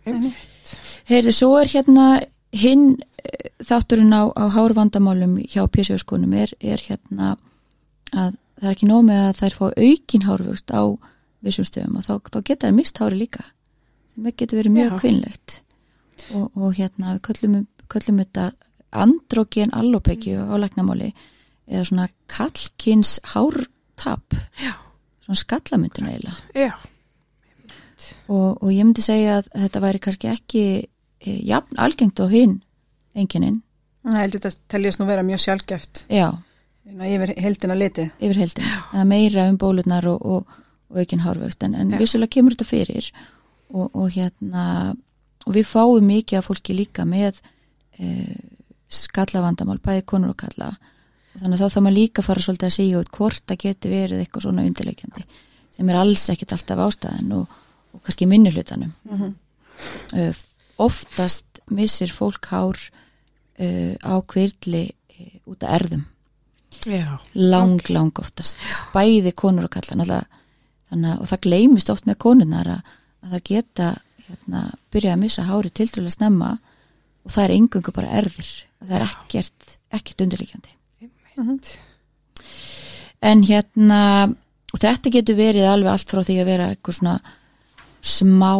Einmitt. 0.07 0.73
Heyrðu, 1.07 1.33
svo 1.33 1.53
er 1.57 1.71
hérna 1.71 2.07
hinn 2.55 2.89
eh, 3.23 3.49
þátturinn 3.65 4.13
á, 4.13 4.29
á 4.31 4.45
hárvandamálum 4.53 5.37
hjá 5.49 5.63
pjessjóskonum 5.71 6.35
er, 6.37 6.53
er 6.61 6.83
hérna 6.85 7.35
að 8.13 8.35
það 8.57 8.67
er 8.67 8.73
ekki 8.73 8.89
nóg 8.89 9.05
með 9.07 9.23
að 9.23 9.39
þær 9.41 9.57
fá 9.57 9.65
aukin 9.67 10.27
hárvöxt 10.27 10.73
á 10.73 10.81
vissum 11.45 11.67
stöðum 11.67 11.99
og 11.99 12.05
þá, 12.05 12.13
þá 12.33 12.39
geta 12.41 12.67
þær 12.67 12.77
mist 12.77 13.01
hári 13.01 13.19
líka 13.19 13.43
sem 14.13 14.29
getur 14.31 14.61
verið 14.61 14.75
mjög 14.77 14.95
kvinnlegt 15.01 15.57
og, 16.33 16.47
og 16.57 16.77
hérna 16.77 17.17
við 17.17 17.23
köllum, 17.27 17.57
köllum 17.91 18.21
þetta 18.23 18.47
androgen 18.97 19.73
allopekju 19.77 20.47
á 20.49 20.55
læknamáli 20.57 21.11
eða 21.67 21.87
svona 21.89 22.07
kallkins 22.31 23.17
hártap. 23.33 24.37
Já. 24.61 24.73
svona 25.25 25.41
skallamyndun 25.43 26.07
eiginlega. 26.07 26.35
Já. 26.55 26.71
og, 28.27 28.63
og 28.63 28.69
ég 28.71 28.85
myndi 28.85 29.03
segja 29.03 29.39
að 29.41 29.49
þetta 29.55 29.83
væri 29.83 30.03
kannski 30.03 30.29
ekki 30.31 30.65
e, 30.85 31.37
jafn 31.43 31.79
algengt 31.81 32.19
á 32.23 32.27
hinn 32.31 32.61
enginin, 33.17 33.61
Það 34.07 34.21
heldur 34.21 34.43
þetta 34.45 34.71
teljast 34.71 35.01
nú 35.01 35.07
vera 35.09 35.23
mjög 35.25 35.41
sjálfgeft. 35.43 36.05
Já, 36.13 36.29
yfir 36.87 37.33
heldina 37.43 37.75
litið. 37.75 38.13
yfir 38.23 38.39
heldin 38.39 38.69
að 38.95 39.09
meira 39.09 39.47
um 39.51 39.57
bólurnar 39.59 40.07
og, 40.07 40.21
og, 40.23 40.59
og 40.87 41.01
aukin 41.01 41.25
hárvöxt. 41.25 41.65
En, 41.67 41.75
en 41.75 41.91
vissulega 41.99 42.37
kemur 42.37 42.55
þetta 42.55 42.69
fyrir. 42.69 43.09
Og, 43.67 43.89
og 43.91 44.13
hérna 44.15 44.95
og 45.43 45.55
við 45.55 45.67
fáum 45.67 46.07
mikið 46.07 46.39
af 46.39 46.47
fólki 46.47 46.75
líka 46.77 47.03
með 47.07 47.41
e, 47.99 48.37
skallavandamál, 48.87 49.81
bæði 49.83 50.05
konur 50.07 50.31
og 50.31 50.39
kalla 50.39 50.71
þannig 51.41 51.57
að 51.57 51.63
þá 51.63 51.73
þá 51.75 51.81
maður 51.85 51.97
líka 51.97 52.23
fara 52.25 52.43
svolítið 52.45 52.67
að 52.69 52.75
segja 52.77 52.99
út 53.01 53.11
hvort 53.17 53.43
það 53.47 53.61
geti 53.63 53.91
verið 53.91 54.21
eitthvað 54.23 54.45
svona 54.47 54.65
undirleikjandi 54.67 55.25
sem 55.77 55.89
er 55.93 55.99
alls 56.01 56.23
ekkit 56.33 56.53
alltaf 56.55 56.79
ástæðan 56.87 57.33
og, 57.37 57.57
og 57.93 58.01
kannski 58.05 58.27
minni 58.29 58.51
hlutanum 58.55 58.93
Mhm. 59.05 59.33
uh, 60.17 60.33
oftast 60.77 61.61
missir 61.69 62.09
fólk 62.13 62.45
hár 62.51 62.77
uh, 63.59 63.93
á 64.01 64.13
kvirli 64.25 64.85
uh, 64.89 65.51
út 65.53 65.63
af 65.63 65.75
erðum 65.81 66.05
Já. 66.85 67.17
lang, 67.33 67.79
lang 67.89 68.11
oftast. 68.19 68.57
Bæði 68.93 69.31
konur 69.33 69.65
og 69.65 69.71
kalla 69.73 69.95
náttúrulega, 69.97 70.25
þannig 70.91 71.21
og 71.23 71.29
það 71.31 71.41
gleymist 71.45 71.89
oft 71.89 72.05
með 72.05 72.17
konurnar 72.21 72.67
að, 72.69 72.81
að 73.23 73.31
það 73.35 73.43
geta 73.49 73.87
hérna, 74.27 74.61
byrja 74.93 75.13
að 75.15 75.21
missa 75.23 75.45
hári 75.47 75.71
tiltrúlega 75.71 76.15
snemma 76.17 76.51
og 77.23 77.31
það 77.33 77.43
er 77.47 77.55
engungu 77.55 77.93
bara 77.95 78.11
erfir 78.19 78.49
það 78.83 78.95
er 78.99 79.05
ekkert, 79.07 79.77
ekkert 79.95 80.21
undirlíkjandi 81.43 81.85
en 83.25 83.43
hérna 83.47 84.01
og 84.73 84.81
þetta 84.81 85.11
getur 85.13 85.37
verið 85.39 85.69
alveg 85.69 85.93
allt 85.93 86.11
frá 86.11 86.21
því 86.25 86.37
að 86.41 86.49
vera 86.51 86.69
eitthvað 86.71 86.99
svona 86.99 87.15
smá 88.07 88.53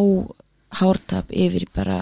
hártap 0.79 1.31
yfir 1.31 1.67
bara, 1.75 1.99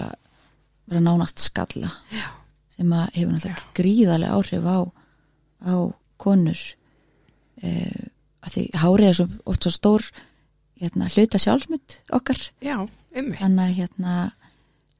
bara 0.88 1.02
nánast 1.04 1.42
skalla. 1.42 1.90
Já. 2.10 2.30
sem 2.76 2.92
að 2.92 3.14
hefur 3.16 3.32
náttúrulega 3.32 3.74
gríðarlega 3.76 4.36
áhrif 4.36 4.66
á, 4.68 4.78
á 5.64 5.74
konur. 6.20 6.62
Eh, 7.64 8.02
að 8.44 8.52
því 8.52 8.64
hárið 8.82 9.08
er 9.08 9.16
svo, 9.16 9.26
oft 9.48 9.64
svo 9.64 9.72
stór 9.72 10.04
hérna, 10.80 11.08
hluta 11.08 11.40
sjálfsmynd 11.40 12.00
okkar. 12.16 12.40
Já, 12.60 12.76
þannig 13.14 13.62
að 13.64 13.76
hérna, 13.78 14.16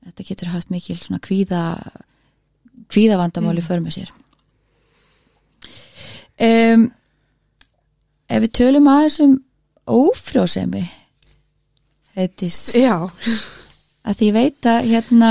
þetta 0.07 0.29
getur 0.31 0.53
haft 0.55 0.72
mikil 0.72 0.97
svona 0.97 1.20
kvíða 1.20 1.64
kvíðavandamál 2.93 3.57
í 3.59 3.64
för 3.64 3.83
með 3.83 3.99
sér 3.99 4.11
um, 6.41 6.87
ef 8.37 8.45
við 8.45 8.53
tölum 8.61 8.89
aðeins 8.93 9.18
um 9.24 9.34
ófrjósemi 9.97 10.84
heitis 12.16 12.59
Já. 12.76 12.97
að 14.07 14.18
því 14.18 14.28
ég 14.30 14.37
veit 14.37 14.68
að 14.70 14.89
hérna 14.91 15.30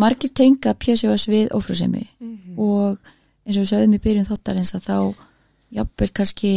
margir 0.00 0.30
tenga 0.36 0.74
PCOS 0.78 1.24
við 1.30 1.50
ófrjósemi 1.56 2.04
og 2.60 2.98
eins 3.46 3.56
og 3.56 3.62
við 3.64 3.70
sögðum 3.72 3.96
í 3.96 4.02
byrjun 4.04 4.28
þáttarins 4.28 4.74
að 4.76 4.86
þá 4.86 4.96
jafnvel 5.80 6.10
kannski 6.20 6.52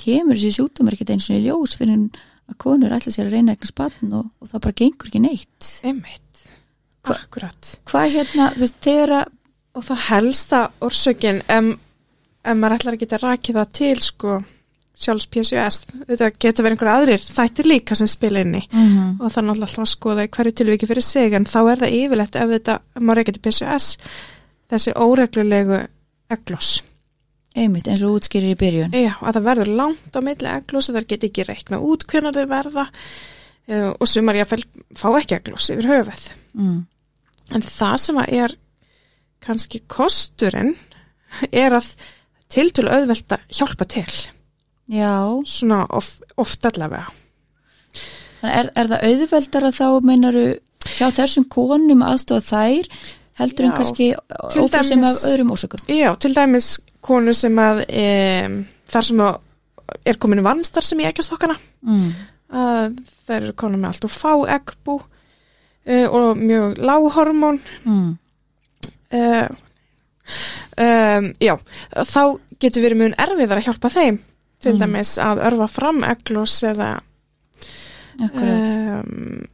kemur 0.00 0.38
þessi 0.38 0.56
sjúkdómar 0.58 0.96
ekkert 0.96 1.12
eins 1.16 1.28
og 1.30 1.36
í 1.38 1.44
ljós 1.46 1.74
fyrir 1.78 2.06
að 2.50 2.56
konur 2.62 2.94
ætla 2.96 3.12
sér 3.14 3.28
að 3.28 3.34
reyna 3.36 3.54
eitthvað 3.54 3.72
spann 3.74 4.14
og, 4.20 4.30
og 4.40 4.48
það 4.50 4.62
bara 4.64 4.78
gengur 4.80 5.10
ekki 5.10 5.20
neitt. 5.22 5.68
Hva- 7.06 7.16
Akkurat. 7.16 7.68
hvað 7.88 8.08
hérna, 8.16 8.48
þú 8.56 8.64
veist, 8.64 8.80
þegar 8.86 9.12
að 9.20 9.36
Og 9.78 9.84
það 9.86 10.00
helsta 10.08 10.58
orsökin 10.82 11.36
ef, 11.46 11.66
ef 12.44 12.56
maður 12.56 12.78
ætlar 12.78 12.96
að 12.96 13.04
geta 13.04 13.20
rakið 13.22 13.60
það 13.60 13.72
til 13.80 14.00
sko 14.04 14.40
sjálfs 15.00 15.28
PCOS, 15.32 15.78
þetta 16.10 16.28
getur 16.34 16.66
verið 16.66 16.76
einhver 16.76 16.90
aðrir 16.92 17.22
þættir 17.24 17.68
líka 17.70 17.96
sem 17.96 18.08
spila 18.10 18.42
inni 18.44 18.60
mm 18.66 18.88
-hmm. 18.88 19.14
og 19.20 19.30
náttúrulega 19.30 19.64
alltaf 19.64 19.78
að 19.78 19.94
skoða 19.94 20.26
hverju 20.28 20.52
tilviki 20.52 20.86
fyrir 20.86 21.02
sig 21.02 21.32
en 21.32 21.46
þá 21.46 21.60
er 21.70 21.78
það 21.82 21.96
yfirlegt 22.00 22.36
ef 22.36 22.48
þetta 22.50 22.78
maður 23.00 23.32
til 23.32 23.42
PCOS 23.46 23.96
þessi 24.70 24.92
óreglulegu 24.96 25.80
eglós 26.30 26.82
einmitt 27.56 27.88
eins 27.88 28.02
og 28.06 28.18
útskýrir 28.18 28.54
í 28.54 28.58
byrjun 28.58 28.94
Já, 28.94 29.14
að 29.20 29.34
það 29.38 29.48
verður 29.48 29.72
langt 29.80 30.14
á 30.14 30.20
milli 30.22 30.52
eglós 30.52 30.90
þar 30.90 31.08
get 31.10 31.26
ekki 31.26 31.46
reikna 31.48 31.80
út 31.82 32.06
hvernig 32.06 32.36
þau 32.36 32.46
verða 32.46 32.86
uh, 33.68 33.90
og 33.98 34.06
sumar 34.08 34.38
ég 34.38 34.46
að 34.46 34.64
fá 34.94 35.08
ekki 35.18 35.38
eglós 35.40 35.70
yfir 35.70 35.90
höfuð 35.90 36.24
mm. 36.54 36.80
En 37.50 37.62
það 37.66 37.96
sem 37.98 38.18
að 38.22 38.32
er 38.44 38.52
kannski 39.42 39.80
kosturinn 39.90 40.76
er 41.50 41.74
að 41.74 41.94
tiltölu 42.50 42.90
auðvelt 42.94 43.32
að 43.36 43.44
hjálpa 43.58 43.86
til. 43.88 44.06
já, 44.90 45.12
Svona 45.46 45.84
of, 45.94 46.08
oft 46.36 46.66
allavega. 46.66 47.06
Er, 48.42 48.70
er 48.74 48.88
það 48.88 49.04
auðveldar 49.04 49.66
að 49.68 49.76
þá 49.76 49.86
meinaru 50.08 50.44
hjá 50.96 51.10
þessum 51.12 51.44
konum 51.52 52.00
aðstofa 52.06 52.40
þær 52.56 52.88
heldur 53.40 53.66
en 53.66 53.72
Já, 53.72 53.76
kannski 53.76 54.06
til 54.52 54.62
ófrjósemi 54.64 55.02
dæmis- 55.04 55.10
af 55.20 55.28
öðrum 55.30 55.52
ósökum 55.52 55.82
Já, 55.92 56.10
til 56.20 56.32
dæmis 56.36 56.70
konu 57.04 57.34
sem 57.36 57.56
að 57.60 57.82
e, 57.88 58.04
þar 58.88 59.04
sem 59.10 59.20
að 59.24 59.38
er 60.08 60.18
komin 60.22 60.42
vannstar 60.44 60.84
sem 60.86 61.00
í 61.00 61.06
ekkjastokkana. 61.08 61.56
mm. 61.82 62.10
að 62.52 62.98
Það 63.26 63.36
eru 63.36 63.52
konum 63.60 63.80
með 63.84 63.92
allt 63.92 64.04
og 64.08 64.10
fá 64.10 64.32
eggbú 64.56 64.96
e, 65.86 66.06
og 66.08 66.36
mjög 66.40 66.80
lághormón. 66.82 67.60
Mm. 67.84 68.08
E, 69.12 69.20
um, 70.76 71.30
já, 71.40 71.54
þá 71.94 72.22
getur 72.60 72.84
verið 72.84 73.00
mjög 73.02 73.16
erfiðar 73.26 73.60
að 73.62 73.68
hjálpa 73.70 73.92
þeim. 73.96 74.18
Til 74.60 74.74
Mm. 74.74 74.80
dæmis 74.82 75.14
að 75.18 75.38
örfa 75.48 75.66
fram 75.72 76.02
eglós 76.04 76.58
eða 76.68 76.90
um, 78.20 79.46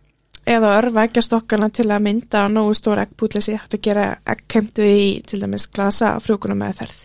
eða 0.46 0.72
örfa 0.80 1.04
eggjastokkana 1.06 1.68
til 1.74 1.88
að 1.90 2.04
mynda 2.06 2.44
nógu 2.50 2.74
stór 2.78 3.02
eggpútleysi 3.04 3.56
hægt 3.58 3.76
að 3.78 3.84
gera 3.86 4.06
eggkemdu 4.26 4.86
í 4.86 5.06
til 5.26 5.40
dæmis 5.42 5.66
glasa 5.70 6.16
frjókunum 6.22 6.58
með 6.62 6.80
þerð 6.80 7.00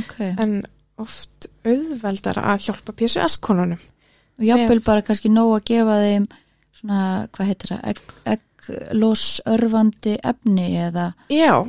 ok 0.00 0.16
en 0.44 0.54
oft 1.00 1.48
auðveldar 1.66 2.40
að 2.40 2.66
hjálpa 2.68 2.94
PCS-konunum 2.96 3.80
og 3.80 4.44
jafnvel 4.48 4.80
bara 4.84 5.04
kannski 5.04 5.32
nóg 5.32 5.58
að 5.58 5.66
gefa 5.72 5.98
þeim 6.04 6.28
svona, 6.76 7.00
hvað 7.32 7.50
heitir 7.50 7.72
það 7.74 7.90
egg, 7.92 8.00
egglós 8.36 9.26
efni 9.46 10.68
eða 10.88 11.10
Já, 11.32 11.64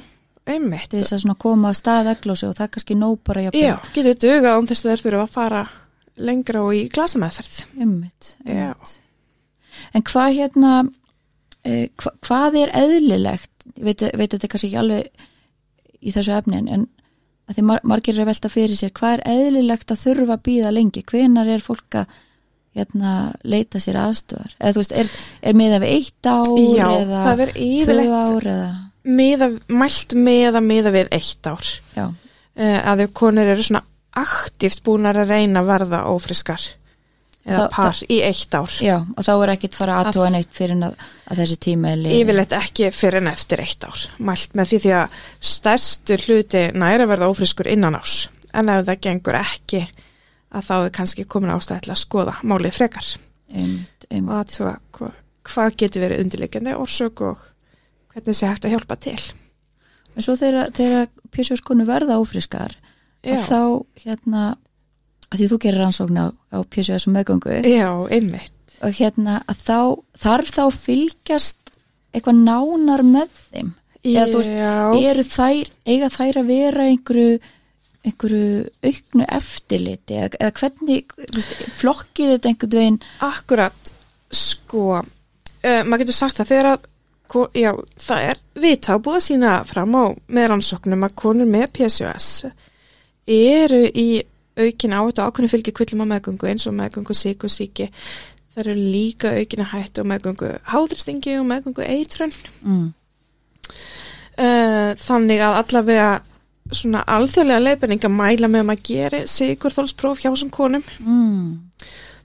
einmitt. 0.53 0.91
Þess 0.93 1.15
að 1.17 1.23
svona 1.23 1.37
koma 1.43 1.71
að 1.73 1.79
stað 1.81 2.11
egglósi 2.13 2.47
og 2.49 2.55
það 2.57 2.71
kannski 2.75 2.97
nóg 2.99 3.17
bara 3.27 3.45
jafnvel. 3.47 3.63
Já, 3.65 3.75
getur 3.95 4.17
dugað 4.23 4.49
án 4.57 4.69
þess 4.71 4.85
að 4.85 4.91
þeir 4.91 5.03
þurfa 5.05 5.23
að 5.25 5.33
fara 5.37 5.63
lengra 6.27 6.63
og 6.65 6.73
í 6.77 6.83
glasameðferð. 6.93 7.57
Einmitt, 7.77 8.31
einmitt. 8.45 8.93
En 9.93 10.05
hvað 10.07 10.37
hérna, 10.39 10.73
uh, 10.87 11.87
hva, 12.01 12.13
hvað 12.25 12.61
er 12.63 12.75
eðlilegt, 12.81 13.67
veit, 13.77 14.01
þetta 14.01 14.47
kannski 14.49 14.71
ekki 14.71 14.79
alveg 14.81 15.27
í 16.01 16.13
þessu 16.15 16.33
efni 16.37 16.61
en- 16.63 16.87
að 17.47 17.57
því 17.57 17.63
mar 17.63 17.83
margir 17.87 18.17
er 18.19 18.27
velta 18.27 18.49
fyrir 18.51 18.75
sér, 18.75 18.91
hvað 18.91 19.19
er 19.19 19.21
eðlilegt 19.31 19.91
að 19.93 20.01
þurfa 20.03 20.35
að 20.35 20.41
býða 20.47 20.73
lengi, 20.75 21.03
hvenar 21.07 21.47
er 21.47 21.63
fólk 21.63 21.95
að 22.01 22.09
hérna, 22.77 23.13
leita 23.47 23.79
sér 23.81 23.97
aðstofar, 24.01 24.51
eða 24.59 24.73
þú 24.75 24.81
veist, 24.83 24.95
er, 25.01 25.11
er 25.41 25.55
miða 25.57 25.79
við 25.81 25.93
eitt 25.95 26.29
ár 26.29 26.49
Já, 26.59 26.89
eða 26.99 27.21
tvö 27.87 27.95
ár 28.11 28.49
eða, 28.51 28.67
miða, 29.07 29.51
mælt 29.71 30.13
með 30.17 30.57
að 30.59 30.65
miða 30.67 30.91
við 30.95 31.11
eitt 31.15 31.47
ár 31.49 31.69
uh, 32.03 32.11
að 32.91 33.05
ef 33.07 33.13
konur 33.17 33.47
eru 33.53 33.63
svona 33.63 33.83
aktíft 34.17 34.83
búnar 34.85 35.17
að 35.21 35.31
reyna 35.35 35.61
að 35.63 35.67
verða 35.71 35.99
ófriskar 36.11 36.63
eða 37.47 37.59
Það- 37.61 37.75
par 37.77 37.99
í 38.11 38.17
eitt 38.27 38.55
ár 38.57 38.71
já, 38.83 38.95
og 39.15 39.23
þá 39.23 39.31
er 39.43 39.51
ekkit 39.53 39.75
fara 39.77 39.97
Að- 40.01 40.07
aðtóa 40.09 40.31
neitt 40.33 40.49
fyrir 40.57 40.81
að, 40.83 40.95
að 41.31 41.37
þessi 41.43 41.57
tíma 41.63 41.91
er 41.93 42.01
liðinn. 42.01 42.23
Yfirleitt 42.25 42.55
ekki 42.57 42.89
fyrir 42.91 43.21
en 43.21 43.29
eftir 43.31 43.61
eitt 43.63 43.85
ár. 43.87 44.01
Mælt 44.19 44.57
með 44.57 44.71
því 44.73 44.79
því 44.83 44.91
að 44.97 45.21
stærstu 45.51 46.17
hluti 46.25 46.63
næri 46.75 47.05
að 47.05 47.11
verða 47.13 47.29
ófriskur 47.31 47.69
innan 47.71 47.95
ás. 47.95 48.15
En 48.57 48.67
ef 48.73 48.83
það 48.89 48.99
gengur 49.05 49.37
ekki, 49.39 49.83
að 50.51 50.67
þá 50.67 50.75
er 50.81 50.91
kannski 50.97 51.25
komin 51.29 51.53
ástæði 51.55 51.85
til 51.87 51.93
að 51.95 52.01
skoða 52.01 52.35
málið 52.43 52.75
frekar. 52.81 53.07
Einmitt, 53.53 54.07
einmitt. 54.11 54.31
Og 54.31 54.35
að 54.41 54.51
tjóða 54.57 54.75
hva, 54.97 55.11
hvað 55.47 55.77
getur 55.85 56.03
verið 56.03 56.23
undirleikandi 56.25 56.75
orsök 56.75 57.23
og 57.29 57.45
hvernig 58.17 58.37
sé 58.37 58.49
hægt 58.49 58.65
að 58.65 58.73
hjálpa 58.75 58.97
til. 58.99 59.19
En 60.17 60.25
svo 60.25 60.33
þegar, 60.39 60.71
þegar 60.73 61.09
PCOS-konu 61.33 61.85
verða 61.87 62.17
ófriskar, 62.21 62.73
Já, 63.25 63.41
þá 63.43 63.61
hérna 64.03 64.43
því 65.33 65.49
þú 65.51 65.57
gerir 65.63 65.81
rannsókn 65.83 66.19
á, 66.21 66.25
á 66.31 66.57
og 66.61 67.11
meðgöngu 67.11 67.57
Já 67.67 67.89
einmitt. 68.13 68.53
og 68.81 68.93
hérna 68.93 69.41
að 69.49 69.61
þá 69.65 69.79
þarf 70.21 70.53
þá 70.53 70.63
fylgjast 70.77 71.73
eitthvað 72.13 72.41
nánar 72.45 73.03
með 73.03 73.33
þeim? 73.51 73.73
Eða 74.07 74.25
þú 74.31 74.41
veist, 74.41 74.55
Já, 74.55 74.75
eru 75.09 75.25
þær 75.27 75.71
eiga 75.89 76.09
þær 76.13 76.39
að 76.41 76.51
vera 76.53 76.87
einhverju 76.87 77.39
einhverju 78.07 78.69
auknu 78.87 79.25
eftirliti? 79.35 80.15
Eða, 80.15 80.39
eða 80.39 80.53
hvernig 80.61 81.15
veist, 81.25 81.55
flokkið 81.81 82.33
þetta 82.35 82.51
einhvern 82.53 82.77
veginn? 82.77 82.99
Akkurat, 83.27 83.91
sko, 84.31 85.01
uh, 85.01 85.81
maður 85.83 86.05
getur 86.05 86.19
sagt 86.21 86.39
að 86.39 86.53
þegar 86.53 86.71
að 86.75 86.87
Já, 87.57 87.71
það 87.99 88.23
er 88.31 88.41
vita 88.63 88.95
og 88.95 89.03
búið 89.05 89.19
að 89.19 89.25
sína 89.27 89.53
fram 89.67 89.95
á 89.99 90.05
með 90.31 90.49
rannsóknum 90.51 91.05
að 91.07 91.17
konur 91.19 91.49
með 91.49 91.67
PCOS 91.77 92.29
eru 93.27 93.83
í 93.91 94.07
aukin 94.57 94.95
á 94.95 95.01
ákveðinu 95.03 95.51
fylgi 95.51 95.73
kvillum 95.75 96.05
á 96.07 96.11
meðgöngu 96.15 96.49
eins 96.49 96.65
og 96.69 96.75
meðgöngu 96.77 97.13
síkusíki 97.17 97.89
það 98.57 98.63
eru 98.63 98.75
líka 98.79 99.33
aukin 99.37 99.61
að 99.65 99.73
hættu 99.75 100.01
á 100.01 100.09
meðgöngu 100.09 100.49
háðristingi 100.71 101.35
og 101.37 101.45
meðgöngu 101.45 101.85
eitrun. 101.85 102.33
Mm, 102.63 102.87
uh, 104.41 104.91
þannig 104.97 105.43
að 105.45 105.59
allavega 105.61 106.09
svona 106.73 107.03
alþjóðlega 107.07 107.63
leiðbenning 107.63 108.03
að 108.07 108.15
mæla 108.17 108.49
með 108.51 108.63
að 108.63 108.69
maður 108.71 108.85
geri 108.89 109.21
sigurþólspróf 109.31 110.23
hjá 110.23 110.29
þessum 110.31 110.51
konum 110.51 110.83
mm. 110.99 111.51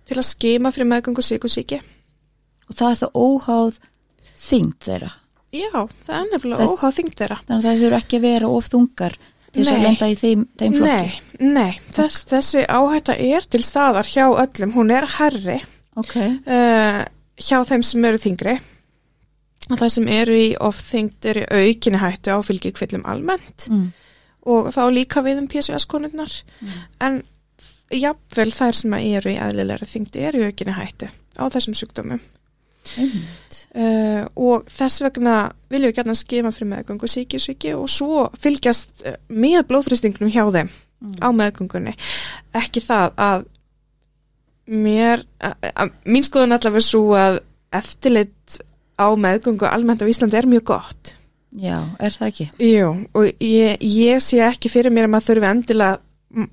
til 0.09 0.17
að 0.19 0.29
skima 0.31 0.73
fyrir 0.75 0.91
meðgöngu 0.91 1.23
síkusíki 1.23 1.79
og 1.79 2.79
það 2.79 2.89
er 2.89 3.01
það 3.03 3.21
óháð 3.23 3.79
þyngd 4.43 4.79
þeirra. 4.87 5.13
Já, 5.53 5.69
það 6.07 6.17
er 6.17 6.29
nefnilega 6.33 6.67
óháð 6.71 6.99
þyngd 6.99 7.15
þeirra. 7.21 7.39
þannig 7.47 7.59
að 7.59 7.69
það 7.69 7.83
þurfa 7.85 8.03
ekki 8.03 8.19
að 8.19 8.27
vera 8.27 8.51
of 8.57 8.69
þungar 8.73 9.17
til 9.53 9.61
þess 9.61 9.73
að 9.75 9.83
lenda 9.85 10.09
í 10.09 10.15
þeim, 10.17 10.45
þeim 10.59 10.77
flokki. 10.79 11.17
Nei, 11.43 11.51
nei, 11.59 11.73
þess, 11.93 12.23
þessi 12.31 12.63
áhætta 12.73 13.17
er 13.21 13.49
til 13.53 13.63
staðar 13.67 14.09
hjá 14.09 14.25
öllum, 14.31 14.73
hún 14.77 14.93
er 14.97 15.09
herri 15.19 15.59
ok, 16.01 16.15
uh, 16.49 17.03
hjá 17.37 17.59
þeim 17.69 17.85
sem 17.85 18.09
eru 18.09 18.23
þingri 18.23 18.55
og 19.69 19.77
það 19.77 19.93
sem 19.97 20.09
eru 20.15 20.39
í 20.41 20.49
ofþyngd 20.57 21.29
eru 21.33 21.45
í 21.45 21.69
aukinni 21.69 22.01
hættu 22.01 22.33
á 22.33 22.39
fylgjikvillum 22.43 23.05
almennt. 23.09 23.69
Mm. 23.69 23.93
og 24.49 24.73
þá 24.75 24.83
líka 24.91 25.23
við 25.23 25.45
um 25.45 25.53
PCS-konurnar 25.53 26.33
en 27.05 27.21
jafnvel 27.93 28.51
þær 28.57 28.81
sem 28.81 28.97
eru 28.99 29.37
í 29.37 29.39
eðlilegri 29.39 29.87
þyngd 29.87 30.19
eru 30.25 30.43
í 30.43 30.49
aukinni 30.49 30.81
hættu 30.81 31.13
á 31.13 31.45
þessum 31.53 31.77
sjúkdómum. 31.77 32.25
Einmitt 32.97 33.42
uh, 33.75 34.23
og 34.37 34.69
þess 34.71 35.03
vegna 35.07 35.37
viljum 35.73 35.93
við 35.93 35.99
gætna 35.99 36.17
skema 36.19 36.53
fyrir 36.55 36.73
meðgöngu 36.73 37.11
síkjusvíki 37.11 37.75
og 37.79 37.89
svo 37.91 38.27
fylgjast 38.41 39.05
uh, 39.07 39.17
með 39.29 39.65
blóðþrýstingnum 39.71 40.33
hjá 40.33 40.45
þeim 40.55 40.73
á 41.19 41.29
meðgöngunni 41.35 41.97
ekki 42.55 42.83
það 42.85 43.17
að 43.19 43.49
mér 44.73 45.25
að, 45.43 45.73
að, 45.73 45.91
mín 46.07 46.27
skoðun 46.27 46.55
allavega 46.57 46.85
svo 46.87 47.03
að 47.19 47.41
eftirlit 47.75 48.61
á 49.01 49.09
meðgöngu 49.19 49.67
almennt 49.67 50.05
á 50.05 50.11
Íslandi 50.11 50.39
er 50.39 50.49
mjög 50.49 50.65
gott 50.71 51.15
já, 51.51 51.77
er 51.99 52.15
það 52.15 52.29
ekki? 52.29 52.49
Jú, 52.63 52.95
og 53.19 53.43
ég, 53.43 53.83
ég 53.83 54.23
sé 54.23 54.41
ekki 54.47 54.71
fyrir 54.73 54.95
mér 54.95 55.09
að 55.09 55.15
maður 55.17 55.29
þurfi 55.33 55.51
endilega 55.51 55.99
mm, 56.37 56.51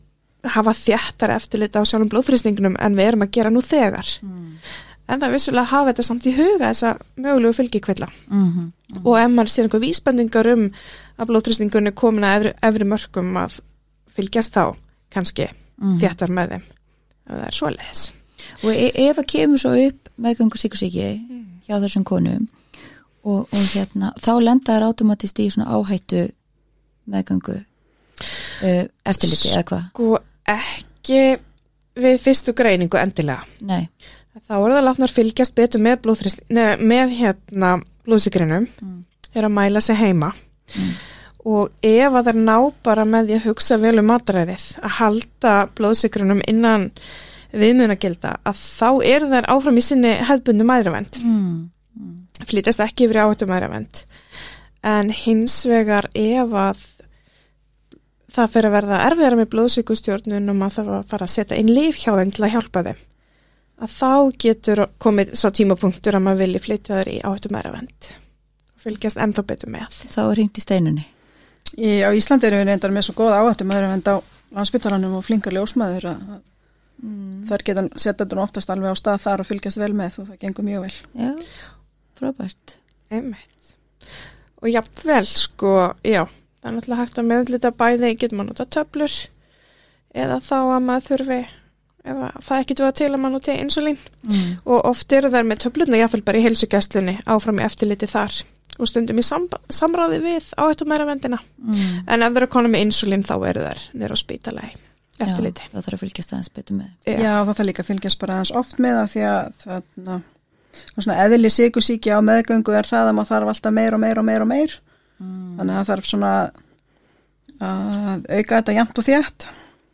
hafa 0.56 0.76
þjættar 0.82 1.36
eftirlit 1.36 1.78
á 1.78 1.82
sjálfum 1.84 2.12
blóðþrýstingnum 2.12 2.80
en 2.82 2.98
við 2.98 3.12
erum 3.12 3.26
að 3.28 3.34
gera 3.38 3.54
nú 3.54 3.64
þegar 3.66 4.16
Mm. 4.26 4.56
En 5.10 5.20
það 5.20 5.28
er 5.28 5.34
vissulega 5.34 5.64
að 5.66 5.72
hafa 5.74 5.90
þetta 5.92 6.06
samt 6.08 6.26
í 6.30 6.34
huga 6.38 6.68
þessa 6.70 6.92
mögulegu 7.18 7.54
fylgjikvilla 7.58 8.08
Mm 8.30 8.46
-hmm. 8.52 9.02
og 9.06 9.18
ef 9.20 9.32
maður 9.32 9.52
sér 9.54 9.64
einhver 9.68 9.82
vísbendingar 9.86 10.48
um 10.54 10.70
að 11.20 11.28
blóðþrýstingunni 11.32 11.92
komin 11.96 12.24
að 12.24 12.36
efri, 12.40 12.54
efri 12.70 12.86
mörgum 12.86 13.34
að 13.38 13.60
fylgjast 14.16 14.54
þá 14.56 14.76
kannski 15.10 15.48
Mhm. 15.80 16.00
þjættar 16.00 16.30
með 16.30 16.50
þeim 16.50 16.64
ef 17.30 17.36
það 17.36 17.48
er 17.48 17.56
svoleiðis 17.56 18.12
og 18.64 18.72
e 18.76 18.92
ef 19.10 19.18
að 19.18 19.26
kemur 19.26 19.58
svo 19.58 19.72
upp 19.88 20.10
meðgöngu 20.20 20.58
síkusíki 20.58 21.22
hjá 21.68 21.80
þessum 21.80 22.04
konum 22.04 22.48
og, 23.24 23.48
og 23.54 23.66
hérna, 23.74 24.14
þá 24.20 24.34
lenda 24.42 24.74
þær 24.76 24.84
automatist 24.90 25.40
í 25.40 25.50
svona 25.52 25.70
áhættu 25.72 26.30
meðgöngu 27.08 27.56
uh, 28.64 28.86
eftirliti 29.06 29.50
eða 29.54 29.64
hvað? 29.64 29.84
Sko 29.94 30.18
ekki 30.48 31.22
við 32.00 32.18
fyrstu 32.24 32.54
greiningu 32.54 32.98
endilega 32.98 33.44
Nei, 33.62 33.88
þá 34.48 34.56
er 34.58 34.74
það 34.76 34.84
látnar 34.88 35.14
fylgjast 35.14 35.56
betur 35.58 35.82
með 35.84 36.10
neð, 36.50 36.84
með 36.92 37.16
hérna 37.20 37.72
blóðsikrinum 38.08 38.68
Mm. 38.82 39.04
er 39.36 39.44
að 39.48 39.56
mæla 39.58 39.82
sig 39.82 39.98
heima 39.98 40.32
Mm. 40.76 40.92
og 41.46 41.72
ef 41.82 42.14
að 42.14 42.24
það 42.24 42.28
er 42.34 42.40
ná 42.46 42.74
bara 42.84 43.06
með 43.06 43.28
því 43.30 43.36
að 43.40 43.48
hugsa 43.50 43.78
vel 43.82 44.00
um 44.00 44.06
matræðið 44.12 44.66
að 44.84 44.96
halda 45.00 45.54
blóðsikrinum 45.76 46.42
innan 46.48 46.92
viðmunagilda 47.54 48.36
að 48.46 48.56
þá 48.62 48.90
eru 49.06 49.30
þær 49.32 49.48
áfram 49.50 49.78
í 49.78 49.82
sinni 49.82 50.12
hefðbundi 50.30 50.68
mæðravend 50.70 51.20
mm. 51.24 51.70
flytjast 52.46 52.80
ekki 52.86 53.08
yfir 53.08 53.24
áhættu 53.24 53.48
mæðravend 53.50 54.04
en 54.84 55.10
hins 55.10 55.66
vegar 55.68 56.06
ef 56.14 56.54
að 56.54 56.86
það 58.30 58.52
fyrir 58.54 58.70
að 58.70 58.76
verða 58.78 59.00
erfiðara 59.10 59.40
með 59.40 59.50
blóðsíkustjórnun 59.56 60.52
og 60.52 60.56
maður 60.60 60.76
þarf 60.78 60.94
að 61.00 61.08
fara 61.14 61.26
að 61.26 61.34
setja 61.34 61.58
inn 61.60 61.72
líf 61.74 61.98
hjá 62.04 62.12
þeim 62.20 62.32
til 62.36 62.46
að 62.46 62.54
hjálpa 62.54 62.84
þeim 62.86 63.00
að 63.80 63.94
þá 63.94 64.12
getur 64.46 64.84
komið 65.02 65.36
svo 65.40 65.52
tímapunktur 65.56 66.18
að 66.18 66.26
maður 66.26 66.44
vilji 66.46 66.64
flytja 66.66 67.00
þær 67.00 67.12
í 67.14 67.22
áhættu 67.24 67.54
mæðravend 67.54 68.12
og 68.76 68.84
fylgjast 68.84 69.22
ennþá 69.24 69.46
betur 69.48 69.74
með 69.74 70.02
þá 70.10 70.22
er 70.26 70.36
hringt 70.36 70.60
í 70.60 70.66
steinunni 70.66 71.08
Í, 71.78 72.02
á 72.02 72.10
Íslandi 72.18 72.48
erum 72.48 72.64
við 72.64 72.72
reyndar 72.72 72.94
með 72.94 73.06
svo 73.08 73.16
góða 73.20 73.44
áhættum 73.44 73.72
að 73.76 74.08
á 74.10 74.16
landsbytalanum 74.58 75.20
og 75.20 75.26
flinkar 75.28 75.54
ljósmaður 75.54 76.08
að 76.10 76.22
mm. 77.04 77.46
þar 77.50 77.64
geta 77.68 77.84
setja 77.94 78.16
þetta 78.24 78.38
nú 78.38 78.44
oftast 78.44 78.74
alveg 78.74 78.96
á 78.96 78.98
stað 78.98 79.24
þar 79.26 79.44
og 79.44 79.50
fylgjast 79.50 79.82
vel 79.82 79.92
með 79.94 80.18
og 80.22 80.30
það 80.32 80.40
gengur 80.42 80.66
mjög 80.66 80.86
vel. 80.88 80.96
Já, 81.22 81.30
frábært 82.18 82.76
einmitt 83.14 83.76
og 84.60 84.72
jafnvel 84.74 85.26
sko, 85.30 85.74
já 86.04 86.24
það 86.26 86.72
er 86.72 86.76
náttúrulega 86.76 87.04
hægt 87.04 87.22
að 87.22 87.30
meðlita 87.30 87.74
bæði 87.80 88.12
getur 88.16 88.40
maður 88.40 88.52
nota 88.52 88.68
töflur 88.78 89.18
eða 90.18 90.40
þá 90.44 90.58
að 90.60 90.88
maður 90.88 91.08
þurfi 91.12 91.40
ef 92.10 92.22
að 92.30 92.40
það 92.50 92.64
ekki 92.64 92.78
duða 92.80 92.94
til 93.00 93.10
að 93.10 93.20
maður 93.22 93.36
noti 93.38 93.56
insulín 93.64 93.98
mm. 94.26 94.48
og 94.66 94.88
oft 94.90 95.14
eru 95.18 95.32
þær 95.34 95.48
með 95.50 95.62
töflurna 95.66 96.00
jáfnvel 96.02 96.24
bara 96.28 96.40
í 96.42 96.46
heilsugjastlunni 96.48 97.16
áfram 97.30 97.62
í 97.62 97.66
eftirliti 97.68 98.10
þar 98.10 98.38
og 98.80 98.88
stundum 98.88 99.20
í 99.20 99.24
sam 99.28 99.48
samráði 99.76 100.22
við 100.24 100.52
áhættu 100.58 100.86
meira 100.88 101.08
vendina 101.10 101.40
Mm. 101.60 102.06
en 102.08 102.22
ef 102.24 102.32
það 102.32 102.38
eru 102.40 102.48
konum 102.54 102.72
með 102.72 102.86
insulín 102.88 103.26
þá 103.28 103.34
eru 103.50 103.66
þær 103.66 103.82
nýra 104.00 104.16
á 104.16 104.24
spítalagi 104.24 104.70
eftirliti 105.20 105.66
Já, 105.66 105.72
það 105.74 105.84
þarf 105.86 105.98
að 105.98 106.04
fylgjast 106.06 106.34
aðeins 106.34 106.52
betur 106.56 106.78
með 106.78 106.88
Já. 107.04 107.18
Já, 107.20 107.34
það 107.44 107.50
þarf 107.58 107.68
líka 107.68 107.84
að 107.84 107.90
fylgjast 107.90 108.20
bara 108.22 108.38
aðeins 108.38 108.54
oft 108.62 108.80
með 108.80 108.96
það 109.00 109.10
því 109.14 109.24
að 109.30 109.50
þarna, 109.66 110.16
og 110.96 111.04
svona 111.04 111.18
eðli 111.26 111.52
síkusíki 111.52 112.14
á 112.16 112.20
meðgöngu 112.24 112.78
er 112.80 112.88
það 112.88 113.10
að 113.12 113.16
maður 113.20 113.32
þarf 113.34 113.52
alltaf 113.54 113.76
meir 113.76 113.98
og 113.98 114.02
meir 114.06 114.22
og 114.24 114.28
meir 114.30 114.46
og 114.46 114.50
meir. 114.54 114.78
mm. 115.20 115.58
Þannig 115.60 115.76
að 115.76 115.80
það 115.82 115.90
þarf 115.92 116.10
svona 116.14 116.32
að 117.60 118.28
auka 118.32 118.60
þetta 118.62 118.78
jæmt 118.80 119.02
og 119.02 119.08
þétt 119.10 119.48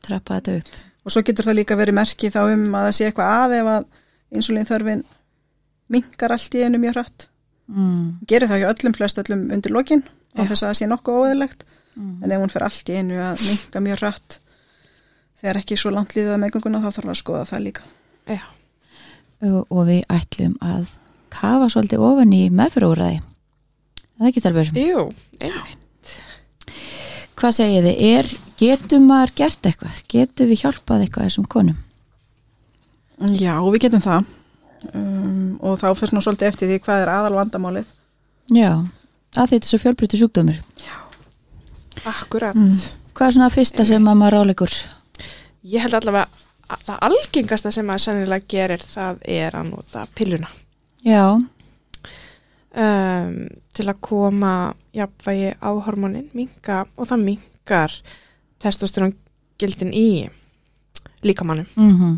Trappa 0.05 0.37
þetta 0.37 0.57
upp 0.61 0.75
og 1.05 1.13
svo 1.13 1.21
getur 1.25 1.45
það 1.45 1.57
líka 1.61 1.77
verið 1.77 1.97
merki 1.99 2.31
þá 2.33 2.39
um 2.49 2.65
að 2.75 2.87
það 2.89 2.95
sé 2.97 3.05
eitthvað 3.09 3.31
að 3.37 3.55
ef 3.59 3.69
að 3.75 3.85
insulín 4.39 4.65
þörfin 4.69 5.03
minkar 5.93 6.33
allt 6.33 6.55
í 6.57 6.63
einu 6.65 6.79
mjög 6.81 6.95
hratt. 6.97 7.27
mm. 7.69 8.05
Gerir 8.27 8.49
það 8.49 8.61
hjá 8.63 8.69
öllum 8.73 8.95
flest 8.97 9.21
öllum 9.21 9.43
undir 9.53 9.71
lokin 9.75 10.01
á 10.35 10.41
Já. 10.41 10.47
þess 10.49 10.63
að 10.63 10.69
það 10.71 10.79
sé 10.81 10.87
nokkuð 10.91 11.21
óeðlegt 11.23 11.65
Mm. 11.95 12.23
en 12.25 12.31
ef 12.35 12.39
hún 12.41 12.51
fer 12.51 12.63
allt 12.65 12.89
í 12.91 12.95
einu 12.99 13.15
að 13.23 13.39
minka 13.47 13.79
mjög 13.79 13.99
hratt 14.01 14.33
þegar 15.39 15.57
ekki 15.61 15.77
svo 15.79 15.93
langt 15.95 16.11
líðað 16.11 16.41
meðgönguna 16.41 16.81
þá 16.83 16.89
þarf 16.91 17.11
að 17.13 17.19
skoða 17.21 17.45
það 17.47 17.61
líka. 17.63 17.83
Já. 18.27 18.41
og, 19.47 19.61
og 19.71 19.85
við 19.87 20.01
ætlum 20.11 20.57
að 20.59 20.89
kafa 21.31 21.69
svolítið 21.71 22.03
ofan 22.03 22.33
í 22.35 22.41
meðfyrirúræði 22.51 23.21
Það 24.17 24.27
ekki 24.27 24.43
stærfur 24.43 24.73
Jú, 24.75 25.05
einmitt 25.39 26.11
Hvað 27.39 27.55
segið 27.61 27.87
þið? 27.87 28.03
Er, 28.11 28.29
getum 28.59 29.07
maður 29.09 29.35
gert 29.41 29.69
eitthvað? 29.69 30.01
Getum 30.11 30.49
við 30.51 30.61
hjálpað 30.63 31.05
eitthvað 31.05 31.29
þessum 31.29 31.47
konum? 31.51 31.77
Já, 33.35 33.55
við 33.63 33.81
getum 33.85 34.03
það 34.03 34.25
um, 34.91 35.55
og 35.63 35.79
þá 35.79 35.87
fyrir 35.95 36.15
nú 36.15 36.23
svolítið 36.23 36.49
eftir 36.49 36.71
því 36.71 36.79
hvað 36.83 37.03
er 37.03 37.11
aðal 37.13 37.37
vandamálið. 37.37 37.91
Já, 38.53 38.71
að 39.35 39.53
þetta 39.53 39.63
er 39.63 39.71
svo 39.71 39.81
fjölbryttu 39.81 40.19
sjúkdómur 40.19 40.59
Akkurat 42.05 42.57
Hvað 43.15 43.27
er 43.27 43.35
svona 43.37 43.53
fyrsta 43.53 43.85
sem 43.87 44.05
að 44.05 44.19
maður 44.19 44.35
ráleikur? 44.35 44.73
Ég 45.65 45.81
held 45.81 45.97
allavega 45.97 46.27
að 46.69 46.83
það 46.89 47.03
algengasta 47.07 47.71
sem 47.73 47.87
maður 47.87 48.03
sennilega 48.05 48.49
gerir 48.51 48.83
það 48.85 49.21
er 49.37 49.57
að 49.57 49.71
nota 49.71 50.05
pilluna 50.17 50.49
Já, 51.05 51.23
um, 52.81 53.33
til 53.77 53.87
að 53.87 54.01
koma 54.05 54.53
jafnvægi 54.95 55.51
á 55.61 55.69
hormónin 55.85 56.29
minka 56.33 56.83
og 56.97 57.09
það 57.11 57.25
minkar 57.29 57.97
testosterongildin 58.65 59.93
í 59.93 60.07
líkamannum. 61.25 61.69
mm 61.75 62.17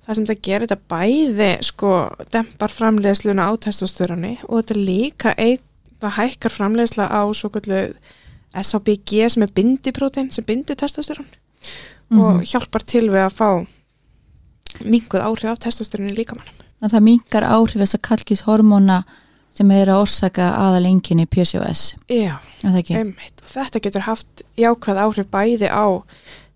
Það 0.00 0.16
sem 0.16 0.26
það 0.26 0.38
gerir 0.42 0.66
þetta 0.66 0.88
bæði 0.90 1.48
sko 1.62 1.90
dempar 2.32 2.72
framleiðsluna 2.72 3.44
á 3.46 3.52
testosteroni 3.62 4.32
og 4.48 4.56
þetta 4.56 4.76
líka 4.80 5.34
eig, 5.38 5.60
það 6.02 6.16
hækkar 6.16 6.54
framleiðsla 6.54 7.06
á 7.06 7.22
svo 7.36 7.50
kallu 7.54 7.82
SABG 8.50 9.28
sem 9.30 9.44
er 9.44 9.52
bindiprótein 9.54 10.32
sem 10.34 10.46
bindur 10.48 10.74
testosteron 10.80 11.28
og 12.10 12.42
hjálpar 12.42 12.82
til 12.82 13.04
við 13.12 13.22
að 13.28 13.36
fá 13.38 13.48
minkuð 14.82 15.22
áhrif 15.28 15.52
af 15.52 15.62
testosteroni 15.66 16.10
í 16.10 16.18
líkamannum. 16.18 16.58
að 16.82 16.96
það 16.96 17.06
minkar 17.06 17.46
áhrif 17.46 17.78
þess 17.78 17.98
að 18.00 18.06
kalkis 18.08 18.44
hormóna 18.48 19.04
sem 19.56 19.70
er 19.74 19.90
að 19.90 20.02
orsaka 20.04 20.50
aðalenginni 20.56 21.26
PCOS 21.30 21.94
Já. 22.08 22.38
Er 22.62 22.68
það 22.70 22.78
ekki? 22.82 22.96
Einmitt. 23.00 23.42
Og 23.42 23.50
þetta 23.54 23.82
getur 23.86 24.06
haft 24.06 24.42
jákvæð 24.60 25.00
áhrif 25.04 25.30
bæði 25.32 25.70
á 25.70 25.86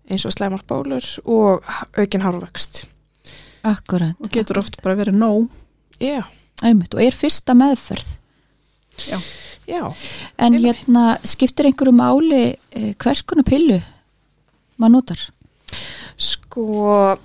eins 0.09 0.25
og 0.27 0.33
slæmarbólur 0.35 1.05
og 1.25 1.65
aukin 1.97 2.21
hárvöxt. 2.23 2.85
Akkurat 3.65 4.15
og 4.21 4.29
getur 4.31 4.59
oft 4.61 4.77
bara 4.83 4.97
verið 4.99 5.17
nóg. 5.17 5.47
Já, 5.99 6.23
Einmitt. 6.63 6.93
Og 6.95 7.01
er 7.03 7.15
fyrsta 7.15 7.55
meðferð 7.57 8.13
Já, 9.09 9.17
já. 9.67 9.81
En 10.37 10.53
Einmitt. 10.53 10.65
hérna, 10.69 11.17
skiptir 11.27 11.67
einhverju 11.67 11.91
máli 11.95 12.43
eh, 12.71 12.93
hvers 13.01 13.25
konar 13.27 13.43
pillu 13.47 13.81
maður 14.79 14.93
notar? 14.93 15.23
Sko, 16.15 17.17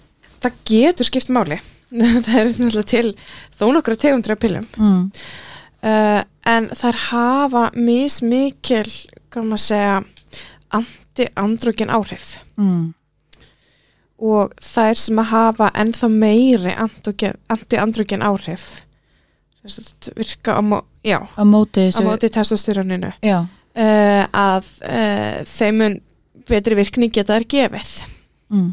það 0.42 0.56
getur 0.66 1.06
skipt 1.06 1.30
máli. 1.34 1.60
það 1.90 2.34
er 2.40 2.50
náttúrulega 2.50 2.88
til 2.90 3.12
þó 3.58 3.64
nokkra 3.74 3.96
tegundra 3.98 4.36
pillum. 4.40 4.66
Mm. 4.78 5.04
Uh, 5.80 6.22
en 6.48 6.68
þær 6.76 6.98
hafa 7.08 7.64
mismikil, 7.76 8.86
hvað 9.32 9.46
maður 9.48 9.64
segja, 9.64 10.00
anti-andrógin 10.76 11.92
áhrif. 11.92 12.34
Mm. 12.60 12.92
Og 14.20 14.52
þær 14.60 15.00
sem 15.00 15.20
að 15.22 15.30
hafa 15.30 15.70
ennþá 15.80 16.10
meiri 16.12 16.76
anti-andrógin 16.76 18.24
áhrif 18.26 18.82
virka 20.16 20.56
á, 20.56 20.62
já, 21.04 21.20
á 21.36 21.42
móti 21.44 21.90
móti 22.02 22.28
testosteroninu 22.32 23.12
já, 23.20 23.44
uh, 23.44 24.24
að 24.32 24.68
uh, 24.80 25.44
þeim 25.44 25.76
mun 25.76 25.96
betri 26.48 26.78
virkni 26.78 27.10
geta 27.12 27.36
þær 27.36 27.46
gefið 27.50 27.90
mm. 28.48 28.70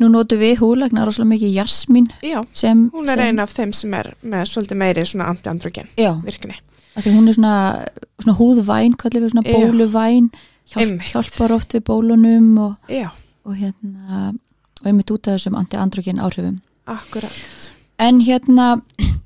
Nú 0.00 0.10
notum 0.12 0.40
við 0.42 0.60
húlæknar 0.62 1.08
rosalega 1.08 1.32
mikið 1.34 1.56
jasmín 1.56 2.10
já, 2.24 2.40
sem, 2.52 2.88
hún 2.92 3.08
er 3.08 3.18
sem 3.18 3.32
eina 3.32 3.46
af 3.46 3.54
þeim 3.56 3.72
sem 3.76 3.96
er 3.98 4.12
með 4.22 4.46
svolítið 4.52 4.80
meiri 4.82 5.06
svona 5.08 5.30
anti-androgen 5.32 5.90
virkni 6.26 6.58
því 7.00 7.14
hún 7.14 7.30
er 7.30 7.36
svona, 7.38 7.56
svona 8.20 8.36
húðvæn, 8.38 8.96
kallið 9.00 9.24
við 9.24 9.34
svona 9.34 9.46
Já. 9.46 9.54
bóluvæn 9.56 10.26
hjálp, 10.72 11.06
hjálpar 11.08 11.54
oft 11.56 11.76
við 11.76 11.86
bólunum 11.88 12.50
og, 12.60 12.96
og 13.48 13.56
hérna 13.56 14.32
og 14.82 14.90
einmitt 14.90 15.12
út 15.14 15.28
af 15.28 15.38
þessum 15.38 15.56
anti-androgen 15.60 16.20
áhrifum 16.22 16.60
akkurat 16.90 17.72
en 18.02 18.20
hérna 18.24 18.74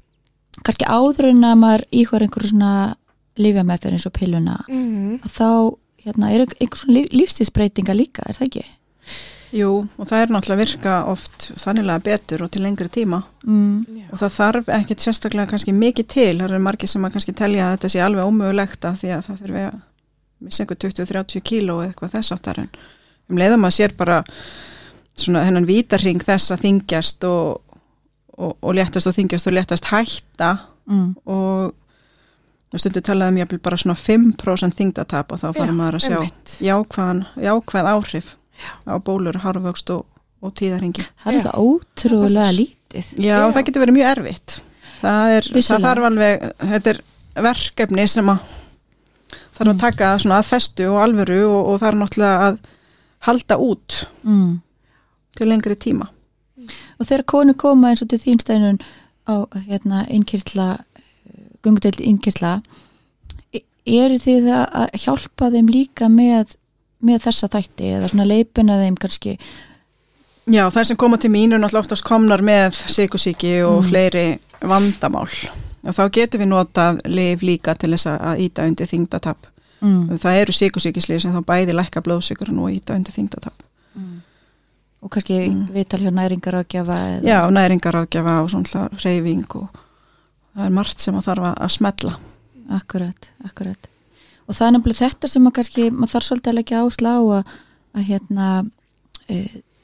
kannski 0.67 0.87
áður 0.87 1.33
en 1.33 1.45
að 1.49 1.59
maður 1.63 1.87
íhver 1.91 2.27
einhverju 2.27 2.53
svona 2.53 2.73
lífjameðferð 3.41 3.99
eins 3.99 4.09
og 4.09 4.15
pilluna 4.17 4.61
mm. 4.69 5.19
og 5.21 5.33
þá 5.33 5.49
hérna 6.07 6.33
er 6.33 6.47
einhver 6.47 6.81
svona 6.81 6.99
líf, 7.01 7.09
lífstíðsbreytinga 7.13 7.97
líka, 7.97 8.27
er 8.27 8.39
það 8.39 8.49
ekki? 8.49 8.65
Jú, 9.57 9.71
og 9.97 10.09
það 10.09 10.23
er 10.23 10.33
náttúrulega 10.35 10.57
að 10.57 10.63
virka 10.63 10.95
oft 11.09 11.47
þannilega 11.57 12.05
betur 12.05 12.43
og 12.45 12.51
til 12.53 12.65
lengri 12.67 12.89
tíma. 12.93 13.23
Mm, 13.47 14.03
og 14.11 14.21
það 14.21 14.35
þarf 14.37 14.71
ekkit 14.77 15.05
sérstaklega 15.07 15.51
kannski 15.53 15.73
mikið 15.73 16.09
til, 16.13 16.33
það 16.41 16.49
eru 16.51 16.63
margir 16.67 16.91
sem 16.93 17.07
að 17.07 17.15
kannski 17.17 17.35
telja 17.37 17.69
að 17.71 17.77
þetta 17.77 17.93
sé 17.95 18.03
alveg 18.05 18.29
ómögulegt 18.29 18.85
að 18.85 18.99
því 19.03 19.13
að 19.17 19.23
það 19.29 19.41
þurfi 19.45 19.63
að 19.63 19.79
missa 20.45 20.65
einhver 20.65 20.81
20-30 20.85 21.45
kíló 21.47 21.79
eða 21.81 21.91
eitthvað 21.91 22.17
þess 22.19 22.35
áttar 22.37 22.61
en 22.61 22.71
um 23.31 23.41
leiðum 23.41 23.65
að 23.67 23.77
sér 23.79 23.97
bara 23.97 24.21
svona 25.17 25.47
hennan 25.47 25.69
vítarring 25.69 26.21
þess 26.21 26.53
að 26.53 26.67
þingjast 26.67 27.27
og, 27.29 27.79
og, 28.37 28.53
og 28.61 28.77
léttast 28.77 29.09
og 29.09 29.17
þingjast 29.17 29.49
og 29.49 29.57
léttast 29.57 29.89
hætta 29.89 30.53
mm, 30.91 31.11
og 31.33 32.77
stundu 32.77 33.01
talaðum 33.01 33.41
ég 33.41 33.55
bara 33.65 33.79
svona 33.81 33.97
5% 33.97 34.77
þingdatap 34.77 35.33
og 35.33 35.41
þá 35.41 35.47
farum 35.57 35.79
maður 35.81 35.97
að 35.97 36.05
sjá 36.05 36.19
jákvæð 37.41 37.89
áhrif 37.95 38.35
á 38.87 38.95
bólur, 39.03 39.39
harfvöxt 39.43 39.91
og, 39.95 40.05
og 40.43 40.55
tíðarhingi. 40.59 41.05
það 41.25 41.35
er 41.35 41.47
það 41.47 41.59
ótrúlega 41.65 42.51
lítið 42.57 43.11
Já, 43.19 43.37
Já. 43.37 43.53
það 43.53 43.65
getur 43.69 43.83
verið 43.85 43.97
mjög 43.99 44.11
erfitt. 44.15 44.57
Það 45.01 45.33
er, 45.37 45.49
það 45.53 45.87
þarf 45.87 46.07
alveg, 46.11 46.45
þetta 46.73 46.93
er 46.95 47.01
verkefni 47.47 48.07
sem 48.09 48.31
að 48.33 48.39
þarf 49.57 49.69
að 49.69 49.75
Mm. 49.75 49.81
taka 49.81 50.09
svona 50.19 50.39
að 50.41 50.49
festu 50.51 50.87
og 50.89 50.99
alvöru 51.03 51.41
og, 51.49 51.61
og 51.75 51.83
er 51.83 51.97
náttúrulega 51.97 52.49
að 52.51 52.59
halda 53.27 53.57
út 53.59 54.07
mm. 54.23 54.61
til 55.37 55.49
lengri 55.49 55.75
tíma. 55.77 56.09
og 56.99 57.07
þegar 57.07 57.25
konu 57.25 57.55
koma 57.55 57.91
eins 57.91 58.03
og 58.03 58.09
til 58.09 58.19
þín 58.19 58.41
steinun 58.41 58.79
á 59.29 59.45
hérna 59.69 60.07
innkirtla 60.09 60.79
gungudelt 61.63 62.01
innkirtla 62.01 62.61
eru 63.87 64.19
þið 64.19 64.49
að 64.57 64.97
hjálpa 64.99 65.51
þeim 65.55 65.69
líka 65.71 66.09
með, 66.11 66.57
með 67.05 67.19
þessa 67.27 67.49
þætti 67.49 67.91
eða 67.99 68.09
svona 68.09 68.27
leipina 68.27 68.79
þeim 68.83 68.97
kannski 68.97 69.39
Já, 70.47 70.69
þær 70.71 70.85
sem 70.87 70.97
koma 70.97 71.19
til 71.19 71.31
mín 71.31 71.53
er 71.53 71.59
náttúrulega 71.59 71.83
oftast 71.83 72.05
komnar 72.07 72.39
með 72.41 72.71
sykusíki 72.87 73.65
og 73.67 73.83
Mm. 73.83 73.89
fleiri 73.89 74.39
vandamál 74.63 75.27
og 75.87 75.95
þá 75.95 76.11
getum 76.11 76.41
við 76.41 76.49
notað 76.49 77.01
lif 77.07 77.41
líka 77.43 77.75
til 77.79 77.91
þess 77.91 78.07
að 78.07 78.39
íta 78.47 78.63
undir 78.67 78.87
þingdatap. 78.87 79.47
mm. 79.83 80.19
Það 80.19 80.41
eru 80.41 80.53
sykusíkislið 80.53 81.21
sem 81.23 81.33
þá 81.35 81.43
bæði 81.45 81.73
lækka 81.75 82.01
blóðsykurinn 82.03 82.59
og 82.63 82.71
íta 82.71 82.95
undir 82.95 83.13
þingdatap. 83.13 83.53
Mm. 83.97 84.23
og 85.03 85.11
kannski 85.11 85.49
Mm. 85.51 85.69
viðtal 85.73 86.01
hjá 86.01 86.11
næringar 86.11 86.55
að 86.55 86.69
gefa 86.69 86.95
eða, 86.95 87.23
Já, 87.23 87.51
næringaráðgjafa 87.51 88.43
og 88.43 88.51
svona 88.51 88.89
reyfing 89.05 89.45
og 89.57 89.69
það 90.57 90.67
er 90.67 90.71
margt 90.71 91.01
sem 91.01 91.15
að 91.15 91.25
þarf 91.27 91.45
að- 91.45 91.59
að 91.59 91.71
smetla. 91.71 92.17
akkurat, 92.71 93.31
akkurat 93.45 93.87
og 94.47 94.55
það 94.55 94.67
er 94.67 94.75
nefnilega 94.77 95.03
þetta 95.03 95.31
sem 95.31 95.47
að 95.49 95.55
kannski 95.59 95.87
maður 95.93 96.13
þarf 96.15 96.29
svolítið 96.29 96.53
að 96.53 96.59
leggja 96.61 96.83
áslá 96.87 97.13
að, 97.19 97.55
að 97.97 98.11
hérna 98.11 98.51
e, 99.27 99.39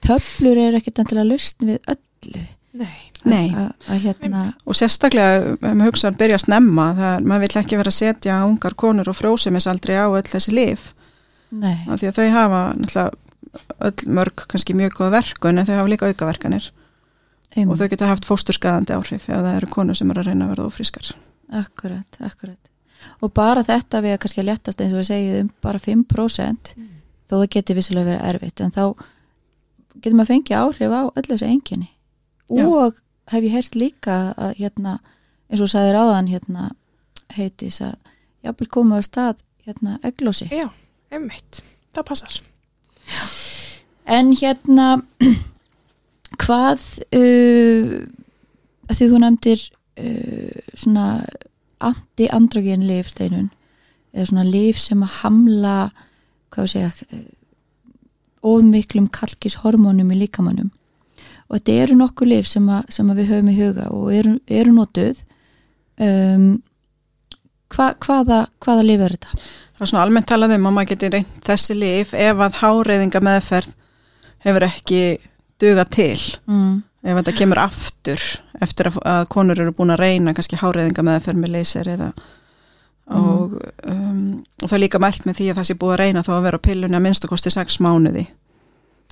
töflur 0.04 0.60
er 0.62 0.78
ekkit 0.78 1.02
endilega 1.02 1.30
lausn 1.30 1.70
við 1.70 1.94
öllu. 1.94 2.44
Nei, 2.72 3.00
Nei, 3.28 3.50
að, 3.52 3.66
að 3.92 3.98
hérna 4.06 4.42
og 4.64 4.76
sérstaklega 4.78 5.52
ef 5.52 5.64
maður 5.66 5.90
hugsa 5.90 6.08
að 6.08 6.20
byrja 6.22 6.38
að 6.38 6.44
snemma, 6.46 6.86
það 6.96 7.26
maður 7.28 7.44
vill 7.44 7.60
ekki 7.60 7.80
vera 7.82 7.92
að 7.92 7.98
setja 7.98 8.38
ungar 8.48 8.76
konur 8.80 9.10
og 9.12 9.18
frósemisaldri 9.18 9.98
á 10.00 10.08
öll 10.08 10.24
þessi 10.24 10.54
lif, 10.56 10.86
nei, 11.52 11.84
af 11.84 12.00
því 12.00 12.08
að 12.08 12.16
þau 12.16 12.30
hafa 12.38 12.62
öll 13.90 14.08
mörg 14.16 14.46
kannski 14.48 14.78
mjög 14.78 14.96
góða 14.96 15.18
verkun 15.18 15.60
en 15.60 15.68
þau 15.68 15.74
hafa 15.82 15.92
líka 15.92 16.08
aukaverkanir. 16.08 16.70
Um, 17.52 17.68
og 17.68 17.76
þau 17.76 17.90
geta 17.92 18.08
haft 18.08 18.24
fósturskaðandi 18.24 18.96
áhrif 18.96 19.28
ef 19.28 19.36
það 19.36 19.54
eru 19.58 19.72
konur 19.74 19.98
sem 19.98 20.08
eru 20.08 20.24
að 20.24 20.30
reyna 20.30 20.48
að 20.48 20.54
verða 20.54 20.70
ofrískar. 20.72 21.12
akkurat, 21.52 22.22
akkurat 22.24 22.72
og 23.22 23.32
bara 23.34 23.64
þetta 23.66 24.03
við 24.05 24.16
að 24.16 24.20
kannski 24.24 24.44
léttast 24.46 24.82
eins 24.82 24.94
og 24.94 25.03
við 25.03 25.09
segið 25.11 25.40
um 25.42 25.50
bara 25.64 25.80
5% 25.82 26.74
þó 27.28 27.34
það 27.38 27.48
geti 27.55 27.76
vissilega 27.78 28.11
verið 28.11 28.28
erfitt. 28.28 28.61
En 28.61 28.74
þá 28.74 28.84
getur 29.96 30.18
maður 30.18 30.32
fengið 30.32 30.59
áhrif 30.59 30.94
á 30.94 31.03
öll 31.09 31.26
þessi 31.28 31.48
enginni 31.48 31.90
Já. 32.53 32.64
og 32.66 33.00
hef 33.32 33.46
ég 33.46 33.55
heyrt 33.55 33.78
líka 33.78 34.16
að 34.36 34.57
hérna, 34.61 34.98
eins 35.48 35.62
og 35.64 35.70
sagðir 35.72 36.00
áðan 36.00 36.30
hérna, 36.32 36.70
heitis 37.32 37.80
að 37.84 37.94
jafnvel 38.44 38.68
koma 38.72 38.98
á 38.98 39.03
stað 39.07 39.42
hérna 39.64 39.98
eglósi 40.05 40.48
já, 40.50 40.66
einmitt. 41.12 41.62
Það 41.94 42.09
passar. 42.09 42.40
En 44.11 44.32
hérna 44.36 44.88
hvað 46.42 46.82
uh, 47.14 47.94
að 48.88 48.98
því 48.98 49.09
þú 49.12 49.22
nefndir 49.22 49.64
uh, 50.03 50.61
svona 50.74 51.07
anti-androgen 51.89 52.87
lifsteinun 52.89 53.51
eða 54.12 54.28
svona 54.28 54.47
lif 54.49 54.80
sem 54.80 55.03
að 55.05 55.16
hamla 55.22 55.76
hvað 56.53 56.66
við 56.66 56.72
segja 56.74 56.93
uh, 56.93 57.24
ofmiklum 58.53 59.09
kalkishormónum 59.14 60.12
í 60.12 60.22
líkamannum 60.24 60.72
og 61.49 61.59
þetta 61.59 61.78
eru 61.85 61.99
nokkuð 62.01 62.33
lif 62.33 62.49
sem, 62.49 62.68
að, 62.72 62.87
sem 62.93 63.11
að 63.12 63.22
við 63.22 63.33
höfum 63.33 63.51
í 63.53 63.57
huga 63.59 63.89
og 63.95 64.12
eru, 64.14 64.37
eru 64.49 64.76
notuð 64.76 65.22
um, 66.01 66.47
hva, 67.72 67.93
hvaða, 68.03 68.47
hvaða 68.62 68.87
lif 68.87 69.05
er 69.05 69.16
þetta? 69.16 69.43
Það 69.72 69.85
er 69.85 69.91
svona 69.91 70.05
almennt 70.07 70.28
talað 70.30 70.57
um 70.57 70.68
að 70.68 70.76
maður 70.76 70.91
geti 70.93 71.12
reynt 71.12 71.43
þessi 71.47 71.76
lif 71.78 72.14
ef 72.16 72.43
að 72.47 72.59
háreiðinga 72.61 73.22
meðferð 73.24 73.76
hefur 74.43 74.66
ekki 74.66 75.03
duga 75.62 75.85
til. 75.87 76.18
Mm. 76.51 76.83
Ef 77.03 77.18
þetta 77.18 77.35
kemur 77.39 77.61
aftur 77.62 78.24
eftir 78.62 78.88
að, 78.90 79.00
að 79.08 79.26
konur 79.34 79.60
eru 79.64 79.74
búin 79.76 79.92
að 79.94 80.02
reyna 80.04 80.34
kannski 80.36 80.58
háreiðinga 80.60 81.04
meðferð 81.06 81.40
með 81.42 81.52
leysir 81.56 81.88
eða 81.96 82.12
og, 83.12 83.56
um, 83.90 84.20
og 84.62 84.68
það 84.70 84.76
er 84.78 84.82
líka 84.84 85.00
mælt 85.02 85.26
með 85.26 85.38
því 85.40 85.48
að 85.52 85.58
það 85.58 85.68
sé 85.68 85.76
búið 85.80 85.94
að 85.96 86.00
reyna 86.04 86.22
þá 86.26 86.32
að 86.36 86.44
vera 86.46 86.60
á 86.62 86.66
pillunni 86.66 86.96
að 86.98 87.04
minnstakosti 87.08 87.52
sex 87.52 87.78
mánuði. 87.82 88.24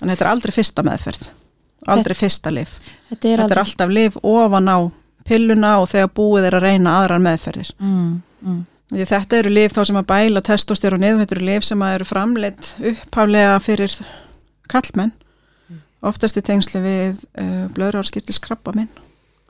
Þannig 0.00 0.14
þetta 0.16 0.24
er 0.26 0.30
aldrei 0.30 0.54
fyrsta 0.56 0.84
meðferð. 0.86 1.26
Aldrei 1.90 2.14
fyrsta 2.16 2.52
lif. 2.54 2.76
Þetta 2.80 2.94
er, 3.10 3.10
Þetta 3.10 3.30
er 3.34 3.42
aldrei- 3.44 3.62
alltaf 3.64 3.92
lif 3.96 4.16
ofan 4.22 4.70
á 4.72 4.78
pilluna 5.28 5.74
og 5.82 5.88
þegar 5.92 6.12
búið 6.16 6.46
er 6.48 6.56
að 6.60 6.64
reyna 6.68 6.94
aðrar 7.00 7.24
meðferðir. 7.26 7.72
mm, 7.80 8.22
mm. 8.46 8.60
Þetta 8.90 9.36
eru 9.38 9.50
lif 9.54 9.72
þá 9.76 9.84
sem 9.86 9.98
að 10.00 10.06
bæla 10.08 10.40
testosteronið, 10.42 11.20
þetta 11.20 11.36
eru 11.36 11.44
lif 11.46 11.64
sem 11.68 11.82
að 11.86 11.92
eru 11.98 12.06
framleitt 12.08 12.70
upphaflega 12.90 13.52
fyrir 13.62 13.92
kallmenn, 14.72 15.12
oftast 16.02 16.40
í 16.40 16.42
tengslu 16.42 16.80
við 16.82 17.20
uh, 17.38 17.68
blöðrárskirtis 17.76 18.40
krabba 18.42 18.72
minn 18.74 18.88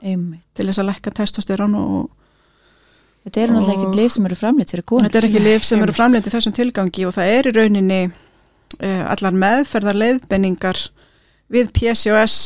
einmitt 0.01 0.47
til 0.57 0.67
þess 0.67 0.81
að 0.81 0.89
lekka 0.91 1.13
testosteron 1.21 1.77
og 1.79 2.09
Þetta 3.21 3.41
eru 3.43 3.53
náttúrulega 3.53 3.85
ekki 3.85 3.97
lif 3.99 4.13
sem 4.15 4.23
eru 4.25 4.35
framleitt 4.39 4.71
fyrir 4.73 4.85
konur. 4.89 5.05
þetta 5.05 5.19
er 5.19 5.25
ekki 5.27 5.41
lif 5.45 5.65
sem 5.67 5.81
eru 5.85 5.93
framleitt 5.93 6.25
í 6.25 6.31
þessum 6.33 6.55
tilgangi 6.57 7.03
og 7.05 7.13
það 7.13 7.33
er 7.35 7.49
í 7.49 7.53
rauninni 7.53 7.99
uh, 8.09 9.03
allar 9.13 9.37
meðferðar 9.43 9.99
leiðbenningar 10.01 10.79
við 11.53 11.69
PCOS 11.75 12.37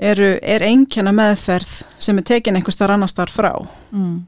eru, 0.00 0.32
er 0.40 0.64
einkenna 0.64 1.12
meðferð 1.12 1.82
sem 2.00 2.16
er 2.16 2.28
tekin 2.32 2.56
einhvers 2.56 2.80
þar 2.80 2.96
annars 2.96 3.16
þar 3.18 3.34
frá. 3.34 3.52
Mm. 3.92 4.22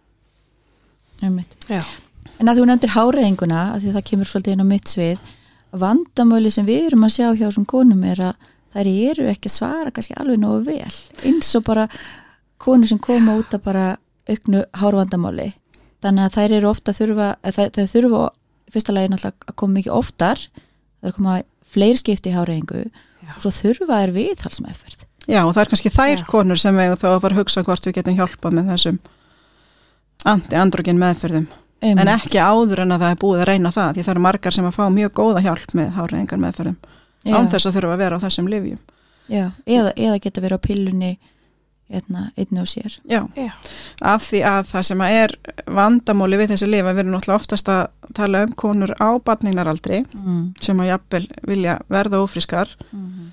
En 1.22 2.50
að 2.50 2.58
þú 2.58 2.68
nefndir 2.68 2.92
háreinguna, 2.96 3.66
að 3.72 3.84
því 3.84 3.92
það 3.96 4.08
kemur 4.10 4.28
svolítið 4.28 4.56
inn 4.56 4.64
á 4.66 4.72
mitt 4.72 4.92
svið, 4.92 5.28
vandamöli 5.72 6.50
sem 6.52 6.66
við 6.68 6.88
erum 6.90 7.06
að 7.06 7.14
sjá 7.14 7.28
hjá 7.30 7.46
þessum 7.46 7.68
konum 7.70 8.02
er 8.04 8.26
að 8.28 8.48
þær 8.74 8.90
eru 8.92 9.28
ekki 9.30 9.48
að 9.48 9.54
svara 9.54 9.92
kannski 9.94 10.16
alveg 10.18 10.40
nógu 10.42 10.66
vel. 10.66 10.96
Eins 11.28 11.52
og 11.56 11.64
bara 11.64 11.86
konur 12.62 12.90
sem 12.90 13.00
koma 13.02 13.36
út 13.40 13.54
að 13.56 13.64
bara 13.66 13.86
auknu 14.30 14.64
hárvandamáli. 14.78 15.52
Þannig 16.02 16.26
að 16.26 16.36
þær 16.36 16.54
eru 16.58 16.70
ofta 16.70 16.92
að 16.92 17.00
þurfa, 17.00 17.28
þær, 17.46 17.70
þær 17.76 17.88
þurfa 17.92 18.22
í 18.66 18.74
fyrsta 18.74 18.94
lagi 18.96 19.12
náttúrulega 19.12 19.48
að 19.50 19.56
koma 19.62 19.78
mikið 19.78 19.96
oftar, 19.98 20.44
það 20.98 21.08
er 21.08 21.12
að 21.12 21.16
koma 21.18 21.38
fleiri 21.72 22.00
skipti 22.00 22.30
í 22.32 22.36
háreingu 22.36 22.82
Já. 22.82 23.32
og 23.36 23.40
svo 23.44 23.52
þurfa 23.54 23.98
þær 24.02 24.14
viðhalsmeðferð. 24.18 25.08
Já, 25.30 25.40
og 25.46 25.52
það 25.54 25.62
er 25.62 25.72
kannski 25.72 25.92
þær 25.94 26.14
Já. 26.16 26.26
konur 26.30 26.58
sem 26.58 26.78
við 26.78 26.94
þá 26.98 27.08
að 27.12 27.20
fara 27.22 27.36
að 27.36 27.40
hugsa 27.42 27.64
hvort 27.66 27.86
við 27.86 27.98
getum 27.98 28.16
hjálpað 28.18 28.56
með 28.58 28.72
þessum 28.72 29.02
anti-androgen 30.32 30.98
meðferðum. 31.02 31.46
En 31.82 31.98
Einmitt. 31.98 32.12
ekki 32.14 32.38
áður 32.38 32.84
en 32.84 32.94
að 32.94 33.02
það 33.02 33.12
er 33.12 33.20
búið 33.22 33.40
að 33.42 33.48
reyna 33.48 33.70
það, 33.74 33.94
því 33.94 34.02
það 34.06 34.12
eru 34.12 34.22
margar 34.22 34.54
sem 34.54 34.66
að 34.68 34.76
fá 34.76 34.82
mjög 34.94 35.14
góða 35.18 35.40
hjálp 35.42 35.72
með 35.74 35.88
hárreiðingar 35.96 36.42
meðferðum, 36.42 36.76
Já. 37.26 37.34
án 37.34 37.48
þess 37.50 37.66
að 37.66 37.78
þurfa 37.78 37.96
að 37.96 38.02
vera 38.04 38.18
á 38.18 38.24
þessum 38.26 38.50
livjum. 38.52 38.78
Já, 39.30 39.44
eða, 39.66 39.90
eða 39.96 40.20
geta 40.22 40.42
verið 40.44 40.60
á 40.62 40.66
pillunni 40.66 41.10
einni 41.92 42.60
og 42.62 42.68
sér 42.70 42.94
Já, 43.08 43.20
Já. 43.36 43.50
af 44.00 44.22
því 44.30 44.40
að 44.48 44.62
það 44.72 44.82
sem 44.88 45.04
að 45.04 45.16
er 45.20 45.34
vandamóli 45.76 46.38
við 46.40 46.52
þessi 46.54 46.68
lifa, 46.70 46.92
við 46.94 47.04
erum 47.04 47.14
náttúrulega 47.16 47.40
oftast 47.42 47.68
að 47.72 47.86
tala 48.16 48.42
um 48.46 48.52
konur 48.64 48.94
á 49.00 49.08
batningaraldri 49.24 50.02
mm. 50.14 50.42
sem 50.60 50.80
að 50.82 50.90
jafnvel 50.92 51.24
vilja 51.48 51.78
verða 51.92 52.22
ófrískar 52.24 52.72
Mm. 52.92 53.30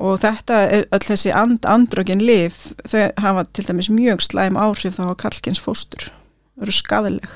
og 0.00 0.20
þetta 0.22 0.58
er 0.72 0.86
öll 0.96 1.04
þessi 1.04 1.32
and, 1.36 1.58
andrögin 1.68 2.22
lif, 2.24 2.72
þau 2.88 3.10
hafa 3.20 3.44
til 3.52 3.66
dæmis 3.68 3.90
mjög 3.92 4.22
slæm 4.24 4.56
áhrif 4.56 4.96
þá 4.96 5.12
á 5.12 5.14
kalkins 5.20 5.60
fóstur, 5.60 6.08
þau 6.56 6.62
eru 6.68 6.72
skadaleg 6.72 7.28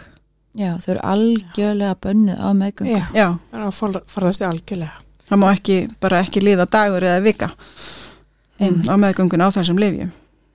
Já, 0.55 0.77
þau 0.79 0.91
eru 0.95 1.01
algjörlega 1.11 1.97
bönnuð 2.01 2.39
á 2.41 2.49
meðgöngu 2.55 3.01
Já, 3.13 3.27
það 3.51 3.59
er 3.59 3.67
að 3.67 3.75
forðast 4.15 4.41
þið 4.41 4.49
algjörlega. 4.49 4.93
það 5.29 5.41
má 5.43 5.47
ekki, 5.53 5.79
bara 6.01 6.21
ekki 6.25 6.41
liða 6.45 6.67
dagur 6.71 7.03
eða 7.05 7.23
vika 7.25 7.51
Einmitt. 8.61 8.87
á 8.89 8.95
meðgöngun 9.03 9.43
á 9.45 9.49
þessum 9.51 9.81
lifjum 9.83 10.13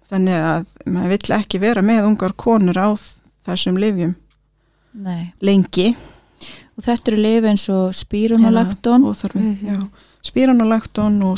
þannig 0.10 0.39
að 0.41 0.66
maður 0.86 1.14
vill 1.14 1.36
ekki 1.38 1.62
vera 1.62 1.82
með 1.86 2.07
ungar 2.10 2.34
konur 2.34 2.78
á 2.78 2.89
þessum 3.45 3.78
lifjum 3.82 4.16
Nei. 4.93 5.34
lengi. 5.41 5.95
Og 6.78 6.84
þetta 6.86 7.12
eru 7.12 7.22
lifi 7.22 7.49
eins 7.51 7.66
og 7.70 7.93
spírunolakton 7.93 9.05
og 9.05 9.16
þarf 9.20 9.36
Mhm. 9.36 9.89
spíranolakton 10.24 11.22
og 11.24 11.38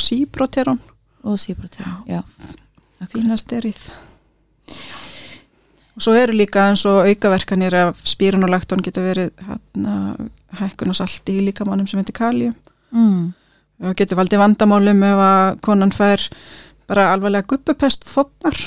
og 1.24 1.38
já, 2.08 2.24
fínasterið 3.12 3.82
og 5.96 6.02
svo 6.06 6.14
eru 6.16 6.34
líka 6.34 6.70
eins 6.70 6.86
og 6.90 7.06
aukaverkanir 7.10 7.76
af 7.76 8.00
spíranolakton 8.08 8.82
getur 8.86 9.04
verið 9.04 9.32
hækkun 10.62 10.94
og 10.94 10.96
salti 10.98 11.38
í 11.40 11.46
líkamannum 11.50 11.88
sem 11.90 12.00
heitir 12.00 12.16
kaljum 12.18 12.56
mm. 12.92 13.34
og 13.84 13.96
getur 14.00 14.18
valdið 14.22 14.42
vandamálum 14.42 15.04
ef 15.04 15.24
að 15.28 15.60
konan 15.68 15.92
fær 15.96 16.26
bara 16.92 17.12
alvarlega 17.14 17.48
guppupest 17.48 18.08
þotnar 18.10 18.58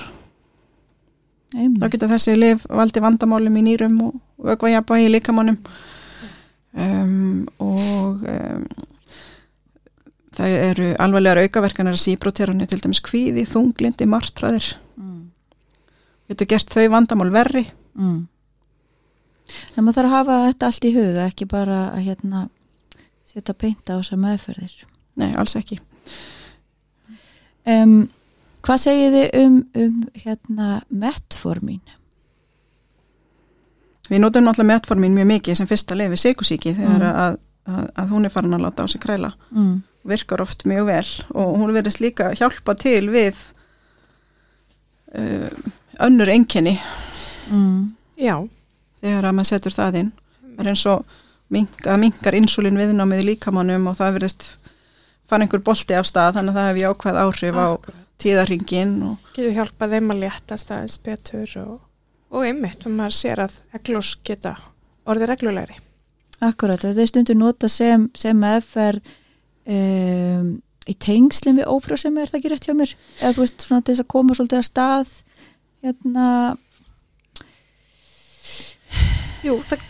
þá 1.54 1.86
getur 1.92 2.10
þessi 2.10 2.34
lif 2.38 2.64
valdið 2.66 3.04
vandamálum 3.04 3.58
í 3.60 3.64
nýrum 3.68 4.00
og 4.08 4.16
vögvajaba 4.48 4.98
í 5.02 5.10
líkamannum 5.12 5.58
um, 6.72 7.44
og 7.62 8.24
um, 8.26 8.64
það 10.34 10.56
eru 10.56 10.90
alvarlegar 11.04 11.44
aukaverkanir 11.44 11.94
að 11.94 12.02
síbroterunni 12.02 12.66
til 12.66 12.80
dæmis 12.82 13.02
kvíði, 13.04 13.46
þunglindi, 13.46 14.08
martraðir 14.10 14.72
mm. 14.98 15.20
getur 16.32 16.50
gert 16.50 16.74
þau 16.74 16.88
vandamál 16.96 17.30
verri. 17.34 17.68
Mm. 17.94 18.24
en 19.76 19.84
maður 19.84 20.00
þarf 20.00 20.08
að 20.08 20.16
hafa 20.16 20.38
þetta 20.48 20.70
allt 20.70 20.88
í 20.88 20.94
huga 20.96 21.26
ekki 21.28 21.46
bara 21.46 21.80
að 21.92 22.06
hérna 22.08 22.48
setja 23.28 23.54
beinta 23.54 23.94
á 23.94 23.98
þessar 24.00 24.24
meðferðir. 24.24 24.80
Nei, 25.20 25.30
alls 25.38 25.54
ekki 25.60 25.78
um, 27.66 27.94
hvað 28.64 28.80
segið 28.84 29.16
þið 29.18 29.38
um, 29.44 29.56
um 29.84 29.96
hérna 30.24 30.68
metformín 30.88 31.80
við 34.10 34.20
notum 34.20 34.44
náttúrulega 34.44 34.74
metformin 34.74 35.14
mjög 35.16 35.30
mikið 35.32 35.58
sem 35.60 35.68
fyrsta 35.70 35.96
lefi 35.96 36.18
sykusíki 36.20 36.74
þegar 36.76 37.00
Mm. 37.00 37.18
að, 37.24 37.36
að, 37.66 37.86
að 38.02 38.08
hún 38.12 38.24
er 38.28 38.32
farin 38.34 38.54
að 38.56 38.64
láta 38.66 38.84
á 38.84 38.86
sig 38.92 39.00
kræla 39.00 39.32
mm. 39.50 39.74
virkar 40.04 40.42
oft 40.44 40.64
mjög 40.68 40.86
vel 40.90 41.06
og 41.34 41.54
hún 41.60 41.72
verðist 41.72 42.00
líka 42.04 42.32
hjálpa 42.36 42.74
til 42.76 43.08
við 43.10 43.34
uh, 45.14 45.48
önnur 46.04 46.28
enkenni 46.28 46.78
Mm. 47.44 47.90
Já, 48.16 48.38
þegar 49.02 49.26
að 49.28 49.34
maður 49.36 49.48
setur 49.50 49.74
það 49.74 49.96
inn 50.00 50.12
það 50.54 50.60
er 50.62 50.68
eins 50.70 50.84
og 50.88 51.10
mink, 51.52 51.74
að 51.84 51.98
minkar 52.00 52.36
insulin 52.38 52.78
viðnámið 52.80 53.20
í 53.20 53.26
líkamannum 53.28 53.90
og 53.90 53.98
það 53.98 54.14
verðist 54.16 54.46
fann 55.34 55.44
einhver 55.44 55.64
bolti 55.66 55.96
af 55.98 56.06
stað 56.06 56.38
þannig 56.38 56.54
að 56.54 56.60
það 56.60 56.68
hefur 56.68 56.82
jákvæð 56.84 57.20
áhrif 57.24 57.58
á 57.58 57.68
tíðarringin 58.22 58.92
og 59.08 59.32
Getur 59.34 59.56
hjálpað 59.56 59.96
þeim 59.96 60.12
að 60.14 60.20
léttast 60.22 60.70
aðeins 60.70 61.00
betur 61.02 61.56
og, 61.64 61.72
og 62.30 62.46
einmitt, 62.46 62.78
þegar 62.78 62.96
maður 63.00 63.16
sér 63.18 63.42
að 63.44 63.56
eglós 63.74 64.12
geta 64.26 64.54
orðið 65.10 65.30
reglulegri. 65.32 65.80
Akkurat, 66.44 66.82
þetta 66.82 67.02
er 67.02 67.10
stundur 67.10 67.38
nota 67.38 67.70
sem, 67.70 68.06
sem 68.18 68.38
meðferð 68.38 69.10
um, 69.70 70.52
í 70.84 70.94
tengslinn 71.00 71.58
við 71.58 71.70
ófrjósemi 71.72 72.22
er 72.22 72.30
það 72.30 72.40
ekki 72.40 72.52
rétt 72.52 72.68
hjá 72.68 72.76
mér 72.76 72.94
eða 72.94 73.32
þú 73.34 73.44
veist 73.44 73.66
svona 73.66 73.84
til 73.84 73.94
þess 73.94 74.04
að 74.04 74.12
koma 74.14 74.36
svolítið 74.36 74.60
að 74.60 74.68
stað 74.68 75.16
hérna 75.84 76.28
Jú, 79.44 79.58
það 79.64 79.82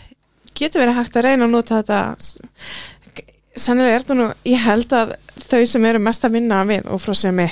getur 0.55 0.81
verið 0.83 0.97
hægt 0.99 1.17
að 1.19 1.27
reyna 1.27 1.47
að 1.47 1.53
nota 1.53 1.81
þetta 1.81 1.99
sannilega 3.55 3.95
er 3.95 4.03
þetta 4.03 4.17
nú, 4.19 4.27
ég 4.47 4.65
held 4.65 4.93
að 4.95 5.15
þau 5.45 5.63
sem 5.69 5.87
eru 5.89 6.01
mest 6.03 6.27
að 6.27 6.37
vinna 6.37 6.61
við 6.67 6.87
ófrósemi 6.91 7.47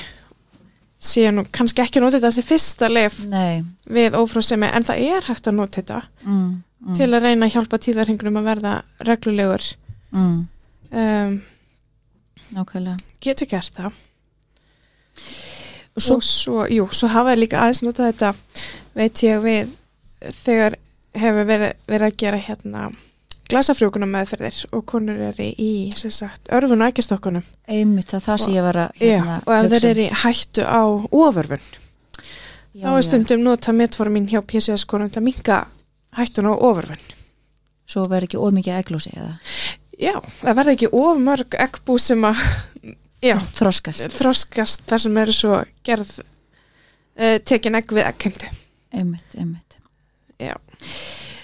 séu 1.03 1.31
nú 1.35 1.43
kannski 1.51 1.83
ekki 1.83 1.99
að 1.99 2.05
nota 2.05 2.19
þetta 2.19 2.31
sem 2.37 2.45
fyrsta 2.47 2.89
lef 2.91 3.17
nei. 3.27 3.63
við 3.91 4.15
ófrósemi 4.15 4.69
en 4.71 4.85
það 4.87 5.03
er 5.09 5.27
hægt 5.27 5.49
að 5.49 5.57
nota 5.57 5.81
þetta 5.81 5.99
mm, 6.23 6.43
mm, 6.87 6.97
til 6.99 7.09
að 7.09 7.25
reyna 7.25 7.47
að 7.47 7.57
hjálpa 7.57 7.79
tíðarhingunum 7.83 8.39
að 8.39 8.47
verða 8.47 8.73
reglulegur. 9.09 9.67
Mm, 10.13 10.37
um, 11.03 11.35
nákvæmlega. 12.55 13.15
getur 13.23 13.51
gert 13.51 13.79
það. 13.79 13.99
Og 15.93 16.01
svo, 16.01 16.15
og 16.15 16.25
svo, 16.25 16.61
jú, 16.71 16.87
svo 16.95 17.11
hafa 17.11 17.35
ég 17.35 17.43
líka 17.43 17.61
aðeins 17.61 17.83
notað 17.85 18.13
þetta 18.13 18.31
veit 18.97 19.23
ég 19.25 19.43
við 19.43 19.73
þegar 20.39 20.77
hefur 21.19 21.49
verið, 21.49 21.75
verið 21.89 22.07
að 22.07 22.19
gera 22.23 22.39
hérna 22.47 22.87
glasafrjókunum 23.53 24.11
meðferðir 24.13 24.59
og 24.73 24.83
konur 24.89 25.21
eru 25.29 25.45
í 25.45 25.71
sagt, 25.95 26.49
örfun 26.53 26.83
og 26.83 26.91
ægjastokkunum 26.91 27.45
einmitt 27.69 28.11
það 28.13 28.25
það 28.27 28.41
sem 28.43 28.55
ég 28.57 28.65
var 28.67 28.79
að 28.83 28.99
hérna, 29.01 29.37
og 29.45 29.53
ef 29.55 29.69
þeir 29.73 29.85
um. 29.85 29.89
eru 29.91 30.03
í 30.03 30.09
hættu 30.23 30.65
á 30.65 30.83
oförfun 31.23 31.65
Já, 32.73 32.87
þá 32.87 32.89
er 32.89 32.97
já. 32.97 33.05
stundum 33.07 33.45
nota 33.45 33.75
metformin 33.77 34.29
hjá 34.31 34.39
PCS 34.41 34.87
konum 34.89 35.11
til 35.13 35.21
að 35.21 35.27
minka 35.29 35.59
hættun 36.17 36.49
á 36.49 36.53
oförfun 36.57 37.05
svo 37.85 38.07
verður 38.09 38.29
ekki 38.29 38.41
ómikið 38.41 38.79
eglósi 38.79 39.13
eða 39.13 39.37
já, 40.01 40.15
það 40.41 40.59
verða 40.59 40.75
ekki 40.77 40.91
of 41.03 41.21
mörg 41.21 41.59
eggbú 41.67 41.99
sem 42.01 42.25
að 42.25 42.41
já, 43.21 43.37
þroskast 43.59 44.17
þroskast 44.17 44.87
þar 44.89 45.05
sem 45.05 45.21
eru 45.25 45.37
svo 45.37 45.61
gerð 45.85 46.17
uh, 46.19 47.37
tekin 47.45 47.77
egg 47.77 47.93
við 47.93 48.09
eggheimtu 48.09 48.49
einmitt, 48.93 49.37
einmitt 49.37 49.77
Já. 50.41 50.55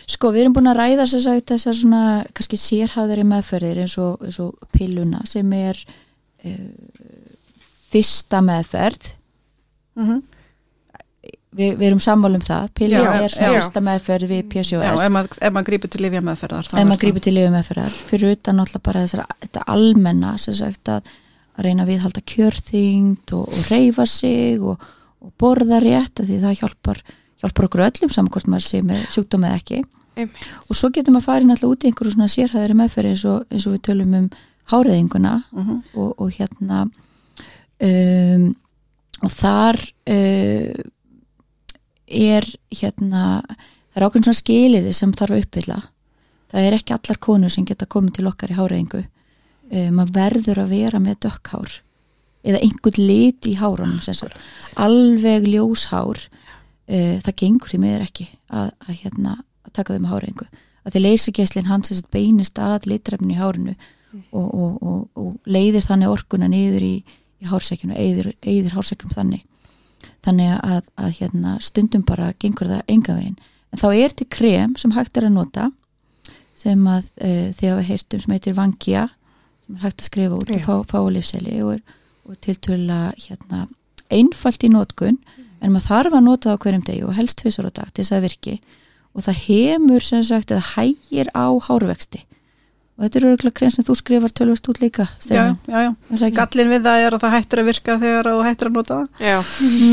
Sko 0.09 0.31
við 0.33 0.45
erum 0.45 0.57
búin 0.57 0.71
að 0.71 0.79
ræða 0.81 1.05
sér 1.09 1.23
sagt 1.25 1.53
þessar 1.53 1.77
svona 1.77 2.03
kannski 2.33 2.59
sérhæðari 2.59 3.25
meðferðir 3.29 3.83
eins 3.83 3.95
og, 4.01 4.17
eins 4.25 4.39
og 4.43 4.57
pilluna 4.73 5.21
sem 5.29 5.53
er 5.57 5.79
uh, 5.79 6.67
fyrsta 7.93 8.43
meðferð. 8.45 9.13
Mm 9.99 10.19
Vi, 11.49 11.71
við 11.73 11.87
erum 11.87 11.99
sammála 12.03 12.37
um 12.37 12.43
það. 12.45 12.65
Pilluna 12.77 13.13
Já, 13.17 13.23
er 13.25 13.31
svona 13.33 13.47
já. 13.49 13.55
fyrsta 13.57 13.81
meðferð 13.81 14.29
við 14.29 14.41
Já, 14.43 14.47
PCOS 14.51 15.01
ef 15.01 15.13
maður, 15.15 15.39
ef 15.41 15.53
maður 15.55 15.67
grípur 15.71 15.89
til 15.89 16.01
lifja 16.05 16.21
meðferðar 16.27 16.67
ef 16.69 16.85
maður 16.85 16.99
grípur 17.01 17.23
til 17.25 17.33
lifi 17.33 17.53
meðferðar 17.55 17.95
fyrir 18.11 18.35
utan 18.35 18.59
náttúrulega 18.59 18.85
bara 18.85 19.01
þessar, 19.01 19.23
þetta 19.47 19.63
almenna 19.73 20.33
sem 20.37 20.57
sagt 20.59 20.91
að, 20.93 21.09
að 21.57 21.65
reyna 21.65 21.87
að 21.87 21.89
viðhalda 21.89 22.23
kjörþyngd 22.33 23.33
og, 23.39 23.49
og 23.49 23.71
reyfa 23.73 24.05
sig 24.13 24.61
og, 24.61 24.85
og 25.25 25.33
borða 25.41 25.81
rétt 25.81 26.21
því 26.21 26.37
það 26.45 26.59
hjálpar, 26.61 27.01
hjálpar 27.41 27.69
okkur 27.71 27.85
öllum 27.87 28.13
saman 28.13 28.33
hvort 28.35 28.53
maður 28.53 28.67
sé 28.69 28.83
með 28.85 29.09
sjúkdómi 29.17 29.49
eða 29.49 29.63
ekki 29.63 29.81
Einmitt. 30.15 30.45
og 30.67 30.77
svo 30.77 30.89
getur 30.93 31.15
maður 31.15 31.27
farið 31.29 31.49
náttúrulega 31.49 31.75
út 31.75 31.83
í 31.83 31.89
einhverju 31.89 32.13
svona 32.15 32.31
sérhæðari 32.33 32.77
meðferði 32.79 33.13
eins 33.13 33.25
og, 33.29 33.43
eins 33.49 33.67
og 33.67 33.75
við 33.75 33.83
tölum 33.89 34.15
um 34.19 34.29
háreðinguna 34.69 35.35
mm 35.51 35.75
og, 35.93 36.09
og 36.21 36.31
hérna 36.35 36.85
um, 37.79 38.49
og 39.23 39.31
þar 39.33 39.79
uh, 40.09 40.81
er 42.09 42.47
hérna 42.71 43.23
það 43.89 43.95
er 43.97 44.05
ákveðin 44.05 44.27
svona 44.27 44.39
skiliði 44.39 44.93
sem 44.95 45.11
þarf 45.13 45.35
að 45.35 45.43
uppfylla. 45.43 45.79
Það 46.49 46.65
er 46.65 46.75
ekki 46.77 46.95
allar 46.95 47.19
konur 47.21 47.53
sem 47.53 47.65
geta 47.67 47.85
komið 47.89 48.19
til 48.19 48.29
okkar 48.29 48.53
í 48.53 48.57
háreðingu 48.57 49.03
uh, 49.03 49.89
maður 49.93 50.15
verður 50.15 50.63
að 50.63 50.73
vera 50.73 51.01
með 51.03 51.21
dökkhár 51.27 51.79
eða 52.47 52.61
einhvern 52.63 53.03
lit 53.03 53.47
í 53.49 53.55
hárunum 53.59 53.99
alveg 54.79 55.47
ljóshár 55.49 56.21
uh, 56.23 57.17
það 57.25 57.35
gengur 57.41 57.71
því 57.71 57.81
miður 57.83 58.05
ekki 58.07 58.27
að, 58.47 58.71
að, 58.85 58.93
hérna, 59.01 59.35
að 59.69 59.77
taka 59.79 59.95
þau 59.95 60.03
með 60.03 60.13
háreðingu 60.15 60.49
að 60.89 60.95
því 60.95 61.01
leysigeslinn 61.05 61.69
hans 61.69 61.91
sagt 61.91 62.09
beinist 62.13 62.59
að 62.61 62.89
litrefni 62.89 63.35
í 63.35 63.39
hárinu 63.39 63.75
og, 64.31 64.47
og, 64.47 64.77
og, 64.81 65.01
og 65.19 65.49
leiðir 65.49 65.85
þannig 65.85 66.13
orkuna 66.13 66.49
niður 66.49 66.85
í, 66.85 66.95
í 67.39 67.49
hársekjunu, 67.49 67.95
eigðir, 67.97 68.31
eigðir 68.41 68.75
hársekjum 68.77 69.13
þannig. 69.13 69.45
Þannig 70.25 70.55
að, 70.57 70.89
að 70.99 71.11
hérna, 71.19 71.57
stundum 71.63 72.05
bara 72.07 72.31
gengur 72.41 72.71
það 72.71 72.93
enga 72.95 73.17
veginn. 73.19 73.37
En 73.69 73.81
þá 73.81 73.89
er 73.91 74.15
til 74.17 74.27
krem 74.31 74.73
sem 74.79 74.95
hægt 74.95 75.19
er 75.19 75.27
að 75.29 75.35
nota 75.35 75.69
sem 76.57 76.81
að 76.89 77.05
uh, 77.21 77.49
þið 77.55 77.69
hafa 77.69 77.87
heyrt 77.87 78.15
um 78.15 78.23
sem 78.23 78.33
heitir 78.35 78.57
Vangia 78.57 79.05
sem 79.65 79.77
er 79.77 79.85
hægt 79.85 80.01
að 80.01 80.09
skrifa 80.09 80.39
út 80.39 80.49
Já. 80.49 80.57
og 80.57 80.65
fá, 80.65 80.95
fá 80.95 80.97
á 81.05 81.13
lífseli 81.13 81.59
og 81.63 81.75
er, 81.77 81.83
og 82.25 82.33
er 82.33 82.41
tiltöla 82.47 82.99
hérna, 83.19 83.67
einfalt 84.09 84.65
í 84.65 84.73
notkun. 84.73 85.21
En 85.59 85.73
maður 85.75 85.91
þarf 85.91 86.17
að 86.17 86.25
nota 86.25 86.49
það 86.49 86.57
á 86.57 86.61
hverjum 86.63 86.85
degi 86.87 87.05
og 87.05 87.17
helst 87.19 87.39
tvisar 87.43 87.67
á 87.67 87.71
dag 87.71 87.91
til 87.93 88.03
þess 88.03 88.15
að 88.15 88.25
virki 88.25 88.57
og 89.19 89.25
það 89.27 89.43
hemur 89.45 90.03
sem 90.05 90.23
sagt 90.23 90.53
eða 90.55 90.65
hægir 90.73 91.29
á 91.35 91.51
hárvexti. 91.67 92.23
Og 92.99 93.05
þetta 93.05 93.19
eru 93.19 93.29
örgulega 93.33 93.55
grein 93.55 93.71
sem 93.71 93.85
þú 93.87 93.95
skrifar 93.95 94.31
tölvist 94.35 94.67
út 94.67 94.81
líka 94.83 95.05
já, 95.31 95.55
já, 95.71 95.83
já. 96.19 96.31
Gallin 96.35 96.71
við 96.73 96.81
það 96.83 97.03
er 97.03 97.15
að 97.15 97.21
það 97.23 97.35
hættir 97.35 97.61
að 97.61 97.69
virka 97.69 97.95
þegar 98.01 98.27
þú 98.27 98.41
hættir 98.43 98.69
að 98.69 98.75
nota 98.75 98.97
það. 98.97 99.21
Já, 99.23 99.37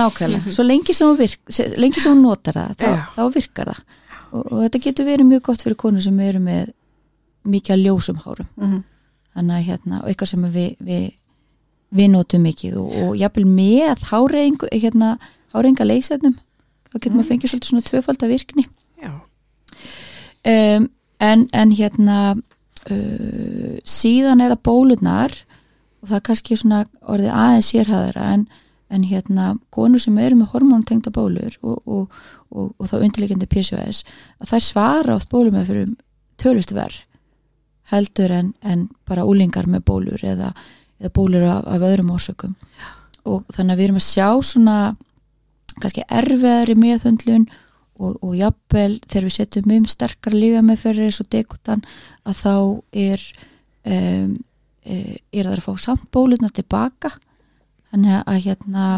Nákvæmlega, 0.00 0.54
svo 0.56 0.66
lengi 0.66 0.96
sem 0.96 1.06
hún, 1.06 1.20
virk, 1.20 1.52
lengi 1.78 2.02
sem 2.02 2.10
hún 2.10 2.24
notar 2.26 2.58
það, 2.58 2.72
þá, 2.80 3.12
þá 3.14 3.22
virkar 3.36 3.70
það. 3.70 3.84
Og, 4.26 4.40
og 4.42 4.64
þetta 4.64 4.80
getur 4.88 5.06
verið 5.06 5.30
mjög 5.30 5.44
gott 5.46 5.62
fyrir 5.62 5.78
konur 5.78 6.02
sem 6.02 6.18
eru 6.26 6.40
með 6.42 6.72
mikið 7.46 7.76
að 7.76 7.84
ljósum 7.84 8.18
hárum. 8.24 8.48
Mm 8.56 8.72
-hmm. 8.72 8.82
þannig 9.36 9.56
að 9.56 9.66
hérna, 9.70 10.00
og 10.02 10.08
eitthvað 10.10 10.32
sem 10.32 10.48
við, 10.56 10.74
við, 10.88 11.06
við 11.94 12.10
notum 12.10 12.42
mikið 12.42 12.80
og, 12.82 12.90
og 13.04 13.14
jafnvel 13.20 13.46
með 13.46 14.02
háreðingu 14.10 14.72
hérna, 14.72 15.14
háreðinga 15.54 15.86
leysefnum 15.86 16.34
þá 16.90 16.98
getur 17.04 17.16
maður 17.16 17.30
fengið 17.30 17.52
svolítið 17.52 17.70
svona 17.70 17.86
tvöfalda 17.86 18.28
virkni. 18.30 18.64
já, 18.66 18.75
um, 20.46 20.88
en, 21.20 21.48
en 21.52 21.74
hérna 21.74 22.20
uh, 22.36 23.74
síðan 23.84 24.44
er 24.44 24.54
það 24.54 24.62
bólunar 24.68 25.34
og 26.02 26.10
það 26.10 26.16
er 26.18 26.26
kannski 26.28 26.58
svona 26.60 26.84
orðið 27.02 27.34
aðeins 27.34 27.72
sérhæðara 27.72 28.30
en, 28.34 28.46
en 28.92 29.06
hérna 29.10 29.50
konur 29.74 30.02
sem 30.02 30.18
eru 30.22 30.38
með 30.38 30.52
hormóntengda 30.54 31.12
bólur 31.14 31.58
og, 31.62 31.80
og, 31.84 32.16
og, 32.50 32.72
og 32.78 32.90
þá 32.90 32.96
undirleikandi 33.00 33.48
PCOS 33.50 34.04
að 34.40 34.52
þær 34.52 34.66
svara 34.70 35.16
átt 35.16 35.30
bólum 35.32 35.56
með 35.56 35.70
fyrir 35.72 35.94
tölvist 36.40 36.74
verð 36.76 37.02
heldur 37.90 38.32
en, 38.34 38.54
en 38.62 38.88
bara 39.06 39.26
úlingar 39.26 39.68
með 39.70 39.84
bólur 39.86 40.22
eða, 40.26 40.52
eða 41.00 41.12
bólur 41.14 41.44
af, 41.46 41.66
af 41.70 41.84
öðrum 41.86 42.14
orsökum. 42.16 42.56
Og 43.26 43.44
þannig 43.54 43.74
að 43.74 43.78
við 43.78 43.86
erum 43.86 44.00
að 44.00 44.06
sjá 44.06 44.28
svona 44.46 44.78
kannski 45.76 46.06
erfiðari 46.08 46.76
meðhundlun 46.78 47.46
og, 47.96 48.16
og 48.22 48.34
jafnvel 48.36 48.98
þegar 49.06 49.26
við 49.26 49.34
setjum 49.36 49.74
um 49.76 49.86
sterkar 49.90 50.36
lífa 50.36 50.62
með 50.64 50.82
fyrir 50.84 51.08
eins 51.08 51.20
og 51.22 51.30
dekutan 51.32 51.84
að 52.26 52.40
þá 52.42 52.54
er 53.06 53.26
um, 53.86 54.32
e, 54.84 54.96
er 55.32 55.48
það 55.48 55.54
að 55.56 55.66
fá 55.66 55.84
samt 55.86 56.08
bólutna 56.14 56.50
tilbaka. 56.54 57.12
Þannig 57.92 58.18
að 58.22 58.40
hérna 58.46 58.88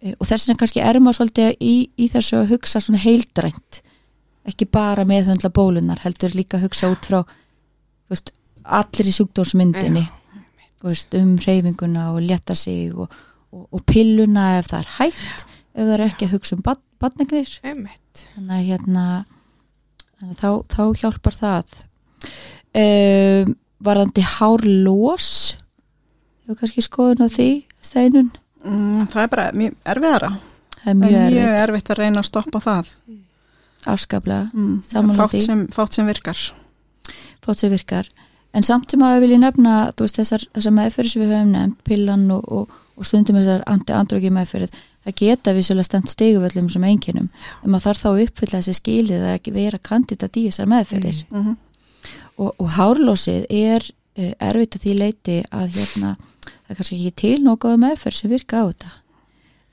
e, 0.00 0.14
og 0.14 0.24
þess 0.28 0.46
vegna 0.46 0.60
kannski 0.62 0.84
er 0.84 1.00
maður 1.02 1.20
svolítið 1.20 1.52
í, 1.60 1.74
í 1.96 2.08
þessu 2.12 2.40
að 2.40 2.54
hugsa 2.54 2.82
svona 2.82 3.02
heildrænt. 3.02 3.82
Ekki 4.46 4.68
bara 4.70 5.06
meðhundla 5.08 5.50
bólunar 5.54 6.02
heldur 6.04 6.36
líka 6.36 6.60
að 6.60 6.68
hugsa 6.68 6.92
út 6.92 7.08
frá 7.08 7.20
veist, 8.10 8.32
allir 8.62 9.10
í 9.10 9.14
sjúkdómsmyndinni 9.16 10.04
veist, 10.86 11.14
um 11.18 11.34
reyfinguna 11.42 12.12
og 12.14 12.22
létta 12.22 12.54
sig 12.58 12.94
og, 12.94 13.10
og, 13.50 13.66
og 13.74 13.84
pilluna 13.88 14.56
ef 14.60 14.70
það 14.70 14.84
er 14.84 14.92
hægt 15.00 15.46
ef 15.76 15.82
það 15.82 15.94
er 15.96 16.04
ekki 16.06 16.28
að 16.28 16.36
hugsa 16.36 16.56
um 16.56 16.66
badnegnir. 17.02 17.56
Þannig 18.34 18.56
að 18.56 18.66
hérna 18.70 19.04
þá, 20.40 20.48
þá 20.72 20.82
hjálpar 21.02 21.36
það 21.36 21.76
um, 22.76 23.54
varðandi 23.86 24.24
hárlós 24.36 25.28
hefur 26.46 26.58
kannski 26.60 26.84
skoðun 26.84 27.26
á 27.26 27.28
því 27.30 27.48
steinun, 27.84 28.30
mm, 28.64 29.08
það 29.12 29.22
er 29.24 29.32
bara 29.32 29.46
mjög 29.56 29.74
erfiðara. 29.92 30.30
það 30.76 30.86
er 30.86 30.86
Það 30.86 31.00
mjög 31.02 31.18
er 31.24 31.34
mjög 31.36 31.58
erfitt 31.64 31.90
að 31.92 32.00
reyna 32.00 32.22
að 32.22 32.28
stoppa 32.30 32.60
það. 32.64 32.94
afskaplega, 33.86 34.50
Mm. 34.54 34.80
Fátt 35.16 35.42
sem, 35.42 35.66
fátt 35.68 35.92
sem 35.94 36.06
virkar. 36.06 36.38
fótt 37.44 37.58
sem 37.58 37.70
virkar 37.70 38.08
en 38.54 38.62
samt 38.62 38.90
sem 38.90 39.00
að 39.00 39.16
við 39.16 39.20
viljum 39.26 39.40
nefna 39.44 39.92
þú 39.94 40.06
veist, 40.06 40.16
þessar, 40.18 40.42
þessar 40.54 40.72
meðferði 40.72 41.10
sem 41.12 41.22
við 41.22 41.34
höfum 41.36 41.52
nefnt 41.52 41.84
pillan 41.84 42.30
og, 42.34 42.44
og, 42.52 42.70
og 42.96 43.04
stundum 43.06 43.36
þessar 43.36 43.62
anti-andróki 43.66 44.30
meðferðið, 44.32 44.72
það 45.06 45.18
geta 45.20 45.54
vissulega 45.54 45.86
stemt 45.86 46.10
stiguvöllum 46.10 46.68
sem 46.72 46.84
einkinum 46.86 47.28
en 47.62 47.70
maður 47.70 47.86
þarf 47.86 48.02
þá 48.02 48.24
uppfylla 48.24 48.58
þessi 48.58 48.74
skilið 48.80 49.26
að 49.30 49.50
vera 49.54 49.78
kandidat 49.82 50.38
í 50.38 50.46
þessar 50.48 50.70
meðferðir. 50.72 51.22
Mm 51.30 51.44
-hmm. 51.44 51.56
og, 52.36 52.50
og 52.58 52.72
hárlósið 52.74 53.46
er 53.50 53.86
uh, 54.18 54.32
erfitt 54.48 54.76
að 54.76 54.84
því 54.84 54.96
leiti 54.98 55.38
að 55.50 55.78
hérna, 55.78 56.16
það 56.46 56.70
er 56.70 56.80
kannski 56.80 56.98
ekki 56.98 57.14
til 57.22 57.36
nokkuð 57.44 57.78
meðferð 57.84 58.20
sem 58.20 58.30
virka 58.30 58.62
á 58.62 58.64
þetta. 58.66 58.92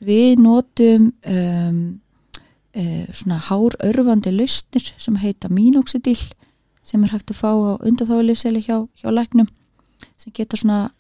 Við 0.03 0.39
notum 0.43 1.11
um, 1.25 1.81
uh, 2.75 3.05
svona 3.11 3.39
hárörfandi 3.49 4.35
lausnir 4.35 4.93
sem 4.97 5.17
heita 5.17 5.49
minoxidil 5.49 6.19
sem 6.83 7.03
er 7.03 7.15
hægt 7.15 7.31
að 7.31 7.39
fá 7.39 7.51
á 7.55 7.79
undanþáðulifseli 7.79 8.61
hjá, 8.61 8.85
hjá 8.99 9.09
læknum 9.09 9.47
sem 10.19 10.33
geta 10.35 10.59
svona 10.59 10.91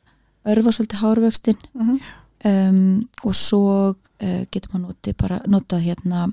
örfa 0.47 0.71
svolítið 0.71 1.03
hárvextin 1.03 1.57
Mm 1.73 1.99
um, 2.49 3.09
og 3.23 3.35
svo 3.37 3.65
uh, 3.93 4.43
getur 4.51 4.71
maður 4.73 4.87
notið 4.87 5.17
bara 5.19 5.41
notað 5.49 5.85
hérna 5.87 6.25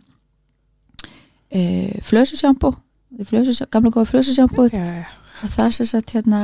uh, 1.55 1.95
flösusjambó 2.07 2.75
flösus, 3.27 3.63
gamla 3.71 3.91
góða 3.95 4.13
flösusjambóð 4.13 4.75
Já, 4.77 4.85
já, 4.85 5.05
að 5.43 5.55
það 5.57 5.77
sem 5.77 5.91
sagt 5.91 6.15
hérna 6.15 6.41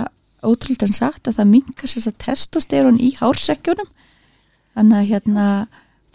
ótrúldan 0.47 0.95
sagt 0.95 1.29
að 1.29 1.41
það 1.41 1.53
minkar 1.55 1.91
sem 1.91 2.05
sagt 2.05 2.23
testosterón 2.23 3.01
í 3.03 3.13
hársekkjunum 3.19 3.89
þannig 4.77 4.99
að 4.99 5.11
hérna 5.11 5.47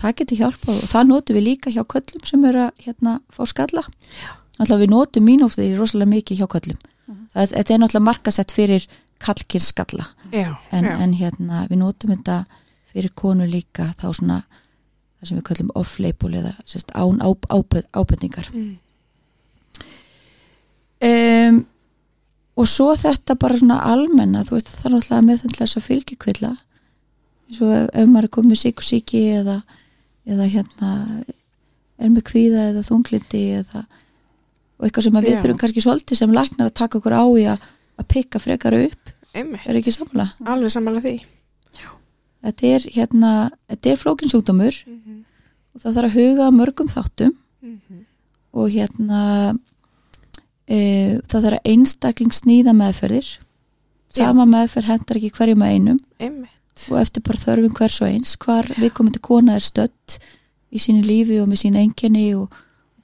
það 0.01 0.15
getur 0.21 0.41
hjálpað 0.41 0.79
og 0.79 0.91
það 0.91 1.09
notum 1.09 1.37
við 1.37 1.47
líka 1.47 1.73
hjá 1.73 1.81
köllum 1.93 2.23
sem 2.25 2.45
eru 2.49 2.63
að 2.67 2.85
hérna 2.85 3.17
fá 3.33 3.43
skalla. 3.49 3.83
Alltaf 4.61 4.81
við 4.81 4.93
notum 4.93 5.25
mínófstir 5.25 5.77
rosalega 5.77 6.13
mikið 6.15 6.41
hjá 6.41 6.47
köllum. 6.55 6.79
Það 7.33 7.43
er, 7.43 7.51
þetta 7.51 7.73
er 7.73 7.81
náttúrulega 7.81 8.07
markasett 8.07 8.53
fyrir 8.55 8.87
kallkins 9.21 9.69
skalla. 9.71 10.07
Já, 10.33 10.55
en, 10.71 10.87
já. 10.87 10.95
en 11.03 11.13
hérna 11.17 11.65
við 11.69 11.81
notum 11.81 12.13
þetta 12.15 12.37
fyrir 12.91 13.13
konu 13.15 13.47
líka 13.49 13.89
þá 13.99 14.07
svona 14.13 14.39
það 15.21 15.27
sem 15.29 15.37
við 15.39 15.45
köllum 15.49 15.73
off-label 15.77 16.37
eða 16.41 16.53
sérst, 16.65 16.91
án 16.95 17.21
ábendingar 17.93 18.49
Mm. 18.51 18.77
um, 21.07 21.61
og 22.59 22.67
svo 22.67 22.91
þetta 22.99 23.35
bara 23.39 23.57
svona 23.57 23.79
almenna 23.89 24.43
þú 24.45 24.57
veist 24.57 24.71
það 24.75 24.97
alltaf 24.97 25.17
að 25.17 25.27
meðhundla 25.29 25.65
þess 25.65 25.79
að 25.79 25.87
fylgjikvilla 25.87 26.51
eins 26.55 27.61
og 27.63 27.71
ef, 27.75 27.87
ef 27.93 28.09
maður 28.11 28.27
er 28.27 28.33
komið 28.37 28.61
sík 28.61 28.81
og 28.83 28.87
síki 28.87 29.21
eða, 29.39 29.57
eða 30.29 30.49
hérna 30.51 30.91
er 32.01 32.09
með 32.11 32.25
kvíða 32.31 32.67
eða 32.71 32.83
þunglindi 32.87 33.43
eða 33.61 33.85
og 34.81 34.87
eitthvað 34.87 35.05
sem 35.07 35.17
við 35.21 35.29
Já. 35.35 35.41
þurfum 35.43 35.61
kannski 35.61 35.83
svolítið 35.85 36.17
sem 36.21 36.31
læknar 36.33 36.71
að 36.71 36.77
taka 36.81 36.97
okkur 36.97 37.13
á 37.13 37.25
í 37.37 37.43
að, 37.53 37.65
pikka 38.09 38.39
frekar 38.41 38.73
upp, 38.79 39.11
einmitt. 39.37 39.67
er 39.69 39.77
ekki 39.77 39.93
samla 39.93 40.31
Alveg 40.41 40.73
sammála 40.73 41.03
því. 41.05 41.15
Þetta 42.45 42.71
er 42.75 42.87
hérna, 42.95 43.31
þetta 43.69 43.91
er 43.91 44.01
flókinsjúkdómur 44.01 44.83
Mm 44.85 45.01
-hmm. 45.01 45.19
og 45.73 45.81
það 45.81 45.95
þarf 45.95 46.09
að 46.09 46.17
huga 46.19 46.51
mörgum 46.51 46.87
þáttum. 46.87 47.35
Og 48.51 48.67
hérna 48.69 49.21
e, 50.67 51.19
það 51.27 51.43
þarf 51.45 51.59
að 51.59 51.69
einstakling 51.71 52.33
snýða 52.33 52.73
meðferðir. 52.75 53.39
Sama 54.11 54.45
meðferð 54.45 54.91
hendar 54.91 55.17
ekki 55.17 55.31
hverjum 55.37 55.63
að 55.63 55.71
einum. 55.75 55.99
Einmitt. 56.19 56.57
og 56.91 56.97
eftir 56.99 57.21
bara 57.21 57.37
þörfum 57.37 57.73
hvers 57.77 58.01
og 58.01 58.07
eins 58.07 58.35
hvar 58.39 58.65
viðkomandi 58.79 59.19
kona 59.21 59.55
er 59.55 59.63
stött 59.63 60.19
í 60.71 60.79
sínu 60.79 61.03
lífi 61.03 61.39
og 61.41 61.49
með 61.51 61.61
sínu 61.65 61.77
enginni 61.77 62.33
og 62.35 62.53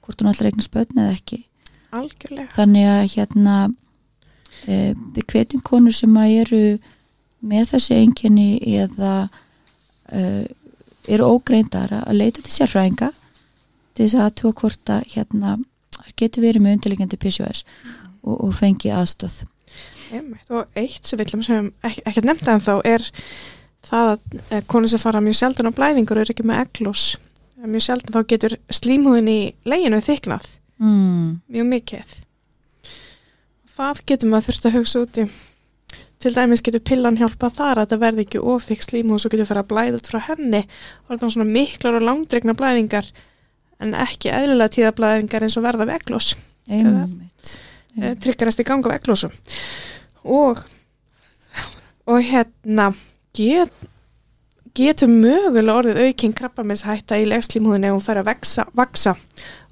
hvort 0.02 0.22
hún 0.22 0.30
allra 0.30 0.48
eignast 0.48 0.72
börn 0.72 0.98
eða 0.98 1.12
ekki. 1.12 1.44
Algjörlega. 1.92 2.48
þannig 2.52 2.84
að 2.84 3.04
hérna 3.14 3.56
e, 4.66 4.94
við 5.14 5.24
hvetjum 5.32 5.62
konur 5.64 5.94
sem 5.96 6.16
að 6.20 6.34
eru 6.42 6.62
með 7.40 7.72
þessi 7.74 7.98
enginni 7.98 8.48
eða 8.78 9.28
e, 10.10 10.46
eru 11.08 11.28
ógreindar 11.36 11.92
að 12.00 12.18
leita 12.18 12.42
til 12.42 12.54
sérfræðinga 12.54 13.12
til 13.94 14.06
þess 14.06 14.18
að 14.22 14.34
tóa 14.40 14.56
hvort 14.62 14.92
að 14.94 15.06
hérna 15.14 15.58
getur 16.18 16.46
verið 16.46 16.64
með 16.64 16.78
undirlegjandi 16.78 17.20
PCOS 17.20 17.64
og, 18.24 18.34
og 18.34 18.52
fengi 18.58 18.92
aðstöð 18.94 19.44
Einmitt. 20.08 20.48
Og 20.48 20.78
eitt 20.78 21.04
sem 21.04 21.20
við 21.20 21.34
sem 21.44 21.66
ekki, 21.84 22.02
ekki 22.08 22.22
nefnda 22.24 22.54
en 22.56 22.62
þá 22.64 22.74
er 22.88 23.02
það 23.84 24.12
að 24.14 24.38
eh, 24.48 24.62
konur 24.64 24.88
sem 24.88 25.02
fara 25.02 25.20
mjög 25.20 25.36
sjaldan 25.36 25.68
á 25.68 25.76
blæðingur 25.76 26.16
og 26.16 26.24
er 26.24 26.32
ekki 26.32 26.46
með 26.48 26.62
eglós. 26.62 27.10
Mjög 27.60 27.84
sjaldan 27.84 28.14
þá 28.16 28.30
getur 28.30 28.56
slímhúðin 28.72 29.28
í 29.28 29.40
leginu 29.68 30.00
þyknað. 30.06 30.48
mm. 30.80 31.28
mjög 31.52 31.68
mikið 31.74 32.16
það 33.78 34.02
getur 34.10 34.32
maður 34.32 34.48
þurft 34.48 34.68
að 34.68 34.76
hugsa 34.78 35.02
út 35.04 35.20
í 35.20 35.26
til 36.18 36.34
dæmis 36.34 36.64
getur 36.66 36.82
pillan 36.82 37.18
hjálpað 37.20 37.56
þar 37.60 37.82
að 37.82 37.92
það 37.92 38.04
verði 38.04 38.26
ekki 38.26 38.44
ofik 38.54 38.82
slímu 38.82 39.14
og 39.14 39.22
svo 39.22 39.30
getur 39.32 39.48
fyrir 39.48 39.62
að 39.62 39.70
blæða 39.70 40.02
frá 40.08 40.20
henni. 40.32 40.64
Og 41.06 41.14
það 41.14 41.26
er 41.28 41.34
svona 41.36 41.52
miklar 41.54 41.98
og 41.98 42.06
langdregna 42.08 42.56
blæðingar 42.58 43.10
en 43.82 43.94
ekki 43.94 44.32
eðlilega 44.34 44.74
tíðablæðingar 44.74 45.46
eins 45.46 45.58
og 45.58 45.66
verða 45.66 45.86
veglós 45.88 46.32
tryggarast 48.22 48.62
í 48.62 48.66
ganga 48.66 48.92
veglósum 48.92 49.34
og 50.28 50.64
og 52.08 52.24
hérna 52.24 52.90
get, 53.36 53.72
getur 54.76 55.10
mögulega 55.12 55.76
orðið 55.82 56.00
aukinn 56.06 56.36
krabbamishætta 56.36 57.18
í 57.20 57.26
legslímhúðinni 57.28 57.90
ef 57.90 57.96
hún 57.96 58.04
fær 58.04 58.22
að 58.22 58.30
vaksa 58.78 59.14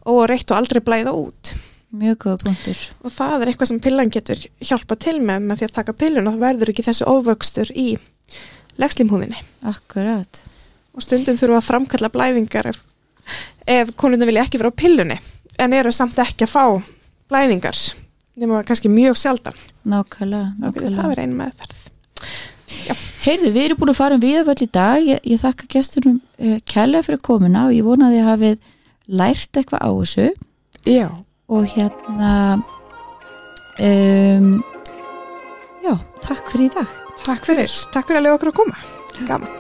og 0.07 0.27
reitt 0.31 0.51
og 0.51 0.61
aldrei 0.61 0.83
blæða 0.85 1.17
út 1.17 1.55
mjög 2.01 2.19
góða 2.25 2.43
punktur. 2.45 2.83
Og 3.05 3.15
það 3.15 3.45
er 3.45 3.53
eitthvað 3.53 3.71
sem 3.73 3.81
pillan 3.85 4.13
getur 4.13 4.43
hjálpa 4.71 4.99
til 5.07 5.17
með 5.21 5.47
með 5.47 5.63
því 5.63 5.69
að 5.69 5.77
taka 5.79 5.97
pillun 5.97 6.29
og 6.29 6.37
það 6.37 6.45
verður 6.47 6.73
ekki 6.73 6.87
þessi 6.87 7.09
óvöxtur 7.11 7.73
í 7.73 7.87
legslímhúðinni. 8.81 9.41
Akkurát 9.67 10.43
og 10.97 11.05
stundum 11.05 11.37
þurfum 11.37 11.61
að 11.61 11.69
framkalla 11.69 12.13
blæðingar 12.13 12.71
ef, 12.73 12.81
ef 13.69 13.93
konuna 14.01 14.29
vilja 14.29 14.47
ekki 14.47 14.61
vera 14.63 14.73
á 14.73 14.81
pillunni 14.81 15.19
en 15.61 15.77
eru 15.77 15.93
samt 15.93 16.19
ekki 16.23 16.47
að 16.47 16.55
fá 16.55 16.65
blæðingar 17.31 17.81
nema 18.37 18.63
kannski 18.69 18.89
mjög 18.93 19.17
sjaldan. 19.21 19.57
Nákvæmlega, 19.89 20.53
nákvæmlega. 20.61 21.03
Það 21.03 21.13
er 21.15 21.23
einu 21.25 21.39
meðferð. 21.41 21.85
Heyrðu, 23.27 23.51
við 23.55 23.63
erum 23.65 23.79
búin 23.81 23.93
að 23.93 23.99
fara 23.99 24.17
um 24.17 24.23
viðvöld 24.23 24.63
í 24.63 24.69
dag. 24.73 24.99
Ég, 25.03 25.23
ég 25.27 25.41
þakka 25.43 25.69
gestunum 25.73 26.19
eh, 26.39 26.57
uh, 26.57 26.59
kella 26.69 27.01
fyrir 27.03 27.23
komuna 27.25 27.67
og 27.71 27.77
ég 27.77 27.87
vonaði 27.87 28.21
að 28.21 28.29
hafið 28.31 28.59
lært 29.07 29.59
eitthvað 29.59 29.83
á 29.83 29.91
þessu. 29.91 30.27
Já 30.87 31.09
og 31.49 31.67
hérna 31.71 32.59
um, 33.79 34.65
já, 35.85 35.95
takk 36.23 36.51
fyrir 36.51 36.67
í 36.67 36.75
dag. 36.75 36.89
Takk 37.23 37.47
fyrir, 37.47 37.71
takk 37.95 38.11
fyrir 38.11 38.21
að 38.21 38.27
leiða 38.27 38.39
okkur 38.41 38.53
að 38.53 38.59
koma. 38.63 38.77
Gaman. 39.27 39.51